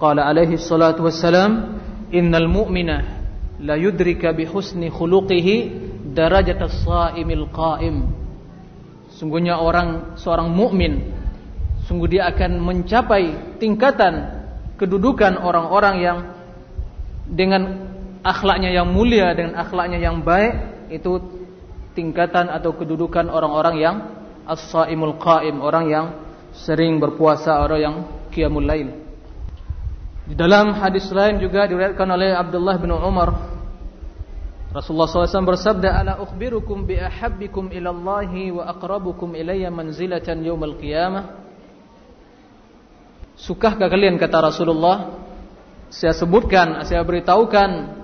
[0.00, 1.76] Alaihi salatu wassalam,
[2.08, 2.96] "Innal mu'mina
[3.60, 5.56] la yudrika bi husni khuluqihi
[6.16, 8.08] darajat as-saimil qaim."
[9.20, 11.12] Sungguhnya orang seorang mukmin
[11.84, 14.40] sungguh dia akan mencapai tingkatan
[14.80, 16.18] kedudukan orang-orang yang
[17.28, 17.92] dengan
[18.24, 21.20] akhlaknya yang mulia dengan akhlaknya yang baik itu
[21.92, 23.96] tingkatan atau kedudukan orang-orang yang
[24.48, 26.06] as-saimul qaim, orang yang
[26.54, 27.94] sering berpuasa, orang yang
[28.32, 29.09] qiyamul lail.
[30.28, 33.30] Di dalam hadis lain juga diriwayatkan oleh Abdullah bin Umar
[34.70, 41.40] Rasulullah SAW bersabda ala ukhbirukum bi ahabbikum ila Allah wa aqrabukum ilayya manzilatan yaumal qiyamah
[43.40, 45.16] Sukahkah kalian kata Rasulullah
[45.90, 47.98] saya sebutkan saya beritahukan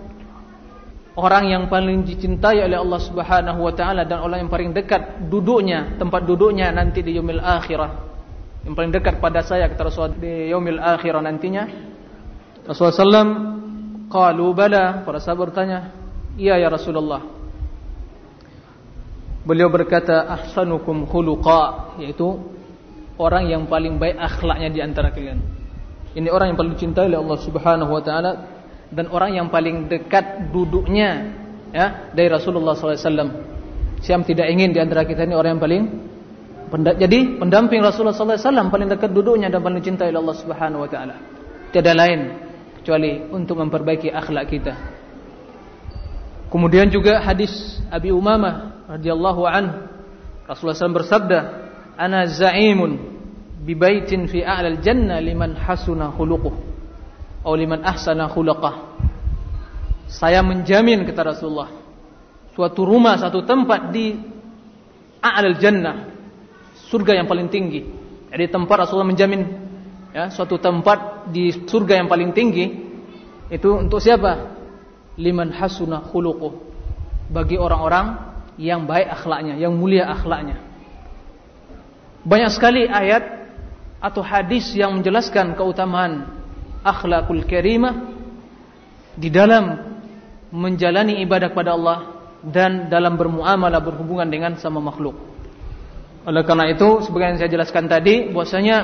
[1.17, 5.97] orang yang paling dicintai oleh Allah Subhanahu wa taala dan orang yang paling dekat duduknya,
[6.01, 7.91] tempat duduknya nanti di yaumil akhirah.
[8.65, 11.65] Yang paling dekat pada saya kata Rasulullah di yaumil akhirah nantinya.
[12.67, 13.31] Rasulullah sallam
[14.11, 15.95] qalu bala, para sahabat bertanya,
[16.35, 17.23] "Iya ya Rasulullah."
[19.47, 22.43] Beliau berkata, "Ahsanukum khuluqa," yaitu
[23.17, 25.39] orang yang paling baik akhlaknya di antara kalian.
[26.17, 28.33] Ini orang yang paling dicintai oleh Allah Subhanahu wa taala
[28.89, 31.35] dan orang yang paling dekat duduknya
[31.71, 33.31] ya dari Rasulullah SAW.
[34.01, 35.83] Siapa tidak ingin di antara kita ini orang yang paling
[36.99, 41.17] jadi pendamping Rasulullah SAW paling dekat duduknya dan paling cintai Allah Subhanahu Wa Taala.
[41.71, 42.46] Tiada lain
[42.87, 44.75] kecuali untuk memperbaiki akhlak kita.
[46.47, 49.91] Kemudian juga hadis Abi Umamah radhiyallahu an
[50.47, 51.39] Rasulullah SAW bersabda,
[51.99, 52.95] "Ana za'imun
[53.67, 56.77] bi baitin fi a'lal jannah liman hasuna khuluquh."
[57.47, 58.99] atau liman ahsana khulaqah.
[60.11, 61.71] Saya menjamin kata Rasulullah
[62.59, 64.19] suatu rumah, satu tempat di
[65.23, 66.11] a'lal jannah,
[66.91, 67.87] surga yang paling tinggi.
[68.31, 69.66] Jadi tempat Rasulullah menjamin
[70.15, 72.67] ya, suatu tempat di surga yang paling tinggi
[73.47, 74.59] itu untuk siapa?
[75.17, 76.67] Liman hasuna khuluquh.
[77.31, 80.63] Bagi orang-orang yang baik akhlaknya, yang mulia akhlaknya.
[82.27, 83.23] Banyak sekali ayat
[84.03, 86.27] atau hadis yang menjelaskan keutamaan
[86.83, 88.15] akhlakul karimah
[89.15, 89.95] di dalam
[90.51, 91.99] menjalani ibadah kepada Allah
[92.47, 95.17] dan dalam bermuamalah berhubungan dengan sama makhluk.
[96.27, 98.77] Oleh karena itu, sebagai yang saya jelaskan tadi, bahwasanya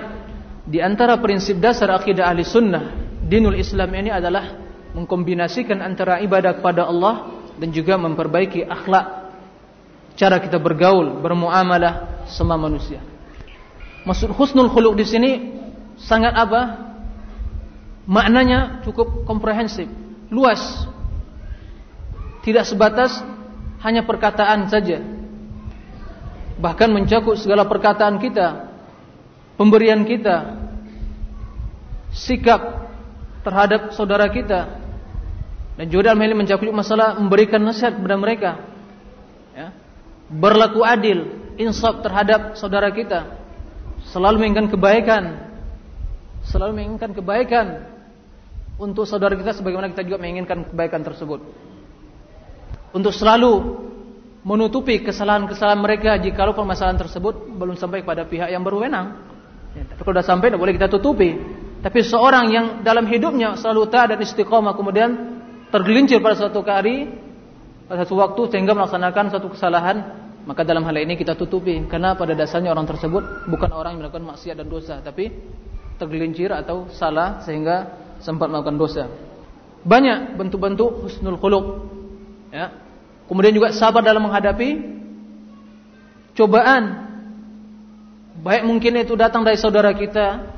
[0.63, 2.95] di antara prinsip dasar akidah ahli sunnah,
[3.27, 4.63] dinul Islam ini adalah
[4.95, 9.23] mengkombinasikan antara ibadah kepada Allah dan juga memperbaiki akhlak
[10.15, 13.01] cara kita bergaul, bermuamalah sama manusia.
[14.07, 15.31] Maksud husnul khuluq di sini
[15.99, 16.93] sangat apa?
[18.07, 19.87] Maknanya cukup komprehensif,
[20.31, 20.87] luas.
[22.43, 23.23] Tidak sebatas
[23.87, 24.99] hanya perkataan saja.
[26.59, 28.72] Bahkan mencakup segala perkataan kita,
[29.63, 30.59] pemberian kita,
[32.11, 32.91] sikap
[33.47, 34.83] terhadap saudara kita.
[35.79, 38.51] Dan juga dalam hal ini masalah memberikan nasihat kepada mereka.
[39.55, 39.71] Ya.
[40.27, 41.31] Berlaku adil,
[41.63, 43.39] insaf terhadap saudara kita
[44.11, 45.23] selalu menginginkan kebaikan,
[46.43, 47.67] selalu menginginkan kebaikan
[48.83, 51.39] untuk saudara kita sebagaimana kita juga menginginkan kebaikan tersebut.
[52.93, 53.79] Untuk selalu
[54.43, 59.32] menutupi kesalahan-kesalahan mereka jika permasalahan tersebut belum sampai kepada pihak yang berwenang.
[59.73, 61.31] Ya, tapi kalau sudah sampai tidak boleh kita tutupi.
[61.83, 65.11] Tapi seorang yang dalam hidupnya selalu taat dan istiqomah kemudian
[65.73, 67.11] tergelincir pada suatu hari
[67.91, 69.97] pada suatu waktu sehingga melaksanakan satu kesalahan
[70.47, 74.27] maka dalam hal ini kita tutupi karena pada dasarnya orang tersebut bukan orang yang melakukan
[74.31, 75.33] maksiat dan dosa tapi
[76.03, 79.05] tergelincir atau salah sehingga sempat melakukan dosa.
[79.83, 81.67] Banyak bentuk-bentuk husnul khuluq.
[82.55, 82.75] Ya.
[83.27, 84.83] Kemudian juga sabar dalam menghadapi
[86.39, 87.12] cobaan.
[88.43, 90.51] Baik mungkin itu datang dari saudara kita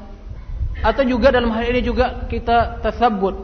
[0.80, 3.36] atau juga dalam hal ini juga kita tasabbut,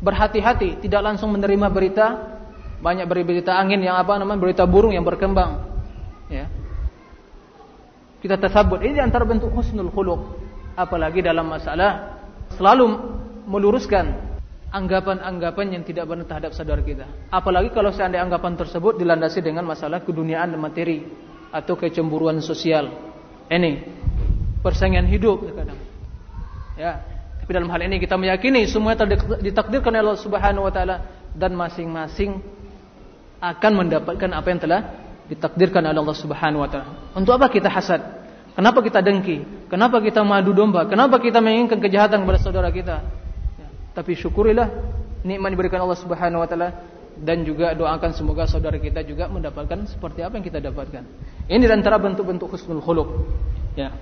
[0.00, 2.06] berhati-hati, tidak langsung menerima berita
[2.82, 5.60] banyak berita angin yang apa namanya berita burung yang berkembang
[6.32, 6.48] ya.
[8.18, 10.40] Kita tersabut ini antara bentuk husnul khuluq.
[10.72, 12.16] Apalagi dalam masalah
[12.56, 12.96] selalu
[13.44, 14.08] meluruskan
[14.72, 17.04] anggapan-anggapan yang tidak benar terhadap saudara kita.
[17.28, 21.04] Apalagi kalau seandainya anggapan tersebut dilandasi dengan masalah keduniaan dan materi
[21.52, 23.11] atau kecemburuan sosial.
[23.52, 23.84] Ini
[24.64, 25.76] persaingan hidup kadang.
[26.72, 27.04] Ya,
[27.44, 28.96] tapi dalam hal ini kita meyakini semua
[29.44, 31.04] ditakdirkan oleh Allah Subhanahu wa taala
[31.36, 32.40] dan masing-masing
[33.42, 34.80] akan mendapatkan apa yang telah
[35.28, 37.12] ditakdirkan oleh Allah Subhanahu wa taala.
[37.12, 38.00] Untuk apa kita hasad?
[38.56, 39.68] Kenapa kita dengki?
[39.68, 40.88] Kenapa kita madu domba?
[40.88, 43.04] Kenapa kita menginginkan kejahatan kepada saudara kita?
[43.60, 44.72] Ya, tapi syukurilah
[45.20, 46.68] nikmat diberikan Allah Subhanahu wa taala
[47.22, 51.06] dan juga doakan semoga saudara kita juga mendapatkan seperti apa yang kita dapatkan.
[51.46, 53.08] Ini antara bentuk-bentuk husnul khuluq.
[53.78, 53.94] Ya.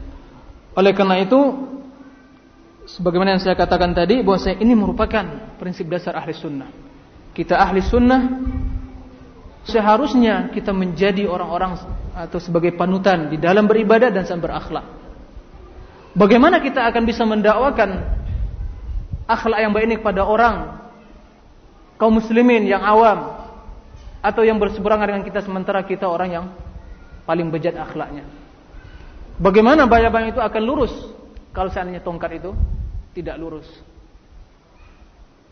[0.72, 1.36] Oleh karena itu
[2.88, 6.72] sebagaimana yang saya katakan tadi bahwa saya ini merupakan prinsip dasar ahli sunnah.
[7.36, 8.40] Kita ahli sunnah
[9.68, 11.76] seharusnya kita menjadi orang-orang
[12.16, 14.96] atau sebagai panutan di dalam beribadah dan berakhlak.
[16.16, 18.16] Bagaimana kita akan bisa mendakwakan
[19.28, 20.79] akhlak yang baik ini kepada orang
[22.00, 23.44] kaum muslimin yang awam
[24.24, 26.46] atau yang berseberangan dengan kita sementara kita orang yang
[27.28, 28.24] paling bejat akhlaknya.
[29.36, 30.92] Bagaimana bayang-bayang itu akan lurus
[31.52, 32.56] kalau seandainya tongkat itu
[33.12, 33.68] tidak lurus?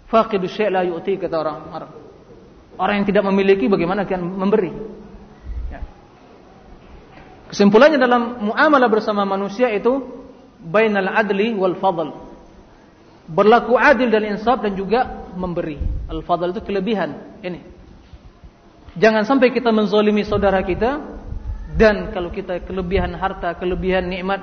[0.08, 1.90] Faqidu syai' la yu'ti kata orang Arab.
[2.80, 4.72] Orang yang tidak memiliki bagaimana akan memberi?
[5.68, 5.84] Ya.
[7.52, 10.00] Kesimpulannya dalam muamalah bersama manusia itu
[10.64, 12.08] bainal adli wal fadl.
[13.28, 15.97] Berlaku adil dan insaf dan juga memberi.
[16.08, 17.40] Al fadl itu kelebihan.
[17.44, 17.60] Ini.
[18.98, 20.98] Jangan sampai kita menzolimi saudara kita
[21.76, 24.40] dan kalau kita kelebihan harta, kelebihan nikmat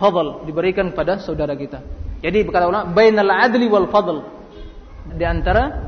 [0.00, 1.84] fadl diberikan kepada saudara kita.
[2.24, 4.24] Jadi berkata ulama bainal adli wal fadl.
[5.06, 5.86] Di antara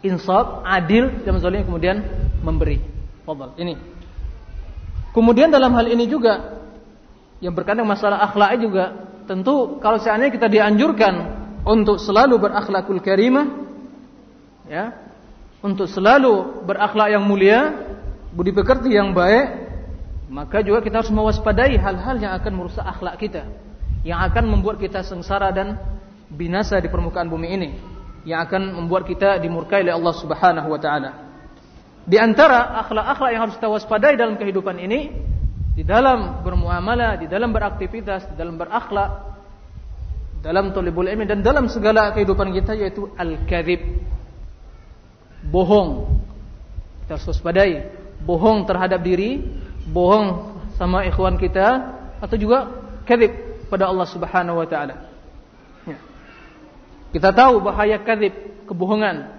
[0.00, 2.00] insaf, adil dan zalim kemudian
[2.40, 2.78] memberi.
[3.26, 3.52] Fadal.
[3.58, 3.74] Ini.
[5.12, 6.62] Kemudian dalam hal ini juga
[7.42, 8.84] yang berkaitan masalah akhlak juga
[9.28, 11.37] tentu kalau seandainya kita dianjurkan
[11.68, 13.44] untuk selalu berakhlakul karimah
[14.64, 14.96] ya,
[15.60, 17.76] untuk selalu berakhlak yang mulia,
[18.32, 19.68] budi pekerti yang baik,
[20.32, 23.44] maka juga kita harus mewaspadai hal-hal yang akan merusak akhlak kita,
[24.00, 25.76] yang akan membuat kita sengsara dan
[26.32, 27.70] binasa di permukaan bumi ini
[28.28, 31.10] yang akan membuat kita dimurkai oleh Allah Subhanahu wa taala.
[32.08, 35.12] Di antara akhlak-akhlak yang harus kita waspadai dalam kehidupan ini
[35.76, 39.37] di dalam bermuamalah, di dalam beraktivitas, di dalam berakhlak,
[40.40, 43.82] dalam tolibul ilmi dan dalam segala kehidupan kita yaitu al-kadzib.
[45.48, 46.20] Bohong.
[47.04, 49.42] Kita harus waspadai bohong terhadap diri,
[49.88, 52.70] bohong sama ikhwan kita atau juga
[53.06, 53.32] kadzib
[53.70, 54.96] pada Allah Subhanahu wa taala.
[57.08, 58.36] Kita tahu bahaya kadzib,
[58.68, 59.32] kebohongan.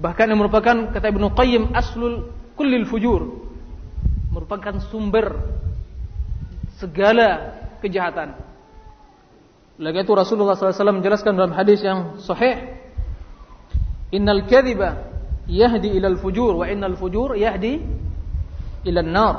[0.00, 3.44] Bahkan yang merupakan kata Ibnu Qayyim aslul kullil fujur.
[4.32, 5.36] Merupakan sumber
[6.80, 8.49] segala kejahatan.
[9.80, 12.76] Lagi itu Rasulullah SAW menjelaskan dalam hadis yang sahih,
[14.12, 15.08] Innal kadhiba
[15.46, 17.80] yahdi ilal fujur wa innal fujur yahdi
[18.84, 19.36] ilal nar.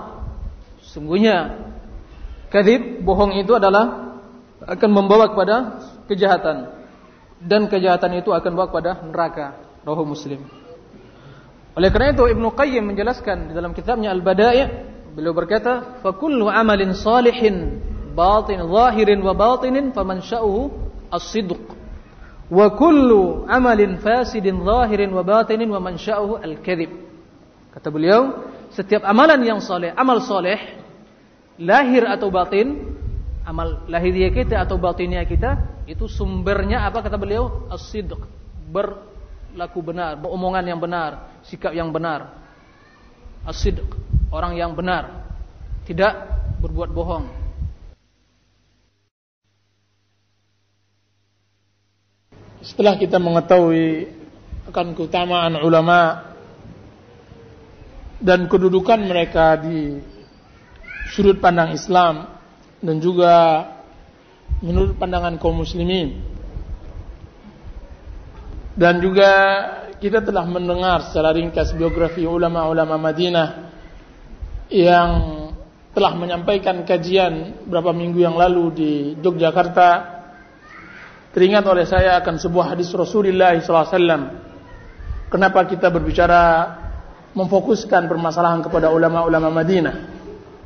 [0.82, 1.62] Sungguhnya
[2.50, 4.18] kadhib bohong itu adalah
[4.64, 6.72] akan membawa kepada kejahatan
[7.44, 9.48] dan kejahatan itu akan membawa kepada neraka.
[9.82, 10.46] Rawahu Muslim.
[11.74, 14.68] Oleh karena itu Ibnu Qayyim menjelaskan di dalam kitabnya Al-Bada'i'
[15.18, 17.82] beliau berkata, "Fa kullu amalin salihin
[18.12, 20.70] batin zahirin wa batinin faman sya'uhu
[21.10, 21.82] as-sidq."
[22.52, 26.92] Wa kullu amalin fasidin zahirin wa batinin wa mansya'uhu al-kadhib.
[27.72, 30.60] Kata beliau, setiap amalan yang soleh, amal soleh,
[31.56, 32.92] lahir atau batin,
[33.48, 37.72] amal lahiriah kita atau batinnya kita, itu sumbernya apa kata beliau?
[37.72, 38.20] As-sidq.
[38.68, 42.36] Berlaku benar, beromongan yang benar, sikap yang benar.
[43.48, 43.88] As-sidq,
[44.28, 45.32] orang yang benar.
[45.88, 46.14] Tidak
[46.60, 47.41] berbuat bohong.
[52.62, 54.06] Setelah kita mengetahui
[54.70, 56.32] akan keutamaan ulama
[58.22, 59.98] dan kedudukan mereka di
[61.10, 62.30] sudut pandang Islam
[62.82, 63.66] dan juga
[64.62, 66.22] menurut pandangan kaum muslimin.
[68.78, 69.32] Dan juga
[70.00, 73.50] kita telah mendengar secara ringkas biografi ulama-ulama Madinah
[74.72, 75.10] yang
[75.92, 80.21] telah menyampaikan kajian beberapa minggu yang lalu di Yogyakarta
[81.32, 84.52] teringat oleh saya akan sebuah hadis Rasulullah SAW.
[85.32, 86.44] Kenapa kita berbicara
[87.32, 89.96] memfokuskan permasalahan kepada ulama-ulama Madinah?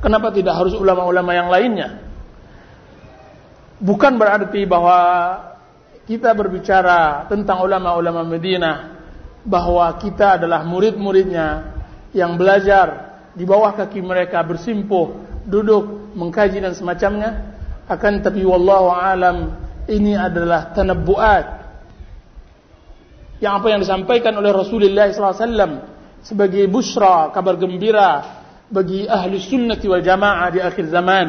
[0.02, 2.02] Kenapa tidak harus ulama-ulama yang lainnya?
[3.78, 4.98] Bukan berarti bahwa
[6.06, 8.76] kita berbicara tentang ulama-ulama Madinah
[9.46, 11.76] bahwa kita adalah murid-muridnya
[12.10, 17.54] yang belajar di bawah kaki mereka bersimpuh, duduk, mengkaji dan semacamnya.
[17.86, 21.44] Akan tapi wallahu alam ini adalah tanabbuat.
[23.36, 25.44] Yang apa yang disampaikan oleh Rasulullah SAW
[26.24, 31.26] sebagai busra kabar gembira bagi ahli sunnah wal jamaah di akhir zaman.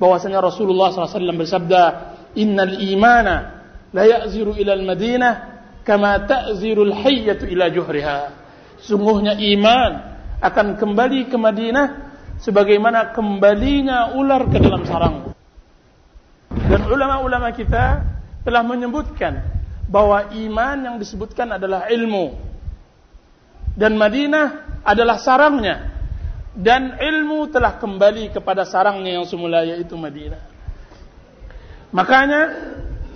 [0.00, 1.82] Bahwasanya Rasulullah SAW bersabda
[2.34, 3.34] innal imana
[3.92, 5.32] la ya'ziru ila al-madinah
[5.84, 8.20] kama ta'ziru al-hayyatu ila juhriha.
[8.82, 9.92] Sungguhnya iman
[10.42, 11.86] akan kembali ke Madinah
[12.42, 15.31] sebagaimana kembalinya ular ke dalam sarang
[16.88, 18.02] ulama-ulama kita
[18.42, 19.42] telah menyebutkan
[19.86, 22.34] bahwa iman yang disebutkan adalah ilmu.
[23.76, 25.92] Dan Madinah adalah sarangnya.
[26.52, 30.40] Dan ilmu telah kembali kepada sarangnya yang semula yaitu Madinah.
[31.92, 32.42] Makanya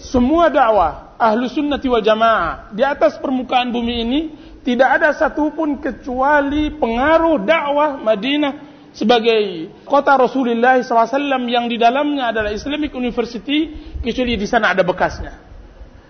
[0.01, 4.20] semua dakwah ahlu sunnati wal jamaah di atas permukaan bumi ini
[4.64, 12.48] tidak ada satupun kecuali pengaruh dakwah Madinah sebagai kota Rasulullah SAW yang di dalamnya adalah
[12.48, 15.36] Islamic University kecuali di sana ada bekasnya.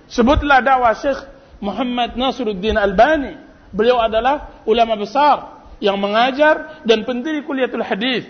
[0.06, 1.18] Sebutlah dakwah Syekh
[1.58, 3.42] Muhammad Nasruddin Albani.
[3.74, 8.22] Beliau adalah ulama besar yang mengajar dan pendiri kuliatul hadis.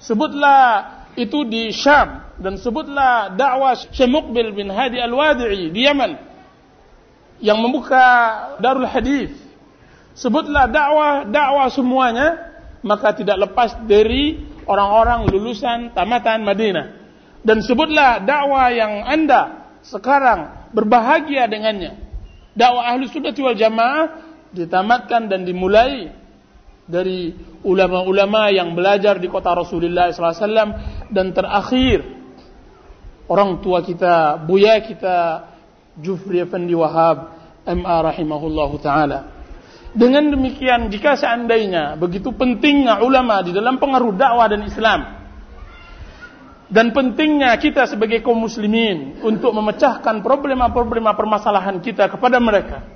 [0.00, 6.16] Sebutlah itu di Syam dan sebutlah dakwah Syekh Muqbil bin Hadi Al-Wadi'i di Yaman
[7.44, 8.00] yang membuka
[8.64, 9.36] Darul Hadis.
[10.16, 12.49] Sebutlah dakwah dakwah semuanya
[12.80, 16.86] maka tidak lepas dari orang-orang lulusan tamatan Madinah.
[17.40, 21.96] Dan sebutlah dakwah yang anda sekarang berbahagia dengannya.
[22.52, 24.04] Dakwah ahli sunnah wal jamaah
[24.52, 26.12] ditamatkan dan dimulai
[26.90, 27.32] dari
[27.62, 32.02] ulama-ulama yang belajar di kota Rasulullah SAW dan terakhir
[33.30, 35.48] orang tua kita, buya kita
[36.02, 37.30] Jufri Effendi Wahab
[37.62, 39.39] MA rahimahullahu taala.
[39.90, 45.00] Dengan demikian jika seandainya begitu pentingnya ulama di dalam pengaruh dakwah dan Islam
[46.70, 52.86] dan pentingnya kita sebagai kaum muslimin untuk memecahkan problema-problema permasalahan kita kepada mereka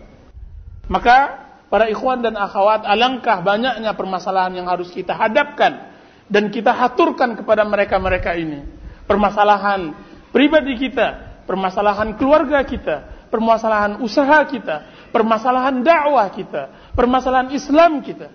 [0.87, 5.91] maka para ikhwan dan akhwat alangkah banyaknya permasalahan yang harus kita hadapkan
[6.29, 8.65] dan kita haturkan kepada mereka-mereka ini.
[9.05, 9.93] Permasalahan
[10.33, 18.31] pribadi kita permasalahan keluarga kita permasalahan usaha kita permasalahan dakwah kita permasalahan Islam kita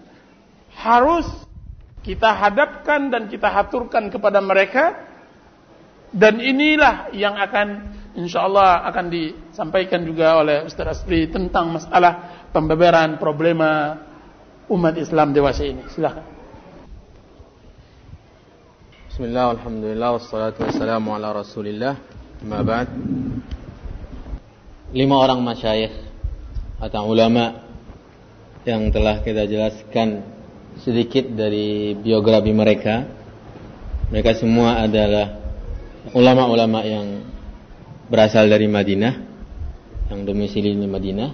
[0.76, 1.26] harus
[2.04, 4.96] kita hadapkan dan kita haturkan kepada mereka
[6.16, 7.68] dan inilah yang akan
[8.18, 14.00] insyaallah akan disampaikan juga oleh Ustaz Asri tentang masalah pembeberan problema
[14.70, 15.86] umat Islam dewasa ini.
[15.94, 16.26] Silakan.
[19.10, 22.00] Bismillah, alhamdulillah, wassalatu wassalamu ala rasulillah
[22.40, 22.88] Ma ba'd
[24.96, 25.92] Lima orang masyayikh
[26.80, 27.69] Atau ulama
[28.70, 30.22] yang telah kita jelaskan
[30.86, 33.10] sedikit dari biografi mereka.
[34.14, 35.42] Mereka semua adalah
[36.14, 37.08] ulama-ulama yang
[38.10, 39.14] berasal dari Madinah,
[40.10, 41.30] yang domisili di Madinah,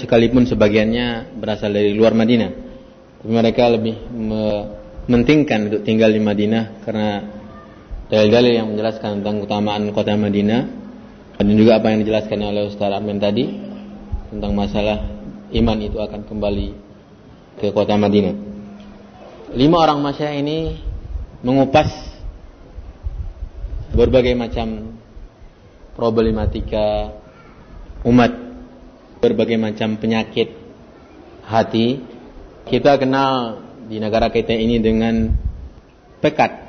[0.00, 2.50] sekalipun sebagiannya berasal dari luar Madinah.
[3.20, 7.08] Tapi mereka lebih mementingkan untuk tinggal di Madinah karena
[8.12, 10.62] dalil-dalil yang menjelaskan tentang keutamaan kota Madinah
[11.36, 13.44] dan juga apa yang dijelaskan oleh Ustaz Armin tadi
[14.32, 15.15] tentang masalah
[15.52, 16.68] iman itu akan kembali
[17.60, 18.34] ke kota Madinah.
[19.54, 20.58] Lima orang masyayikh ini
[21.46, 21.88] mengupas
[23.94, 24.98] berbagai macam
[25.94, 27.14] problematika
[28.02, 28.32] umat,
[29.22, 30.52] berbagai macam penyakit
[31.46, 32.02] hati.
[32.66, 35.30] Kita kenal di negara kita ini dengan
[36.18, 36.66] pekat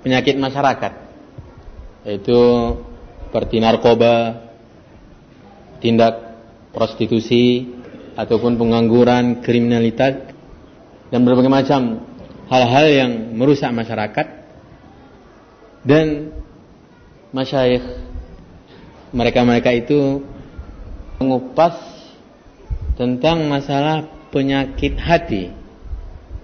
[0.00, 0.92] penyakit masyarakat
[2.08, 2.40] yaitu
[3.28, 4.48] seperti narkoba,
[5.84, 6.27] tindak
[6.78, 7.66] prostitusi
[8.14, 10.30] ataupun pengangguran, kriminalitas
[11.10, 12.06] dan berbagai macam
[12.46, 14.26] hal-hal yang merusak masyarakat
[15.82, 16.30] dan
[17.34, 17.82] masyayikh
[19.10, 20.22] mereka-mereka itu
[21.18, 21.74] mengupas
[22.94, 25.50] tentang masalah penyakit hati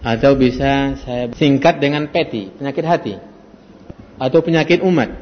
[0.02, 3.14] atau bisa saya singkat dengan peti, penyakit hati
[4.18, 5.14] atau penyakit umat.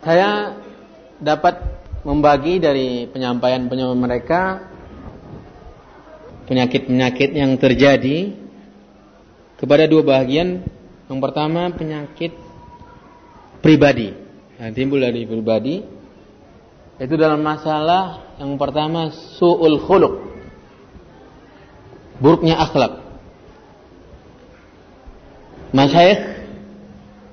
[0.00, 0.60] Saya
[1.20, 4.40] dapat membagi dari penyampaian-penyampaian mereka
[6.48, 8.34] penyakit-penyakit yang terjadi
[9.60, 10.64] kepada dua bagian.
[11.10, 12.32] Yang pertama penyakit
[13.60, 14.14] pribadi,
[14.56, 15.82] yang timbul dari pribadi.
[17.00, 20.14] Itu dalam masalah yang pertama su'ul khuluq.
[22.20, 23.00] Buruknya akhlak.
[25.72, 26.22] Masyayikh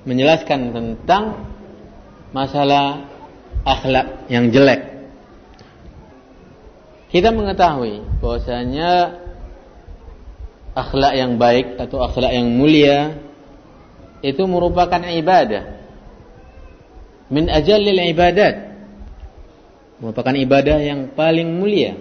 [0.08, 1.44] menjelaskan tentang
[2.32, 3.17] masalah
[3.64, 4.98] akhlak yang jelek.
[7.08, 9.16] Kita mengetahui bahwasanya
[10.76, 13.16] akhlak yang baik atau akhlak yang mulia
[14.20, 15.80] itu merupakan ibadah.
[17.32, 18.54] Min ajallil ibadat.
[19.98, 21.98] Merupakan ibadah yang paling mulia.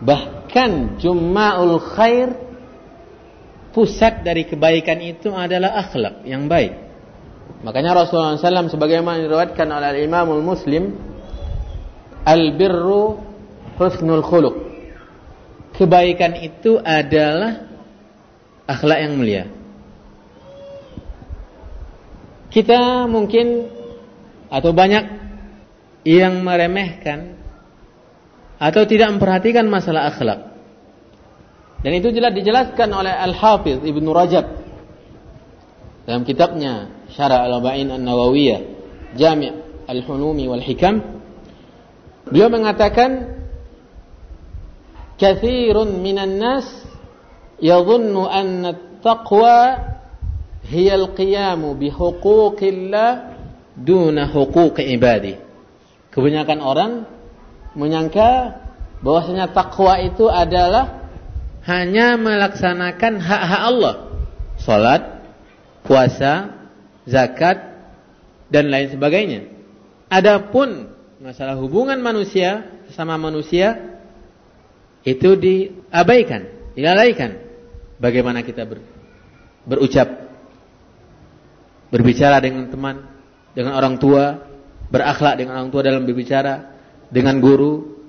[0.00, 2.28] Bahkan Jumma'ul Khair
[3.70, 6.89] pusat dari kebaikan itu adalah akhlak yang baik.
[7.60, 10.96] Makanya Rasulullah SAW sebagaimana diriwayatkan oleh Imamul Muslim,
[12.24, 13.20] al-birru
[13.76, 14.56] husnul khuluq.
[15.76, 17.68] Kebaikan itu adalah
[18.64, 19.44] akhlak yang mulia.
[22.50, 23.70] Kita mungkin
[24.50, 25.04] atau banyak
[26.04, 27.38] yang meremehkan
[28.60, 30.52] atau tidak memperhatikan masalah akhlak.
[31.80, 34.44] Dan itu jelas dijelaskan oleh Al-Hafiz Ibnu Rajab
[36.04, 38.60] dalam kitabnya Syarah Al-Arba'in An-Nawawiyah
[39.18, 39.52] Jami'
[39.90, 41.02] Al-Hunumi wal Hikam
[42.30, 43.42] beliau mengatakan
[45.18, 46.66] kathirun minan nas
[47.58, 49.58] yadhunnu anna at-taqwa
[50.70, 53.36] hiya al-qiyamu bi huquqillah
[53.74, 55.34] duna huquqi ibadi.
[56.10, 56.92] Kebanyakan orang
[57.74, 58.60] menyangka
[59.00, 61.08] bahwasanya takwa itu adalah
[61.64, 63.94] hanya melaksanakan hak-hak Allah.
[64.60, 65.02] Salat
[65.86, 66.59] puasa
[67.10, 67.58] zakat
[68.48, 69.50] dan lain sebagainya
[70.06, 72.64] adapun masalah hubungan manusia
[72.96, 74.00] sama manusia
[75.06, 77.40] itu diabaikan, dilalaikan.
[78.00, 78.80] Bagaimana kita ber,
[79.68, 80.08] berucap,
[81.92, 83.04] berbicara dengan teman,
[83.52, 84.40] dengan orang tua,
[84.88, 86.72] berakhlak dengan orang tua dalam berbicara,
[87.12, 88.00] dengan guru,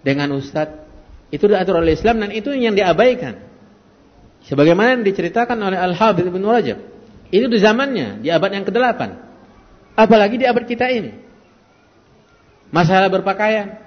[0.00, 0.84] dengan ustadz,
[1.28, 3.44] itu diatur oleh Islam dan itu yang diabaikan.
[4.48, 6.78] Sebagaimana yang diceritakan oleh Al-Habib Ibn Rajab.
[7.28, 9.00] Itu di zamannya, di abad yang ke-8.
[9.98, 11.12] Apalagi di abad kita ini.
[12.68, 13.80] Masalah berpakaian,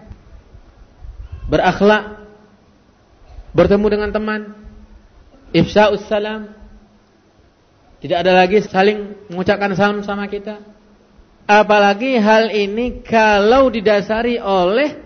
[1.49, 2.26] berakhlak,
[3.53, 4.41] bertemu dengan teman,
[5.53, 6.49] ifsa'us salam,
[8.01, 10.57] tidak ada lagi saling mengucapkan salam sama kita.
[11.45, 14.97] Apalagi hal ini kalau didasari oleh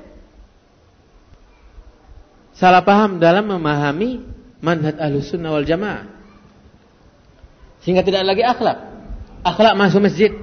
[2.56, 4.24] salah paham dalam memahami
[4.64, 4.96] manhaj
[5.28, 6.15] sunnah wal jamaah.
[7.86, 8.78] Sehingga tidak lagi akhlak.
[9.46, 10.34] Akhlak masuk masjid.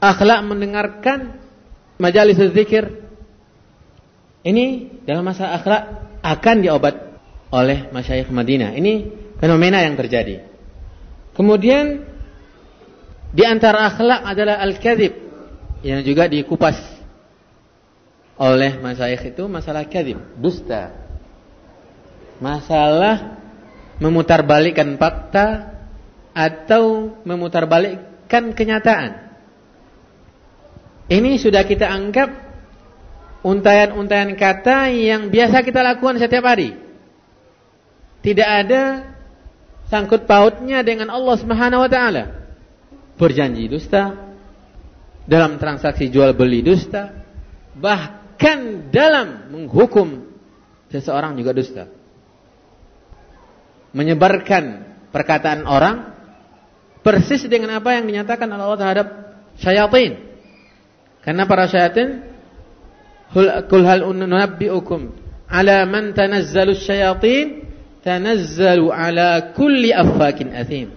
[0.00, 1.36] Akhlak mendengarkan
[2.00, 3.04] majalis zikir
[4.44, 6.96] ini dalam masa akhlak akan diobat
[7.52, 8.72] oleh masyayikh Madinah.
[8.76, 8.92] Ini
[9.36, 10.48] fenomena yang terjadi.
[11.36, 12.04] Kemudian
[13.34, 15.12] di antara akhlak adalah al-kadzib
[15.84, 16.76] yang juga dikupas
[18.40, 20.90] oleh masyayikh itu masalah kadzib, dusta.
[22.42, 23.43] Masalah
[24.02, 25.74] memutarbalikkan fakta
[26.34, 29.22] atau memutarbalikkan kenyataan.
[31.06, 32.32] Ini sudah kita anggap
[33.44, 36.74] untayan-untayan kata yang biasa kita lakukan setiap hari.
[38.24, 39.14] Tidak ada
[39.92, 42.24] sangkut pautnya dengan Allah Subhanahu wa taala.
[43.14, 44.34] Berjanji dusta,
[45.28, 47.24] dalam transaksi jual beli dusta,
[47.76, 50.24] bahkan dalam menghukum
[50.88, 51.84] seseorang juga dusta.
[53.94, 54.64] Menyebarkan
[55.14, 56.10] perkataan orang
[57.06, 59.06] persis dengan apa yang dinyatakan Allah terhadap
[59.54, 60.18] syaitan.
[61.22, 62.26] Karena para syaitan
[63.70, 65.14] kul hal unabbiukum
[65.46, 67.70] ala man tanazzalu syayatin
[68.02, 70.90] tanazzalu ala kulli affakin athim.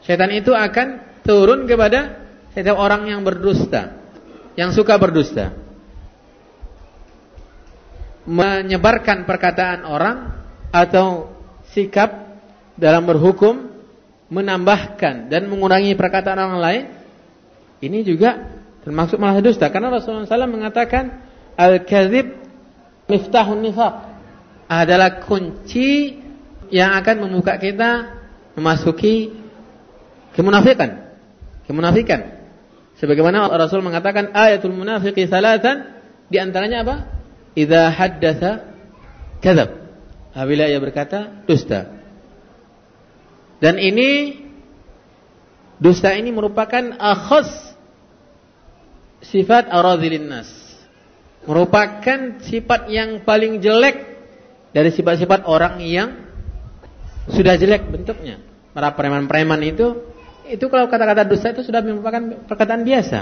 [0.00, 2.24] Syaitan itu akan turun kepada
[2.56, 4.00] setiap orang yang berdusta,
[4.56, 5.52] yang suka berdusta.
[8.26, 10.16] Menyebarkan perkataan orang
[10.74, 11.35] atau
[11.76, 12.40] sikap
[12.80, 13.68] dalam berhukum,
[14.32, 16.84] menambahkan dan mengurangi perkataan orang lain,
[17.84, 19.68] ini juga termasuk malah dusta.
[19.68, 21.20] Karena Rasulullah SAW mengatakan
[21.60, 22.32] al-kadzib
[23.04, 23.94] miftahun nifaq
[24.66, 26.16] adalah kunci
[26.72, 28.18] yang akan membuka kita
[28.56, 29.36] memasuki
[30.34, 31.12] kemunafikan.
[31.68, 32.34] Kemunafikan.
[32.96, 35.92] Sebagaimana Rasul mengatakan ayatul munafiqi salatan
[36.32, 36.96] di antaranya apa?
[37.52, 38.50] Idza haddatsa
[39.44, 39.85] kadzab.
[40.36, 41.96] Apabila ia berkata dusta.
[43.56, 44.36] Dan ini
[45.80, 47.48] dusta ini merupakan akhas
[49.24, 50.66] sifat aradhilin nas
[51.48, 53.96] merupakan sifat yang paling jelek
[54.74, 56.26] dari sifat-sifat orang yang
[57.32, 58.42] sudah jelek bentuknya.
[58.76, 60.04] Para preman-preman itu
[60.46, 63.20] itu kalau kata-kata dusta itu sudah merupakan perkataan biasa.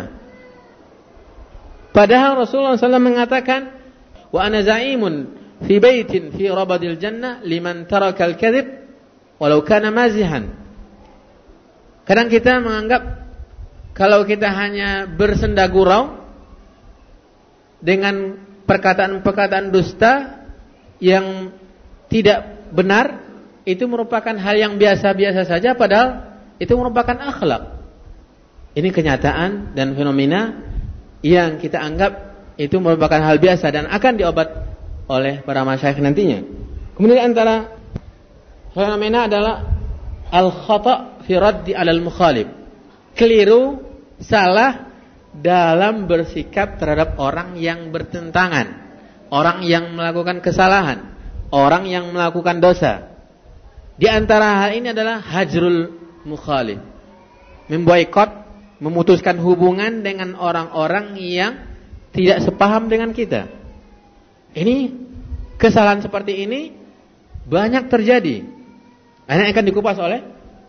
[1.94, 3.70] Padahal Rasulullah SAW mengatakan
[4.34, 8.84] wa ana za'imun fi baitin fi rabadil jannah liman taraka al-kadhib
[9.40, 10.52] walau kana mazihan.
[12.04, 13.02] Kadang kita menganggap
[13.96, 16.20] kalau kita hanya bersenda gurau
[17.80, 18.36] dengan
[18.68, 20.44] perkataan-perkataan dusta
[21.00, 21.52] yang
[22.08, 23.24] tidak benar
[23.64, 27.80] itu merupakan hal yang biasa-biasa saja padahal itu merupakan akhlak.
[28.74, 30.60] Ini kenyataan dan fenomena
[31.24, 32.12] yang kita anggap
[32.60, 34.73] itu merupakan hal biasa dan akan diobat
[35.08, 36.40] oleh para masyayikh nantinya.
[36.96, 37.76] Kemudian antara
[38.72, 39.54] fenomena adalah
[40.30, 42.48] al-khata' fi raddi 'alal mukhalif.
[43.14, 43.78] Keliru,
[44.18, 44.90] salah
[45.34, 48.66] dalam bersikap terhadap orang yang bertentangan,
[49.30, 51.14] orang yang melakukan kesalahan,
[51.50, 53.14] orang yang melakukan dosa.
[53.94, 55.94] Di antara hal ini adalah hajrul
[56.26, 56.82] mukhalif.
[57.70, 58.30] Memboikot,
[58.82, 61.54] memutuskan hubungan dengan orang-orang yang
[62.10, 63.63] tidak sepaham dengan kita.
[64.54, 64.76] Ini
[65.58, 66.70] kesalahan seperti ini
[67.44, 68.46] banyak terjadi.
[69.26, 70.22] Ini akan dikupas oleh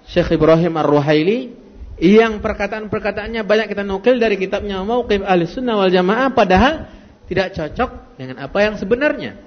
[0.10, 1.54] Syekh Ibrahim Ar-Ruhaili
[2.02, 6.74] yang perkataan-perkataannya banyak kita nukil dari kitabnya Mauqif Ahli Sunnah wal Jamaah padahal
[7.30, 9.40] tidak cocok dengan apa yang sebenarnya.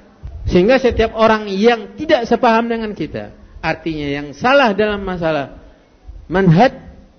[0.49, 5.61] Sehingga setiap orang yang tidak sepaham dengan kita, artinya yang salah dalam masalah
[6.25, 6.73] manhaj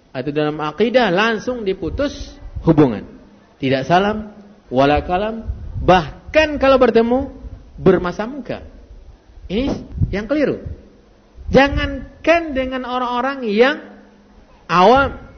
[0.09, 2.33] atau dalam akidah langsung diputus
[2.65, 3.05] hubungan.
[3.61, 4.33] Tidak salam,
[4.73, 5.45] wala kalam,
[5.85, 7.33] bahkan kalau bertemu
[7.79, 8.65] bermasa muka.
[9.49, 9.65] Ini
[10.13, 10.61] yang keliru.
[11.49, 13.81] Jangankan dengan orang-orang yang
[14.69, 15.29] awam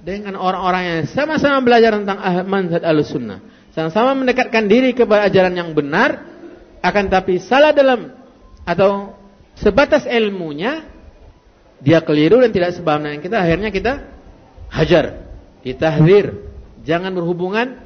[0.00, 2.18] dengan orang-orang yang sama-sama belajar tentang
[2.48, 3.38] manhaj al-sunnah.
[3.70, 6.26] Sama-sama mendekatkan diri kepada ajaran yang benar,
[6.82, 8.10] akan tapi salah dalam
[8.66, 9.14] atau
[9.54, 10.88] sebatas ilmunya,
[11.78, 13.92] dia keliru dan tidak sebab dengan kita, akhirnya kita
[14.72, 15.30] hajar,
[15.62, 16.50] ditahdir.
[16.82, 17.76] Jangan berhubungan,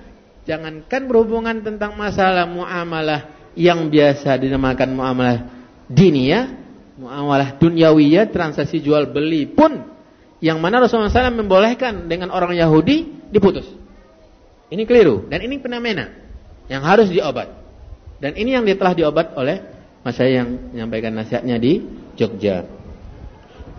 [0.45, 5.39] jangankan berhubungan tentang masalah muamalah yang biasa dinamakan muamalah
[5.89, 6.53] diniyah,
[6.97, 9.95] muamalah dunyawiyah, transaksi jual beli pun
[10.45, 13.65] yang mana Rasulullah SAW membolehkan dengan orang Yahudi diputus.
[14.69, 16.13] Ini keliru dan ini fenomena
[16.69, 17.49] yang harus diobat.
[18.21, 19.61] Dan ini yang telah diobat oleh
[20.05, 21.81] mas yang menyampaikan nasihatnya di
[22.17, 22.65] Jogja.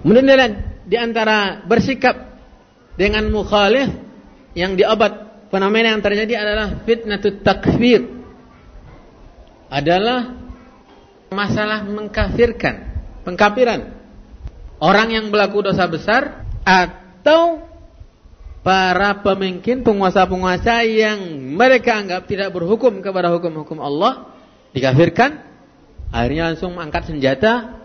[0.02, 2.38] Kemudian di antara bersikap
[2.94, 3.90] dengan mukhalif
[4.54, 5.25] yang diobat
[5.56, 8.04] fenomena yang terjadi adalah fitnatut takfir.
[9.72, 10.36] Adalah
[11.32, 12.76] masalah mengkafirkan,
[13.24, 13.96] pengkafiran.
[14.84, 17.64] Orang yang berlaku dosa besar atau
[18.66, 21.24] para pemimpin penguasa-penguasa yang
[21.56, 24.34] mereka anggap tidak berhukum kepada hukum-hukum Allah
[24.74, 25.38] dikafirkan
[26.10, 27.78] akhirnya langsung mengangkat senjata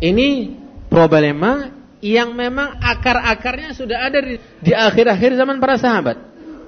[0.00, 0.56] ini
[0.88, 6.16] problema yang memang akar-akarnya sudah ada di, di akhir-akhir zaman para sahabat.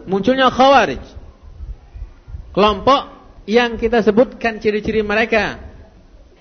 [0.05, 1.01] Munculnya khawarij.
[2.53, 3.03] Kelompok
[3.49, 5.73] yang kita sebutkan ciri-ciri mereka.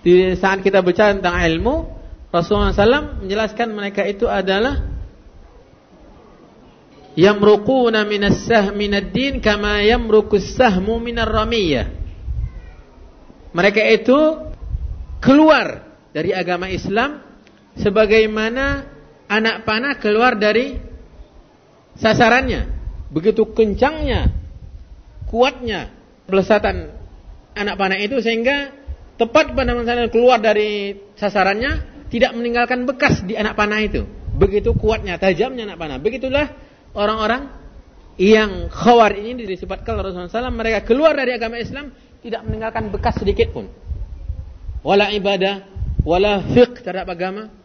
[0.01, 1.75] Di saat kita bicara tentang ilmu
[2.33, 4.81] Rasulullah SAW menjelaskan mereka itu adalah
[7.13, 11.91] yamruquna minas sahmi din kama yamruqus sahmu minar ramiyah.
[13.51, 14.19] Mereka itu
[15.19, 17.30] keluar dari agama Islam
[17.79, 18.87] sebagaimana
[19.31, 20.75] anak panah keluar dari
[21.95, 22.79] sasarannya.
[23.11, 24.31] Begitu kencangnya,
[25.27, 25.91] kuatnya
[26.27, 26.95] pelesatan
[27.51, 28.71] anak panah itu sehingga
[29.19, 34.07] tepat pada masa keluar dari sasarannya tidak meninggalkan bekas di anak panah itu.
[34.31, 35.97] Begitu kuatnya, tajamnya anak panah.
[35.99, 36.47] Begitulah
[36.95, 37.51] orang-orang
[38.19, 41.91] yang khawar ini disebutkan Rasulullah SAW mereka keluar dari agama Islam
[42.21, 43.67] tidak meninggalkan bekas sedikit pun.
[44.81, 45.67] Wala ibadah,
[46.01, 47.60] wala fiqh terhadap agama.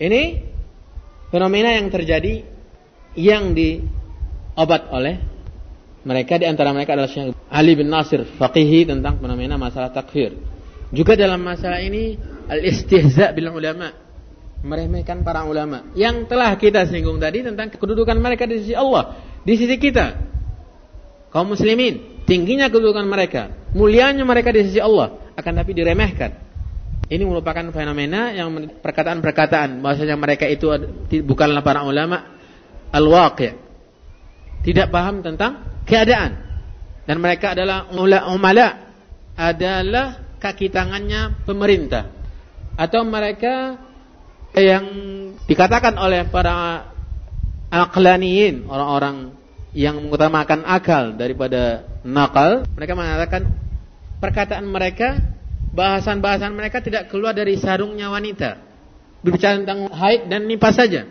[0.00, 0.22] Ini
[1.28, 2.40] fenomena yang terjadi
[3.20, 5.20] yang diobat oleh
[6.08, 10.32] mereka di antara mereka adalah Syekh Ali bin Nasir faqihi tentang fenomena masalah takfir.
[10.90, 12.16] Juga dalam masalah ini
[12.48, 13.92] al-istihza bil ulama,
[14.64, 19.54] meremehkan para ulama yang telah kita singgung tadi tentang kedudukan mereka di sisi Allah, di
[19.54, 20.32] sisi kita.
[21.30, 26.49] Kaum muslimin, tingginya kedudukan mereka, mulianya mereka di sisi Allah, akan tapi diremehkan.
[27.10, 30.70] Ini merupakan fenomena yang perkataan-perkataan bahwasanya mereka itu
[31.26, 32.38] bukanlah para ulama
[32.94, 33.58] al-waqi'.
[34.62, 36.38] Tidak paham tentang keadaan.
[37.10, 37.90] Dan mereka adalah
[38.30, 38.94] umala
[39.34, 42.14] adalah kaki tangannya pemerintah.
[42.78, 43.74] Atau mereka
[44.54, 44.86] yang
[45.50, 46.86] dikatakan oleh para
[47.74, 49.34] aqlaniyin, orang-orang
[49.74, 53.42] yang mengutamakan akal daripada nakal, mereka mengatakan
[54.22, 55.39] perkataan mereka
[55.70, 58.58] bahasan-bahasan mereka tidak keluar dari sarungnya wanita.
[59.20, 61.06] Berbicara tentang haid dan nifas saja.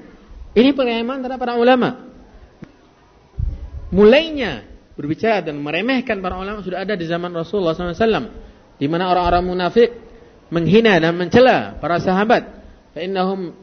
[0.57, 2.09] Ini pengaman terhadap para ulama.
[3.89, 4.65] Mulainya
[4.97, 8.33] berbicara dan meremehkan para ulama sudah ada di zaman Rasulullah SAW.
[8.79, 9.89] Di mana orang-orang munafik
[10.49, 12.43] menghina dan mencela para sahabat.
[12.97, 13.53] Fa'innahum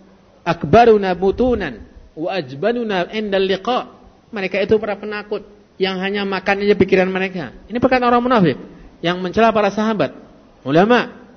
[0.46, 1.82] akbaruna butunan
[2.14, 3.10] wa ajbanuna
[3.42, 3.92] liqa.
[4.30, 5.42] Mereka itu para penakut
[5.76, 7.50] yang hanya makan aja pikiran mereka.
[7.66, 8.56] Ini perkataan orang munafik
[9.02, 10.25] yang mencela para sahabat
[10.66, 11.30] ulama.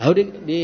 [0.00, 0.62] Lalu di, di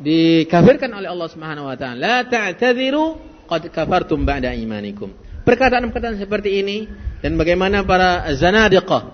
[0.00, 3.04] dikafirkan oleh Allah Subhanahu wa taala la ta'tadziru
[3.44, 5.12] qad kafartum ba'da imanikum.
[5.44, 6.88] Perkataan-perkataan seperti ini
[7.20, 9.12] dan bagaimana para zanadiqah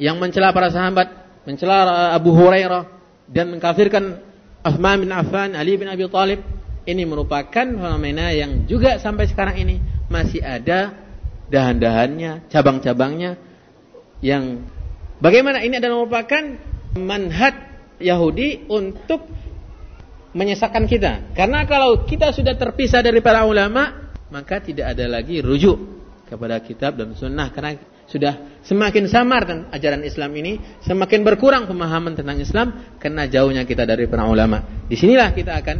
[0.00, 1.12] yang mencela para sahabat
[1.44, 2.88] mencela Abu Hurairah
[3.28, 4.20] dan mengkafirkan
[4.64, 6.40] Uthman bin Affan Ali bin Abi Thalib
[6.84, 9.76] ini merupakan fenomena yang juga sampai sekarang ini
[10.08, 10.92] masih ada
[11.48, 13.36] dahan-dahannya, cabang-cabangnya
[14.24, 14.64] yang
[15.20, 16.42] bagaimana ini adalah merupakan
[16.98, 17.54] manhaj
[17.98, 19.26] Yahudi untuk
[20.34, 21.34] menyesatkan kita.
[21.34, 25.78] Karena kalau kita sudah terpisah dari para ulama, maka tidak ada lagi rujuk
[26.26, 27.54] kepada kitab dan sunnah.
[27.54, 27.78] Karena
[28.10, 33.86] sudah semakin samar tentang ajaran Islam ini, semakin berkurang pemahaman tentang Islam karena jauhnya kita
[33.86, 34.86] dari para ulama.
[34.90, 35.76] Di sinilah kita akan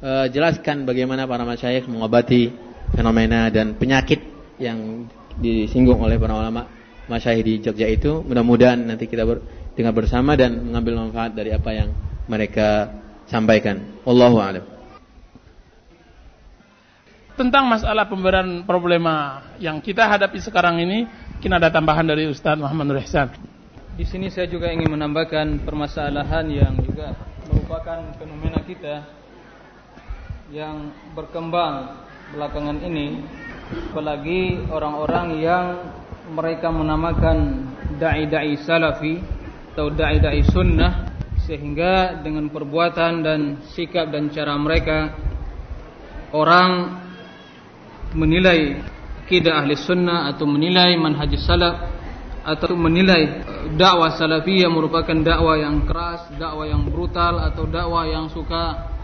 [0.00, 2.54] uh, jelaskan bagaimana para masyayikh mengobati
[2.94, 4.22] fenomena dan penyakit
[4.62, 6.64] yang disinggung oleh para ulama
[7.10, 8.22] masyayikh di Jogja itu.
[8.22, 9.42] Mudah-mudahan nanti kita ber,
[9.76, 11.92] dengar bersama dan mengambil manfaat dari apa yang
[12.26, 12.90] mereka
[13.28, 14.00] sampaikan.
[14.02, 14.64] Wallahu a'lam.
[17.36, 21.04] Tentang masalah pemberian problema yang kita hadapi sekarang ini,
[21.44, 23.28] kita ada tambahan dari Ustaz Muhammad Nur Ihsan.
[23.92, 27.12] Di sini saya juga ingin menambahkan permasalahan yang juga
[27.52, 29.04] merupakan fenomena kita
[30.48, 32.00] yang berkembang
[32.32, 33.20] belakangan ini,
[33.92, 35.64] apalagi orang-orang yang
[36.32, 37.68] mereka menamakan
[38.00, 39.35] dai-dai salafi
[39.76, 41.12] atau dai-dai sunnah
[41.44, 43.40] sehingga dengan perbuatan dan
[43.76, 45.12] sikap dan cara mereka
[46.32, 46.96] orang
[48.16, 48.80] menilai
[49.20, 51.92] akidah ahli sunnah atau menilai manhaj salaf
[52.40, 53.44] atau menilai
[53.76, 58.96] dakwah salafiyah merupakan dakwah yang keras, dakwah yang brutal atau dakwah yang suka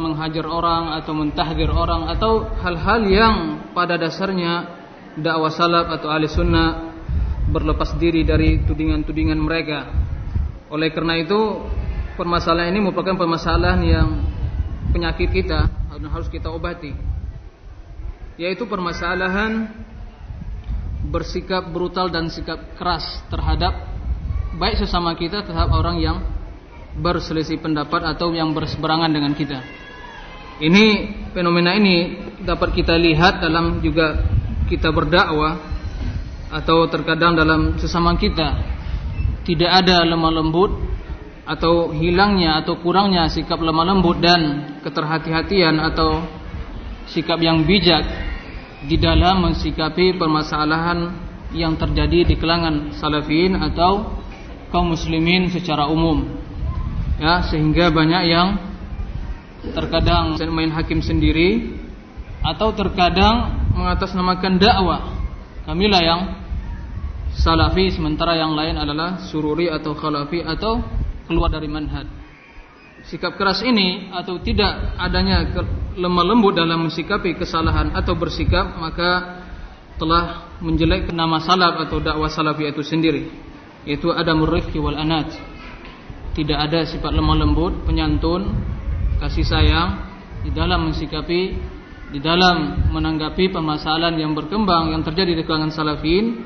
[0.00, 3.36] menghajar orang atau mentahdir orang atau hal-hal yang
[3.76, 4.72] pada dasarnya
[5.20, 6.87] dakwah salaf atau ahli sunnah
[7.48, 9.88] berlepas diri dari tudingan-tudingan mereka.
[10.68, 11.64] Oleh karena itu,
[12.20, 14.08] permasalahan ini merupakan permasalahan yang
[14.92, 15.68] penyakit kita
[16.06, 16.94] harus kita obati.
[18.38, 19.66] Yaitu permasalahan
[21.08, 23.02] bersikap brutal dan sikap keras
[23.32, 23.74] terhadap
[24.58, 26.18] baik sesama kita terhadap orang yang
[26.98, 29.62] berselisih pendapat atau yang berseberangan dengan kita.
[30.58, 30.84] Ini
[31.30, 34.26] fenomena ini dapat kita lihat dalam juga
[34.66, 35.67] kita berdakwah
[36.48, 38.56] atau terkadang dalam sesama kita
[39.44, 40.72] tidak ada lemah lembut
[41.48, 46.20] atau hilangnya atau kurangnya sikap lemah lembut dan keterhati-hatian atau
[47.08, 48.04] sikap yang bijak
[48.84, 51.16] di dalam mensikapi permasalahan
[51.56, 54.20] yang terjadi di kalangan salafin atau
[54.68, 56.28] kaum muslimin secara umum.
[57.16, 58.48] Ya sehingga banyak yang
[59.72, 61.80] terkadang main hakim sendiri
[62.44, 65.17] atau terkadang mengatasnamakan dakwah
[65.68, 66.20] Kamilah yang
[67.36, 70.80] salafi sementara yang lain adalah sururi atau khalafi atau
[71.28, 72.08] keluar dari manhaj.
[73.04, 75.44] sikap keras ini atau tidak adanya
[75.92, 79.44] lemah lembut dalam mensikapi kesalahan atau bersikap maka
[80.00, 83.28] telah menjelek nama salaf atau dakwah salafi itu sendiri
[83.84, 84.96] yaitu ada murrifki wal
[86.32, 88.56] tidak ada sifat lemah lembut penyantun
[89.20, 90.00] kasih sayang
[90.42, 91.76] di dalam mensikapi
[92.08, 96.40] di dalam menanggapi permasalahan yang berkembang yang terjadi di kalangan salafin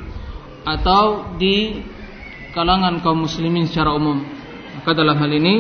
[0.67, 1.83] atau di
[2.51, 4.23] kalangan kaum muslimin secara umum.
[4.79, 5.55] Maka dalam hal ini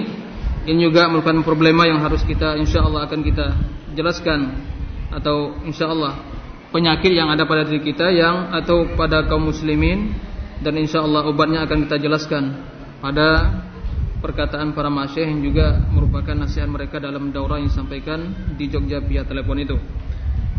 [0.67, 3.47] ini juga merupakan problema yang harus kita insyaallah akan kita
[3.95, 4.63] jelaskan
[5.11, 6.19] atau insyaallah
[6.73, 10.15] penyakit yang ada pada diri kita yang atau pada kaum muslimin
[10.63, 12.63] dan insyaallah obatnya akan kita jelaskan
[13.03, 13.29] pada
[14.23, 19.27] perkataan para masyayikh yang juga merupakan nasihat mereka dalam daurah yang disampaikan di Jogja via
[19.27, 19.75] telepon itu.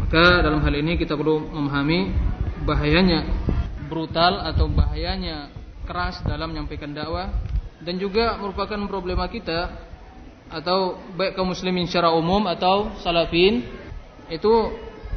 [0.04, 2.12] Maka dalam hal ini kita perlu memahami
[2.68, 3.24] bahayanya
[3.88, 5.48] brutal atau bahayanya
[5.88, 7.32] keras dalam menyampaikan dakwah
[7.80, 9.72] dan juga merupakan problema kita
[10.52, 13.64] atau baik kaum muslimin secara umum atau salafin
[14.30, 14.54] itu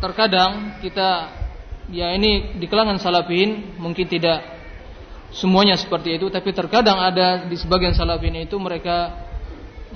[0.00, 1.30] terkadang kita
[1.92, 4.55] ya ini di kalangan salafin mungkin tidak
[5.34, 9.26] semuanya seperti itu tapi terkadang ada di sebagian salafin itu mereka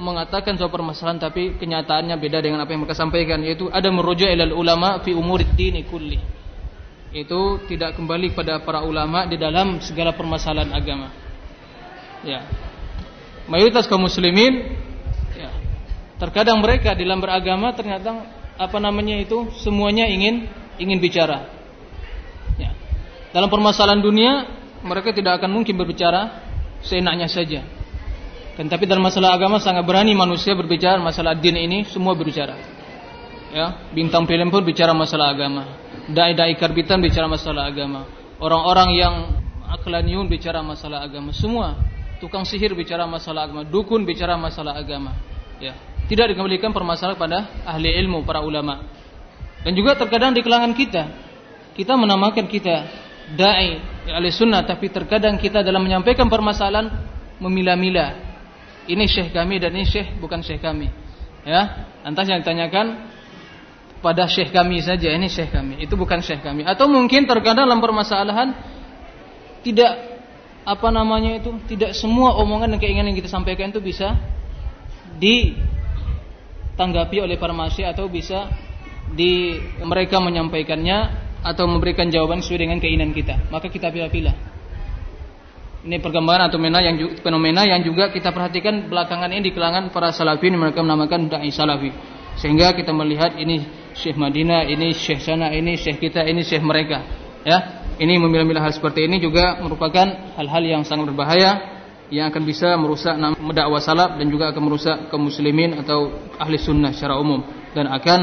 [0.00, 4.56] mengatakan soal permasalahan tapi kenyataannya beda dengan apa yang mereka sampaikan yaitu ada merujuk ilal
[4.56, 6.18] ulama fi umurid dini kulli.
[7.10, 11.10] Itu tidak kembali kepada para ulama di dalam segala permasalahan agama.
[12.22, 12.46] Ya.
[13.50, 14.78] Mayoritas kaum muslimin
[15.34, 15.50] ya.
[16.22, 18.24] Terkadang mereka dalam beragama ternyata
[18.54, 20.46] apa namanya itu semuanya ingin
[20.78, 21.50] ingin bicara.
[22.56, 22.72] Ya.
[23.34, 26.44] Dalam permasalahan dunia mereka tidak akan mungkin berbicara
[26.80, 27.60] seenaknya saja.
[28.56, 32.56] Dan tapi dalam masalah agama sangat berani manusia berbicara masalah din ini semua berbicara.
[33.50, 35.80] Ya, bintang film pun bicara masalah agama.
[36.10, 38.06] Dai-dai karbitan bicara masalah agama.
[38.38, 39.14] Orang-orang yang
[39.64, 41.34] aklaniun bicara masalah agama.
[41.34, 41.74] Semua
[42.20, 45.16] tukang sihir bicara masalah agama, dukun bicara masalah agama.
[45.56, 45.74] Ya,
[46.06, 48.84] tidak dikembalikan permasalahan pada ahli ilmu para ulama.
[49.64, 51.02] Dan juga terkadang di kalangan kita,
[51.74, 52.76] kita menamakan kita
[53.34, 53.80] dai
[54.12, 56.90] ahli sunnah tapi terkadang kita dalam menyampaikan permasalahan
[57.40, 58.28] memilah-milah.
[58.90, 60.90] Ini syekh kami dan ini syekh bukan syekh kami.
[61.46, 63.08] Ya lantas yang ditanyakan
[64.00, 65.80] pada syekh kami saja ini syekh kami.
[65.80, 66.66] Itu bukan syekh kami.
[66.66, 68.52] Atau mungkin terkadang dalam permasalahan
[69.60, 70.20] tidak
[70.64, 74.12] apa namanya itu tidak semua omongan dan keinginan yang kita sampaikan itu bisa
[75.16, 75.56] ditanggapi
[77.20, 78.48] oleh para masyarakat atau bisa
[79.10, 83.48] di mereka menyampaikannya atau memberikan jawaban sesuai dengan keinginan kita.
[83.48, 84.32] Maka kita pilih-pilih.
[85.80, 90.12] Ini perkembangan atau fenomena yang fenomena yang juga kita perhatikan belakangan ini di kalangan para
[90.12, 91.88] salafin mereka menamakan dai salafi.
[92.36, 93.64] Sehingga kita melihat ini
[93.96, 97.00] Syekh Madinah, ini Syekh sana, ini Syekh kita, ini Syekh mereka.
[97.48, 101.80] Ya, ini memilah-milah hal seperti ini juga merupakan hal-hal yang sangat berbahaya
[102.10, 103.14] yang akan bisa merusak
[103.54, 107.40] dakwah salaf dan juga akan merusak kaum muslimin atau ahli sunnah secara umum
[107.72, 108.20] dan akan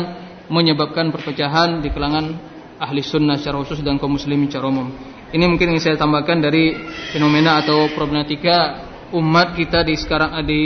[0.52, 4.94] menyebabkan perpecahan di kalangan ahli sunnah secara khusus dan kaum muslimin secara umum.
[5.28, 6.72] Ini mungkin yang saya tambahkan dari
[7.12, 10.64] fenomena atau problematika umat kita di sekarang di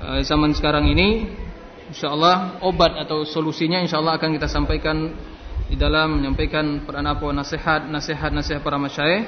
[0.00, 1.28] uh, zaman sekarang ini.
[1.90, 5.10] Insyaallah obat atau solusinya insyaallah akan kita sampaikan
[5.66, 9.26] di dalam menyampaikan peran apa nasihat nasihat nasihat para masyayikh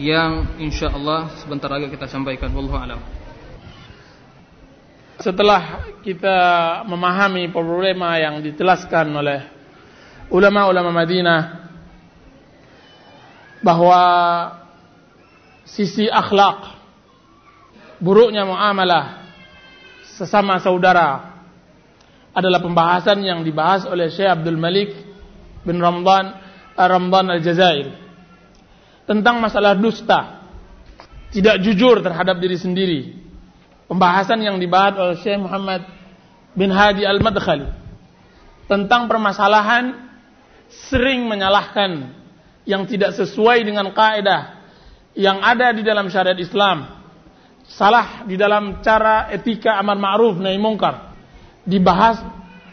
[0.00, 3.00] yang insyaallah sebentar lagi kita sampaikan wallahu alam.
[5.20, 6.38] Setelah kita
[6.88, 9.59] memahami problema yang dijelaskan oleh
[10.30, 11.40] ulama-ulama Madinah
[13.60, 14.02] bahwa
[15.66, 16.80] sisi akhlak
[18.00, 19.28] buruknya muamalah
[20.16, 21.36] sesama saudara
[22.32, 24.94] adalah pembahasan yang dibahas oleh Syekh Abdul Malik
[25.66, 26.40] bin Ramdan
[26.78, 27.90] eh, Ramdan Al-Jazair
[29.04, 30.46] tentang masalah dusta
[31.30, 33.00] tidak jujur terhadap diri sendiri.
[33.86, 35.82] Pembahasan yang dibahas oleh Syekh Muhammad
[36.54, 37.66] bin Hadi Al-Madkhali
[38.70, 40.09] tentang permasalahan
[40.90, 42.18] sering menyalahkan
[42.66, 44.58] yang tidak sesuai dengan kaidah
[45.14, 46.98] yang ada di dalam syariat Islam.
[47.70, 51.14] Salah di dalam cara etika amar ma'ruf nahi mungkar.
[51.62, 52.18] Dibahas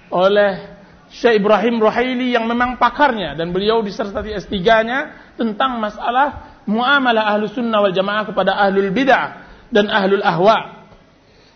[0.10, 0.78] oleh
[1.14, 7.80] Syekh Ibrahim Ruhaili yang memang pakarnya dan beliau disertai S3-nya tentang masalah muamalah ahlu sunnah
[7.80, 10.90] wal jamaah kepada ahlul bid'ah dan ahlul ahwa.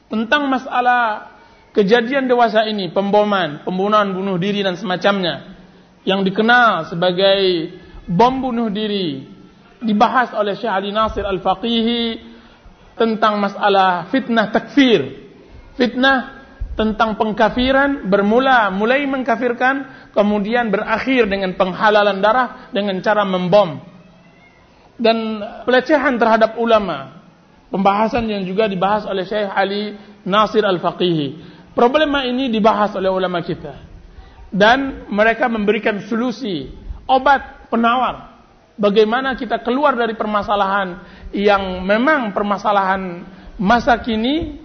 [0.08, 1.34] Tentang masalah
[1.76, 5.61] kejadian dewasa ini, pemboman, pembunuhan bunuh diri dan semacamnya
[6.08, 7.72] yang dikenal sebagai
[8.10, 9.26] bom bunuh diri
[9.82, 12.30] dibahas oleh Syekh Ali Nasir Al-Faqihi
[12.98, 15.30] tentang masalah fitnah takfir.
[15.78, 16.44] Fitnah
[16.78, 23.82] tentang pengkafiran bermula mulai mengkafirkan kemudian berakhir dengan penghalalan darah dengan cara membom
[25.02, 27.22] dan pelecehan terhadap ulama
[27.72, 29.96] Pembahasan yang juga dibahas oleh Syekh Ali
[30.28, 31.28] Nasir Al-Faqihi.
[31.72, 33.91] Problema ini dibahas oleh ulama kita.
[34.52, 36.68] Dan mereka memberikan solusi,
[37.08, 38.44] obat penawar.
[38.76, 41.00] Bagaimana kita keluar dari permasalahan
[41.32, 43.24] yang memang permasalahan
[43.56, 44.60] masa kini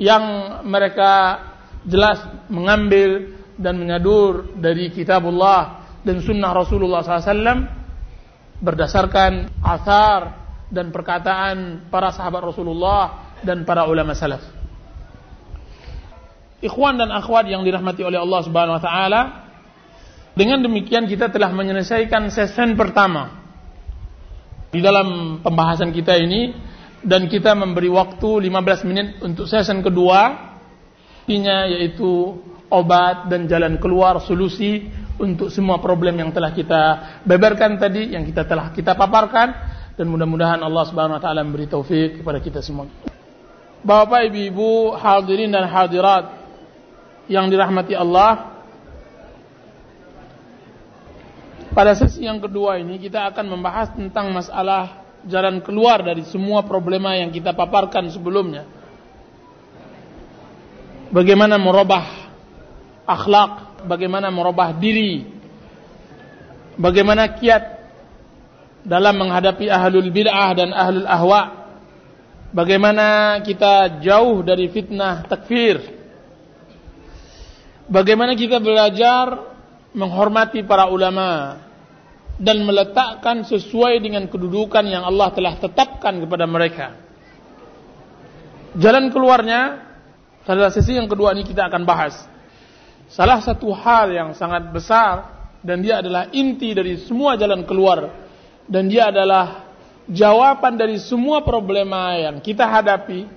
[0.00, 0.24] yang
[0.64, 1.40] mereka
[1.84, 7.64] jelas mengambil dan menyadur dari kitabullah dan sunnah Rasulullah SAW
[8.60, 10.20] berdasarkan asar
[10.68, 14.42] dan perkataan para sahabat Rasulullah dan para ulama salaf.
[16.64, 19.20] Ikhwan dan akhwat yang dirahmati oleh Allah Subhanahu wa taala,
[20.36, 23.44] dengan demikian kita telah menyelesaikan sesi pertama
[24.68, 26.52] di dalam pembahasan kita ini
[27.00, 30.52] dan kita memberi waktu 15 menit untuk sesi kedua
[31.26, 32.38] intinya yaitu
[32.70, 36.82] obat dan jalan keluar solusi untuk semua problem yang telah kita
[37.24, 39.48] beberkan tadi yang kita telah kita paparkan
[39.96, 42.86] dan mudah-mudahan Allah Subhanahu wa taala memberi taufik kepada kita semua.
[43.80, 46.45] Bapak, Ibu, hadirin dan hadirat
[47.26, 48.56] yang dirahmati Allah.
[51.76, 57.12] Pada sesi yang kedua ini kita akan membahas tentang masalah jalan keluar dari semua problema
[57.18, 58.64] yang kita paparkan sebelumnya.
[61.12, 62.32] Bagaimana merubah
[63.06, 65.26] akhlak, bagaimana merubah diri,
[66.80, 67.64] bagaimana kiat
[68.86, 71.42] dalam menghadapi ahlul bid'ah dan ahlul ahwa,
[72.54, 75.95] bagaimana kita jauh dari fitnah takfir,
[77.86, 79.54] Bagaimana kita belajar
[79.94, 81.62] menghormati para ulama
[82.36, 86.98] dan meletakkan sesuai dengan kedudukan yang Allah telah tetapkan kepada mereka.
[88.76, 89.86] Jalan keluarnya
[90.44, 92.26] pada sesi yang kedua ini kita akan bahas.
[93.08, 95.32] Salah satu hal yang sangat besar
[95.64, 98.12] dan dia adalah inti dari semua jalan keluar
[98.68, 99.64] dan dia adalah
[100.10, 103.30] jawaban dari semua problema yang kita hadapi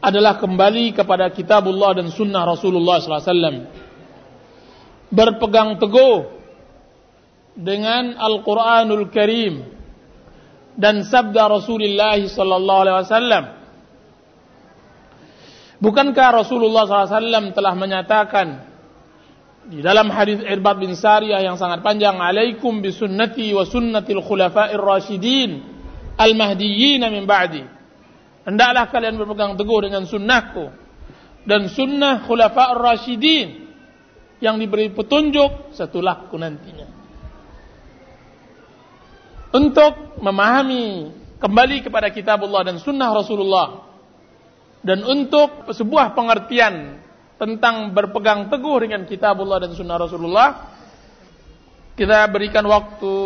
[0.00, 3.68] adalah kembali kepada kitabullah dan sunnah Rasulullah SAW.
[5.12, 6.40] Berpegang teguh
[7.52, 9.68] dengan Al-Quranul Karim
[10.80, 13.44] dan sabda Rasulullah SAW.
[15.80, 18.48] Bukankah Rasulullah SAW telah menyatakan
[19.68, 25.60] di dalam hadis Irbad bin Sariyah yang sangat panjang, "Alaikum bisunnati wa sunnatil khulafa'ir rasyidin
[26.16, 27.79] al-mahdiyyin min ba'di."
[28.40, 30.72] Hendaklah kalian berpegang teguh dengan sunnahku
[31.44, 33.68] dan sunnah khulafa ar-rasyidin
[34.40, 36.88] yang diberi petunjuk setelahku nantinya.
[39.50, 41.12] Untuk memahami
[41.42, 43.68] kembali kepada kitabullah dan sunnah Rasulullah
[44.80, 47.02] dan untuk sebuah pengertian
[47.36, 50.48] tentang berpegang teguh dengan kitabullah dan sunnah Rasulullah
[51.96, 53.16] kita berikan waktu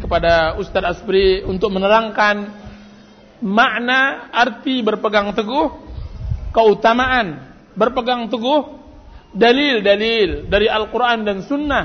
[0.00, 2.63] kepada Ustadz Asbri untuk menerangkan
[3.44, 5.68] makna arti berpegang teguh,
[6.56, 8.80] keutamaan berpegang teguh,
[9.36, 11.84] dalil-dalil dari Al-Quran dan Sunnah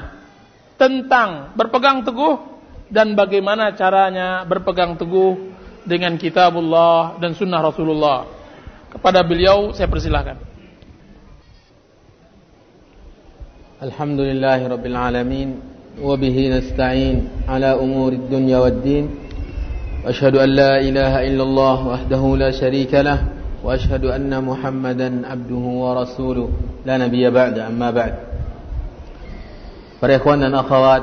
[0.79, 2.39] tentang berpegang teguh
[2.87, 5.51] dan bagaimana caranya berpegang teguh
[5.83, 8.19] dengan kitabullah dan sunnah Rasulullah.
[8.89, 10.41] Kepada beliau saya persilahkan.
[13.79, 19.28] Alhamdulillahirrabbilalamin Wabihi nasta'in ala umuri dunya wad din
[20.04, 23.18] واشهد ان لا اله الا الله وحده لا شريك له
[23.64, 26.48] واشهد ان محمدا عبده ورسوله
[26.86, 28.14] لا نبي بعد اما بعد
[30.04, 31.00] Para ikhwan dan akhwat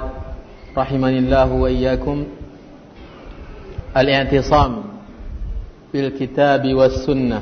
[0.78, 2.30] rahimanillah wa iyyakum
[3.98, 4.94] al-i'tisam
[5.90, 7.42] bil kitab was sunnah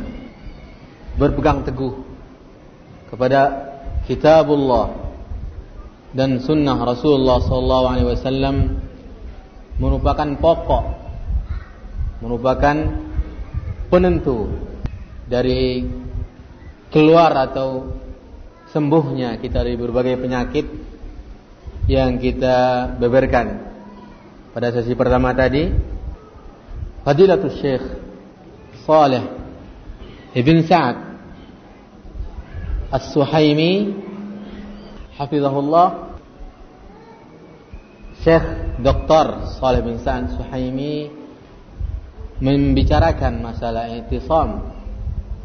[1.19, 1.99] berpegang teguh
[3.11, 3.41] kepada
[4.07, 4.95] kitabullah
[6.15, 8.55] dan sunnah Rasulullah sallallahu alaihi wasallam
[9.83, 11.02] merupakan pokok
[12.24, 12.76] merupakan
[13.92, 14.48] penentu
[15.28, 15.84] dari
[16.88, 18.00] keluar atau
[18.72, 20.66] sembuhnya kita dari berbagai penyakit
[21.84, 23.68] yang kita beberkan
[24.56, 25.68] pada sesi pertama tadi
[27.04, 27.84] Fadilatul Syekh
[28.88, 29.24] Saleh
[30.32, 30.96] Ibn Sa'ad
[32.88, 33.92] As-Suhaimi
[35.20, 36.16] Hafizahullah
[38.24, 38.46] Syekh
[38.80, 39.52] Dr.
[39.60, 41.23] Saleh bin Sa'ad Suhaimi
[42.42, 44.74] membicarakan masalah itisam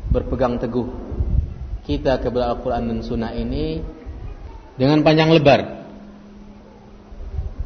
[0.10, 0.90] berpegang teguh
[1.86, 3.82] kita kepada Al-Quran dan Sunnah ini
[4.78, 5.86] dengan panjang lebar.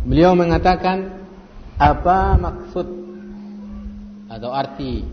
[0.03, 1.23] Beliau mengatakan
[1.79, 2.87] apa maksud
[4.27, 5.07] atau arti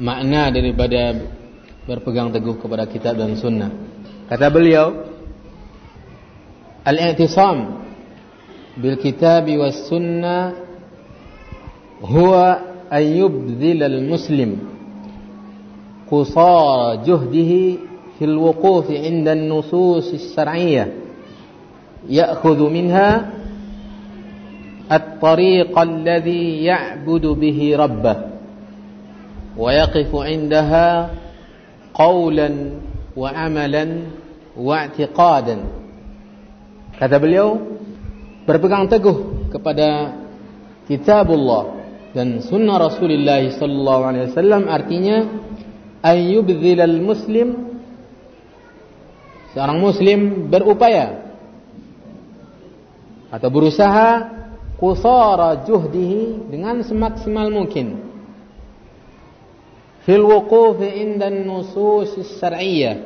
[0.00, 1.12] makna daripada
[1.84, 3.68] berpegang teguh kepada kitab dan sunnah.
[4.30, 5.10] Kata beliau,
[6.86, 7.84] al-i'tisam
[8.78, 10.69] bil kitab was sunnah
[12.00, 12.60] huwa
[12.90, 14.58] ayyubdhilal muslim
[16.08, 17.78] qusara juhdihi
[18.18, 20.88] fil wuquf 'inda an-nusus as-shar'iyyah
[22.08, 23.30] ya'khudhu minha
[24.90, 28.16] at-tariq alladhi ya'budu bihi rabbah
[29.54, 31.14] wa yaqifu 'indaha
[31.94, 32.80] qawlan
[33.14, 34.10] wa 'amalan
[34.56, 35.60] wa i'tiqadan
[36.98, 37.80] kata beliau
[38.50, 40.18] berpegang teguh kepada
[40.90, 41.79] kitabullah.
[42.10, 45.16] Dan sunnah Rasulullah sallallahu alaihi wasallam artinya
[46.02, 47.78] ayyubdhilal muslim
[49.54, 51.30] seorang muslim berupaya
[53.30, 54.40] atau berusaha
[54.80, 58.10] kusara juhdihi dengan semaksimal mungkin.
[60.02, 62.96] Fil wuquf inda nusus syar'iyyah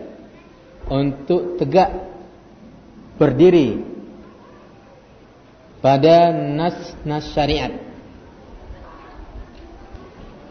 [0.88, 1.90] untuk tegak
[3.18, 3.82] berdiri
[5.82, 7.74] pada nas-nas syariat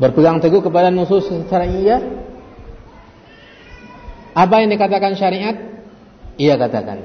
[0.01, 2.23] berpegang teguh kepada nusus syariah
[4.33, 5.55] apa yang dikatakan syariat?
[6.41, 6.97] Ia katakan.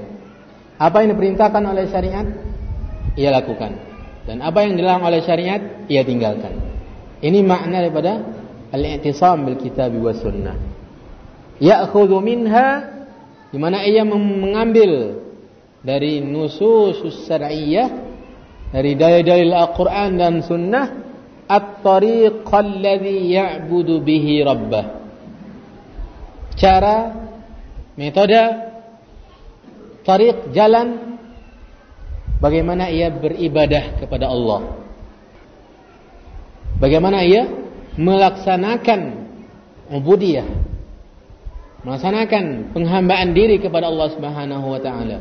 [0.80, 2.24] Apa yang diperintahkan oleh syariat?
[3.20, 3.76] Ia lakukan.
[4.24, 5.60] Dan apa yang dilarang oleh syariat?
[5.92, 6.56] Ia tinggalkan.
[7.20, 8.24] Ini makna daripada
[8.72, 10.56] al-i'tisam bil kitab wa sunnah.
[11.60, 12.96] Ya'khudhu minha
[13.52, 15.20] di mana ia mengambil
[15.84, 17.90] dari nusus syariah
[18.72, 21.07] dari dalil-dalil Al-Qur'an dan sunnah
[21.48, 24.84] at-tariq alladhi ya'budu bihi rabbah
[26.58, 27.16] cara
[27.96, 28.68] metode
[30.04, 31.18] tariq jalan
[32.42, 34.86] bagaimana ia beribadah kepada Allah.
[36.78, 37.46] Bagaimana ia
[37.98, 39.00] melaksanakan
[39.90, 40.46] ubudiyah
[41.82, 45.18] melaksanakan penghambaan diri kepada Allah Subhanahu wa taala.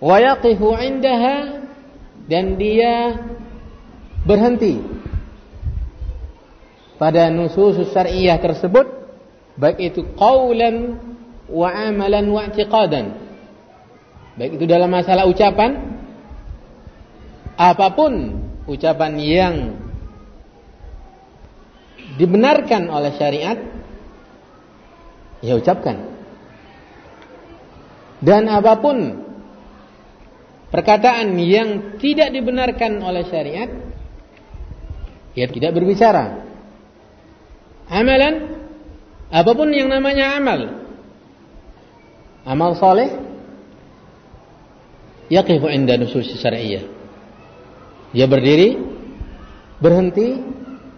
[0.00, 1.64] Wa yaqifu 'indaha
[2.28, 3.16] dan dia
[4.26, 4.82] berhenti.
[6.96, 8.88] Pada nusus syariah tersebut
[9.56, 10.98] baik itu qaulan
[11.48, 13.06] wa amalan wa i'tiqadan
[14.36, 15.96] baik itu dalam masalah ucapan
[17.56, 18.12] apa pun
[18.68, 19.54] ucapan yang
[22.20, 23.58] dibenarkan oleh syariat
[25.44, 26.16] ya ucapkan.
[28.16, 28.96] Dan apa pun
[30.72, 33.68] perkataan yang tidak dibenarkan oleh syariat
[35.36, 36.48] ia tidak berbicara.
[37.92, 38.34] Amalan
[39.28, 40.60] apa pun yang namanya amal.
[42.48, 43.10] Amal soleh
[45.28, 46.88] yaqifu inda nusus syar'iyyah.
[48.16, 48.80] Dia berdiri
[49.76, 50.40] berhenti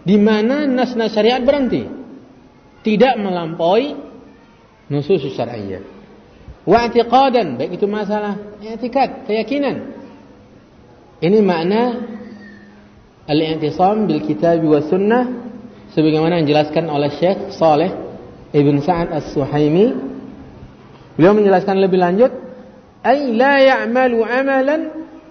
[0.07, 1.83] di mana nas-nas syariat berhenti.
[2.79, 3.91] Tidak melampaui
[4.87, 5.83] nusus syar'iyyah.
[6.63, 9.99] Wa i'tiqadan baik itu masalah i'tikad, keyakinan.
[11.19, 11.81] Ini makna
[13.29, 15.23] al-i'tisam bil kitab wa sunnah
[15.93, 17.93] sebagaimana yang dijelaskan oleh Syekh Saleh
[18.49, 19.93] Ibn Sa'ad As-Suhaimi
[21.13, 22.31] beliau menjelaskan lebih lanjut
[23.05, 24.81] ay la ya'malu amalan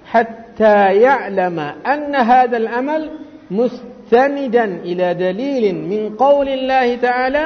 [0.07, 3.03] hatta ya'lama anna hadzal amal
[3.51, 7.45] mustanidan ila dalilin min qouli Allah ta'ala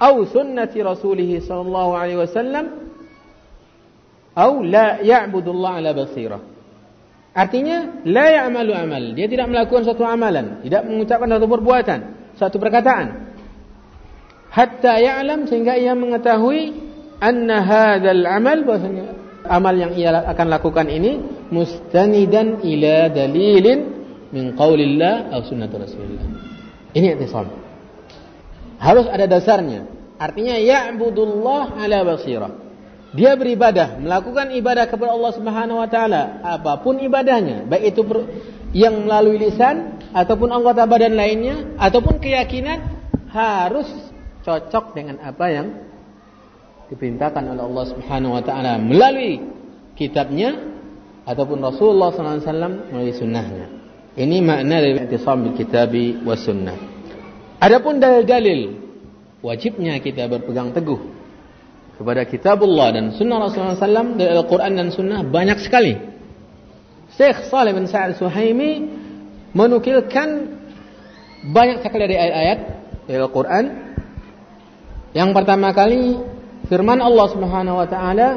[0.00, 2.66] aw sunnati rasulih sallallahu alaihi wasallam
[4.32, 6.40] aw la ya'budu Allah ala basirah
[7.30, 9.02] Artinya la ya'malu amal.
[9.14, 11.98] Dia tidak melakukan suatu amalan, tidak mengucapkan suatu perbuatan,
[12.34, 13.06] suatu perkataan.
[14.50, 16.74] Hatta ya'lam sehingga ia mengetahui
[17.22, 19.14] anna hadzal amal bahwasanya
[19.46, 21.22] amal yang ia akan lakukan ini
[21.54, 23.80] mustanidan ila dalilin
[24.34, 26.26] min qaulillah atau sunnah Rasulullah.
[26.90, 27.46] Ini i'tisam.
[28.82, 29.86] Harus ada dasarnya.
[30.18, 32.52] Artinya ya'budullah ala basirah.
[33.10, 38.06] Dia beribadah, melakukan ibadah kepada Allah Subhanahu wa taala, apa pun ibadahnya, baik itu
[38.70, 42.78] yang melalui lisan ataupun anggota badan lainnya ataupun keyakinan
[43.34, 43.90] harus
[44.46, 45.66] cocok dengan apa yang
[46.86, 49.42] diperintahkan oleh Allah Subhanahu wa taala melalui
[49.98, 50.54] kitabnya
[51.26, 53.66] ataupun Rasulullah wasallam melalui sunnahnya.
[54.14, 56.74] Ini makna dari i'tisam bil kitabi was sunnah.
[57.58, 58.78] Adapun dalil-dalil
[59.42, 61.19] wajibnya kita berpegang teguh
[62.00, 66.00] kepada kitabullah dan sunnah Rasulullah SAW dari Al-Quran dan sunnah banyak sekali.
[67.12, 68.88] Syekh Saleh bin Sa'ad Suhaimi
[69.52, 70.48] menukilkan
[71.52, 72.58] banyak sekali dari ayat-ayat
[73.04, 73.64] dari Al-Quran.
[75.12, 76.16] Yang pertama kali
[76.72, 78.28] firman Allah Subhanahu wa taala,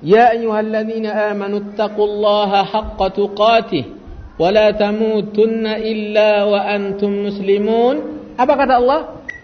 [0.00, 3.84] "Ya ayyuhalladzina amanu taqullaha haqqa tuqatih
[4.40, 9.00] wa la tamutunna illa wa antum muslimun." Apa kata Allah?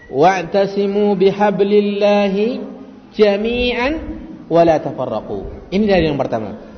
[0.09, 2.72] Wa'tasimu bihablillahi
[3.13, 3.93] jami'an
[4.49, 5.69] wala tafarraqu.
[5.73, 6.73] Ini dari yang pertama.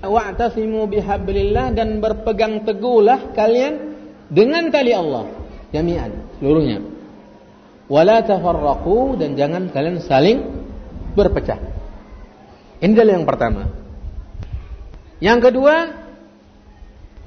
[0.00, 4.00] wa'tasimu bihablillah dan berpegang teguhlah kalian
[4.32, 5.28] dengan tali Allah
[5.74, 6.80] jami'an seluruhnya
[7.90, 10.38] wala tafarraqu dan jangan kalian saling
[11.12, 11.60] berpecah
[12.80, 13.62] ini adalah yang pertama
[15.20, 15.99] yang kedua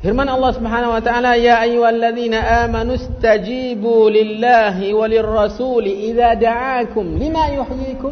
[0.04, 7.56] firman Allah Subhanahu wa taala ya ayyuhalladzina amanu stajibu lillahi walir rasuli idza da'akum lima
[7.56, 8.12] yuhyikum.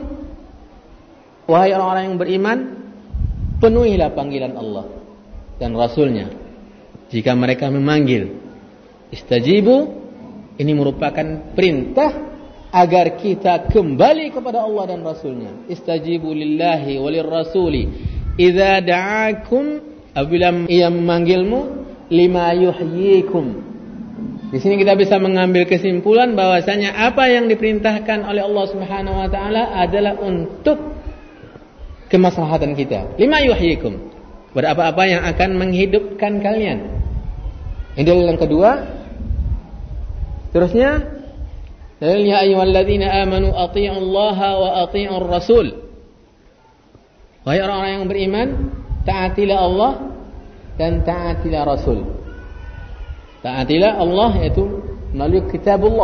[1.52, 2.58] Wahai orang-orang yang beriman
[3.60, 4.88] penuhilah panggilan Allah
[5.60, 6.32] dan Rasulnya.
[7.12, 8.40] Jika mereka memanggil
[9.12, 9.92] istajibu
[10.56, 12.32] ini merupakan perintah
[12.72, 15.68] agar kita kembali kepada Allah dan Rasulnya.
[15.68, 17.84] Istajibu lillahi walir rasuli
[18.40, 19.92] idza da'akum.
[20.12, 21.81] Apabila ia memanggilmu
[22.12, 23.72] lima yuhyikum
[24.52, 29.80] di sini kita bisa mengambil kesimpulan bahwasanya apa yang diperintahkan oleh Allah Subhanahu wa taala
[29.80, 30.76] adalah untuk
[32.12, 33.16] kemaslahatan kita.
[33.16, 34.12] Lima yuhyikum.
[34.52, 37.00] Berapa-apa yang akan menghidupkan kalian.
[37.96, 38.72] Ini dalil yang kedua.
[40.52, 41.00] Terusnya
[42.04, 45.68] dalilnya ayyuhalladzina amanu athi'u Allah wa athi'u Rasul.
[47.48, 48.48] Wahai orang-orang yang beriman,
[49.08, 50.11] taatilah Allah
[50.80, 51.99] dan taatilah Rasul.
[53.41, 54.64] Taatilah Allah yaitu
[55.11, 55.99] melalui kitab Allah